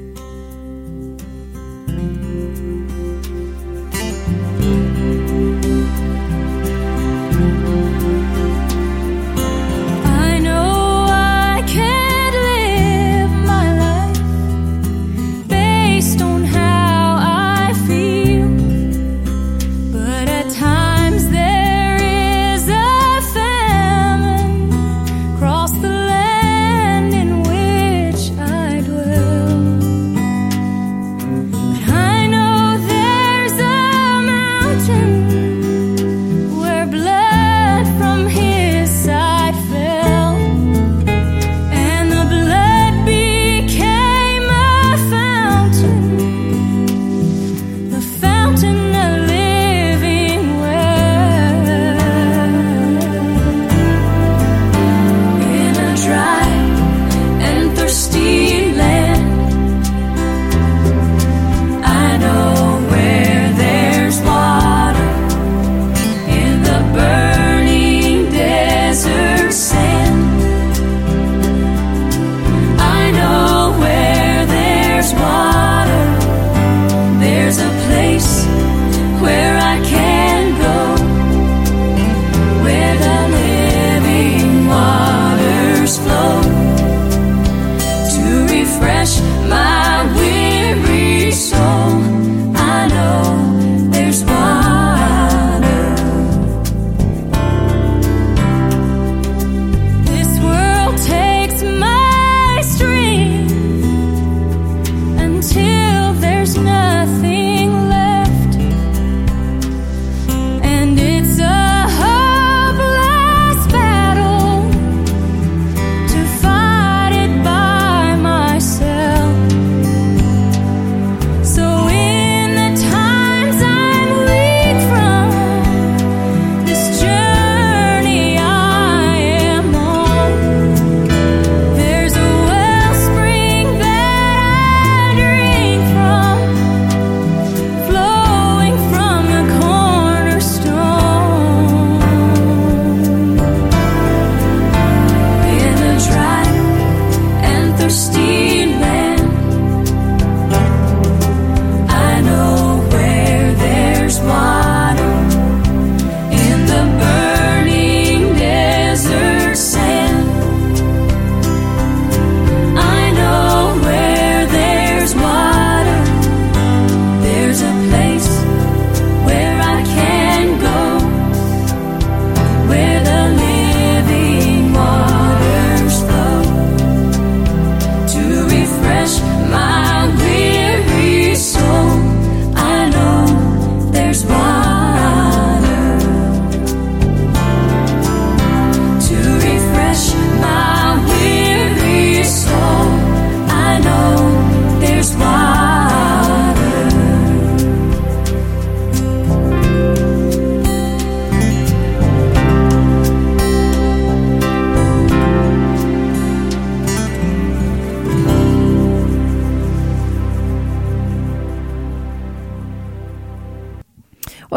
refresh 88.68 89.20
my 89.48 89.67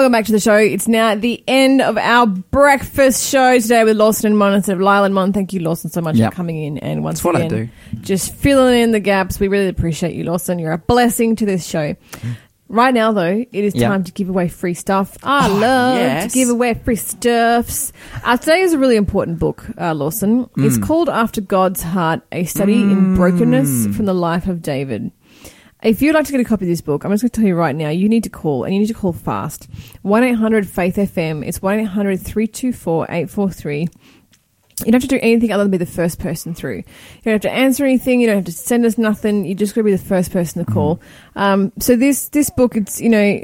Welcome 0.01 0.13
back 0.13 0.25
to 0.25 0.31
the 0.31 0.39
show. 0.39 0.55
It's 0.55 0.87
now 0.87 1.13
the 1.13 1.43
end 1.47 1.79
of 1.79 1.95
our 1.95 2.25
breakfast 2.25 3.29
show 3.29 3.59
today 3.59 3.83
with 3.83 3.97
Lawson 3.97 4.25
and 4.31 4.35
Mon 4.37 4.55
instead 4.55 4.73
of 4.73 4.81
Lyle 4.81 5.03
and 5.03 5.13
Mon. 5.13 5.31
Thank 5.31 5.53
you, 5.53 5.59
Lawson, 5.59 5.91
so 5.91 6.01
much 6.01 6.15
Yep. 6.15 6.31
for 6.31 6.35
coming 6.37 6.57
in 6.63 6.79
and 6.79 7.03
once 7.03 7.19
It's 7.19 7.23
what 7.23 7.35
I 7.35 7.41
again, 7.41 7.69
do. 7.93 7.99
just 8.01 8.33
filling 8.33 8.81
in 8.81 8.93
the 8.93 8.99
gaps. 8.99 9.39
We 9.39 9.47
really 9.47 9.67
appreciate 9.67 10.15
you, 10.15 10.23
Lawson. 10.23 10.57
You're 10.57 10.71
a 10.71 10.79
blessing 10.79 11.35
to 11.35 11.45
this 11.45 11.63
show. 11.67 11.95
Right 12.67 12.95
now, 12.95 13.11
though, 13.11 13.45
it 13.51 13.63
is 13.63 13.75
Yep. 13.75 13.87
time 13.91 14.03
to 14.05 14.11
give 14.11 14.27
away 14.27 14.47
free 14.47 14.73
stuff. 14.73 15.17
I 15.21 15.47
Oh, 15.47 15.53
love 15.53 15.97
yes. 15.99 16.31
to 16.33 16.39
give 16.39 16.49
away 16.49 16.73
free 16.73 16.95
stuffs. 16.95 17.93
Uh, 18.25 18.37
today 18.37 18.61
is 18.61 18.73
a 18.73 18.79
really 18.79 18.95
important 18.95 19.37
book, 19.37 19.67
uh, 19.79 19.93
Lawson. 19.93 20.49
It's 20.57 20.79
Mm. 20.79 20.83
called 20.83 21.09
After 21.09 21.41
God's 21.41 21.83
Heart, 21.83 22.21
a 22.31 22.45
study 22.45 22.73
in 22.81 23.13
brokenness 23.15 23.85
from 23.95 24.05
the 24.05 24.15
life 24.15 24.47
of 24.47 24.63
David. 24.63 25.11
If 25.83 26.01
you'd 26.01 26.13
like 26.13 26.25
to 26.25 26.31
get 26.31 26.41
a 26.41 26.45
copy 26.45 26.65
of 26.65 26.69
this 26.69 26.81
book, 26.81 27.03
I'm 27.03 27.11
just 27.11 27.23
going 27.23 27.31
to 27.31 27.41
tell 27.41 27.47
you 27.47 27.55
right 27.55 27.75
now, 27.75 27.89
you 27.89 28.07
need 28.07 28.23
to 28.25 28.29
call, 28.29 28.65
and 28.65 28.73
you 28.73 28.81
need 28.81 28.87
to 28.87 28.93
call 28.93 29.13
fast. 29.13 29.67
1 30.03 30.23
800 30.23 30.67
Faith 30.67 30.95
FM. 30.95 31.45
It's 31.45 31.61
1 31.61 31.79
800 31.79 32.19
324 32.21 33.05
843. 33.05 33.87
You 34.85 34.91
don't 34.91 35.01
have 35.01 35.09
to 35.09 35.15
do 35.15 35.19
anything 35.21 35.51
other 35.51 35.63
than 35.63 35.71
be 35.71 35.77
the 35.77 35.85
first 35.85 36.19
person 36.19 36.53
through. 36.53 36.77
You 36.77 36.83
don't 37.25 37.33
have 37.33 37.41
to 37.41 37.51
answer 37.51 37.83
anything. 37.83 38.19
You 38.19 38.27
don't 38.27 38.37
have 38.37 38.45
to 38.45 38.51
send 38.51 38.85
us 38.85 38.97
nothing. 38.97 39.45
You 39.45 39.55
just 39.55 39.73
got 39.73 39.81
to 39.81 39.85
be 39.85 39.91
the 39.91 39.97
first 39.97 40.31
person 40.31 40.63
to 40.63 40.71
call. 40.71 41.01
Um, 41.35 41.71
so 41.79 41.95
this 41.95 42.29
this 42.29 42.49
book, 42.49 42.75
it's 42.75 42.99
you 43.01 43.09
know, 43.09 43.39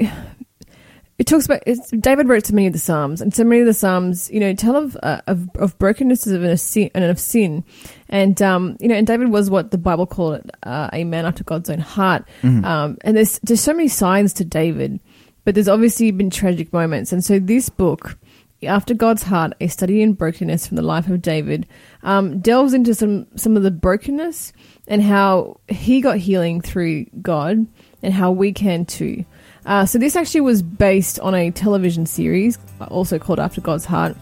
it 1.18 1.26
talks 1.26 1.46
about 1.46 1.62
it's, 1.66 1.90
David 1.90 2.28
wrote 2.28 2.46
so 2.46 2.54
many 2.54 2.68
of 2.68 2.72
the 2.72 2.78
Psalms, 2.78 3.20
and 3.20 3.34
so 3.34 3.42
many 3.42 3.60
of 3.60 3.66
the 3.66 3.74
Psalms, 3.74 4.30
you 4.30 4.38
know, 4.38 4.54
tell 4.54 4.76
of 4.76 4.96
uh, 5.02 5.20
of, 5.26 5.48
of 5.56 5.76
brokenness 5.78 6.26
of 6.28 6.60
sin 6.60 6.90
and 6.94 7.04
of 7.04 7.18
sin, 7.18 7.64
and 8.08 8.40
um, 8.40 8.76
you 8.78 8.86
know, 8.86 8.94
and 8.94 9.06
David 9.06 9.30
was 9.30 9.50
what 9.50 9.72
the 9.72 9.78
Bible 9.78 10.06
called 10.06 10.36
it, 10.36 10.50
uh, 10.62 10.88
a 10.92 11.02
man 11.02 11.26
after 11.26 11.42
God's 11.42 11.70
own 11.70 11.80
heart. 11.80 12.24
Um, 12.64 12.98
and 13.02 13.16
there's 13.16 13.40
there's 13.40 13.60
so 13.60 13.72
many 13.72 13.88
signs 13.88 14.32
to 14.34 14.44
David, 14.44 15.00
but 15.44 15.54
there's 15.54 15.68
obviously 15.68 16.12
been 16.12 16.30
tragic 16.30 16.72
moments, 16.72 17.12
and 17.12 17.24
so 17.24 17.38
this 17.38 17.68
book. 17.68 18.16
After 18.64 18.92
God's 18.92 19.22
Heart, 19.22 19.52
a 19.60 19.68
study 19.68 20.02
in 20.02 20.14
brokenness 20.14 20.66
from 20.66 20.74
the 20.74 20.82
life 20.82 21.08
of 21.08 21.22
David, 21.22 21.64
um, 22.02 22.40
delves 22.40 22.74
into 22.74 22.92
some 22.92 23.28
some 23.36 23.56
of 23.56 23.62
the 23.62 23.70
brokenness 23.70 24.52
and 24.88 25.00
how 25.00 25.60
he 25.68 26.00
got 26.00 26.18
healing 26.18 26.60
through 26.60 27.04
God, 27.22 27.68
and 28.02 28.12
how 28.12 28.32
we 28.32 28.52
can 28.52 28.84
too. 28.84 29.24
Uh, 29.68 29.84
so 29.84 29.98
this 29.98 30.16
actually 30.16 30.40
was 30.40 30.62
based 30.62 31.20
on 31.20 31.34
a 31.34 31.50
television 31.50 32.06
series, 32.06 32.58
also 32.88 33.18
called 33.18 33.38
After 33.38 33.60
God's 33.60 33.84
Heart, 33.84 34.16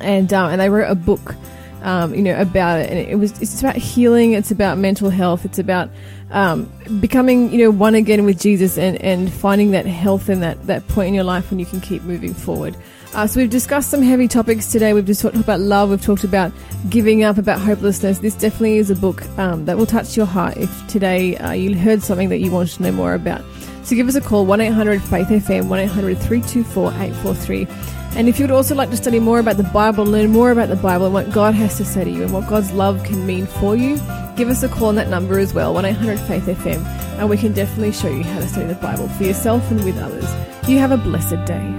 and 0.00 0.32
um, 0.32 0.50
and 0.50 0.58
they 0.58 0.70
wrote 0.70 0.90
a 0.90 0.94
book, 0.94 1.34
um, 1.82 2.14
you 2.14 2.22
know, 2.22 2.40
about 2.40 2.80
it. 2.80 2.90
And 2.90 2.98
it 2.98 3.16
was 3.16 3.38
it's 3.42 3.60
about 3.60 3.76
healing. 3.76 4.32
It's 4.32 4.50
about 4.50 4.78
mental 4.78 5.10
health. 5.10 5.44
It's 5.44 5.58
about 5.58 5.90
um, 6.30 6.72
becoming 7.00 7.52
you 7.52 7.58
know 7.58 7.70
one 7.70 7.94
again 7.94 8.24
with 8.24 8.40
Jesus 8.40 8.78
and 8.78 8.96
and 9.02 9.30
finding 9.30 9.72
that 9.72 9.84
health 9.84 10.30
and 10.30 10.42
that 10.42 10.66
that 10.66 10.88
point 10.88 11.08
in 11.08 11.14
your 11.14 11.24
life 11.24 11.50
when 11.50 11.60
you 11.60 11.66
can 11.66 11.82
keep 11.82 12.02
moving 12.04 12.32
forward. 12.32 12.74
Uh, 13.12 13.26
so 13.26 13.40
we've 13.40 13.50
discussed 13.50 13.90
some 13.90 14.00
heavy 14.00 14.26
topics 14.26 14.72
today. 14.72 14.94
We've 14.94 15.04
just 15.04 15.20
talked 15.20 15.36
about 15.36 15.60
love. 15.60 15.90
We've 15.90 16.02
talked 16.02 16.24
about 16.24 16.50
giving 16.88 17.24
up, 17.24 17.36
about 17.36 17.60
hopelessness. 17.60 18.20
This 18.20 18.34
definitely 18.34 18.78
is 18.78 18.90
a 18.90 18.96
book 18.96 19.22
um, 19.38 19.66
that 19.66 19.76
will 19.76 19.86
touch 19.86 20.16
your 20.16 20.26
heart 20.26 20.56
if 20.56 20.88
today 20.88 21.36
uh, 21.36 21.52
you 21.52 21.76
heard 21.76 22.02
something 22.02 22.30
that 22.30 22.38
you 22.38 22.50
wanted 22.50 22.74
to 22.76 22.82
know 22.84 22.92
more 22.92 23.12
about. 23.12 23.42
So 23.86 23.94
give 23.94 24.08
us 24.08 24.16
a 24.16 24.20
call, 24.20 24.44
1 24.46 24.60
800 24.60 25.00
Faith 25.00 25.28
FM, 25.28 25.68
1 25.68 25.78
800 25.78 26.18
324 26.18 26.88
843. 26.88 27.68
And 28.16 28.28
if 28.28 28.36
you 28.36 28.42
would 28.42 28.50
also 28.50 28.74
like 28.74 28.90
to 28.90 28.96
study 28.96 29.20
more 29.20 29.38
about 29.38 29.58
the 29.58 29.62
Bible, 29.62 30.04
learn 30.04 30.32
more 30.32 30.50
about 30.50 30.70
the 30.70 30.74
Bible 30.74 31.04
and 31.04 31.14
what 31.14 31.30
God 31.30 31.54
has 31.54 31.76
to 31.76 31.84
say 31.84 32.02
to 32.02 32.10
you 32.10 32.24
and 32.24 32.32
what 32.32 32.48
God's 32.48 32.72
love 32.72 33.04
can 33.04 33.24
mean 33.24 33.46
for 33.46 33.76
you, 33.76 33.94
give 34.34 34.48
us 34.48 34.64
a 34.64 34.68
call 34.68 34.88
on 34.88 34.96
that 34.96 35.08
number 35.08 35.38
as 35.38 35.54
well, 35.54 35.72
1 35.72 35.84
800 35.84 36.18
Faith 36.18 36.46
FM, 36.46 36.84
and 37.20 37.30
we 37.30 37.36
can 37.36 37.52
definitely 37.52 37.92
show 37.92 38.08
you 38.08 38.24
how 38.24 38.40
to 38.40 38.48
study 38.48 38.66
the 38.66 38.74
Bible 38.74 39.08
for 39.10 39.22
yourself 39.22 39.70
and 39.70 39.84
with 39.84 39.96
others. 39.98 40.28
You 40.68 40.78
have 40.78 40.90
a 40.90 40.96
blessed 40.96 41.44
day. 41.44 41.72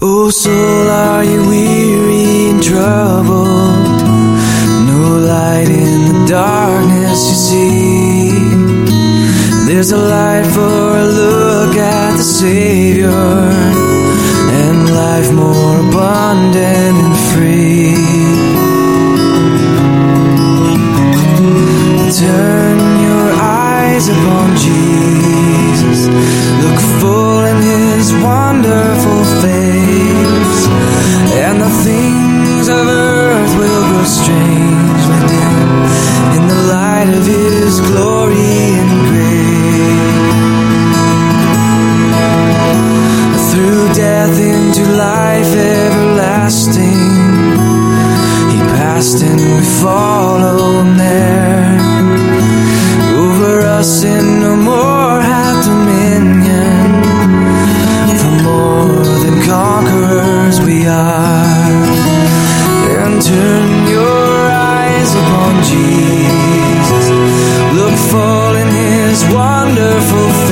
Oh, 0.00 0.30
soul, 0.30 0.88
are 0.88 1.22
you 1.22 1.46
weary 1.46 2.50
and 2.52 2.62
troubled? 2.62 4.00
No 4.88 5.18
light 5.18 5.68
in 5.68 6.22
the 6.22 6.26
darkness 6.30 7.28
you 7.28 7.34
see. 7.34 7.91
There's 9.82 9.90
a 9.90 9.96
light 9.98 10.46
for 10.46 10.96
a 10.96 11.04
look 11.04 11.76
at 11.76 12.16
the 12.16 12.22
Savior, 12.22 13.10
and 13.10 14.88
life 14.88 15.32
more 15.32 15.80
abundant 15.88 16.96
and 17.02 17.16
free. 17.32 17.96
Turn 22.16 22.61
follow 49.82 50.84
there. 50.96 51.76
Over 53.24 53.60
us 53.78 54.04
and 54.04 54.28
no 54.40 54.54
more 54.54 55.20
have 55.20 55.58
dominion. 55.64 56.88
For 58.20 58.34
more 58.48 59.04
than 59.22 59.36
conquerors 59.42 60.60
we 60.60 60.86
are. 60.86 61.82
And 63.02 63.20
turn 63.20 63.88
your 63.96 64.36
eyes 64.78 65.10
upon 65.22 65.54
Jesus. 65.72 67.06
Look 67.78 67.96
full 68.10 68.54
in 68.62 68.68
his 68.68 69.18
wonderful 69.34 70.28
face. 70.46 70.51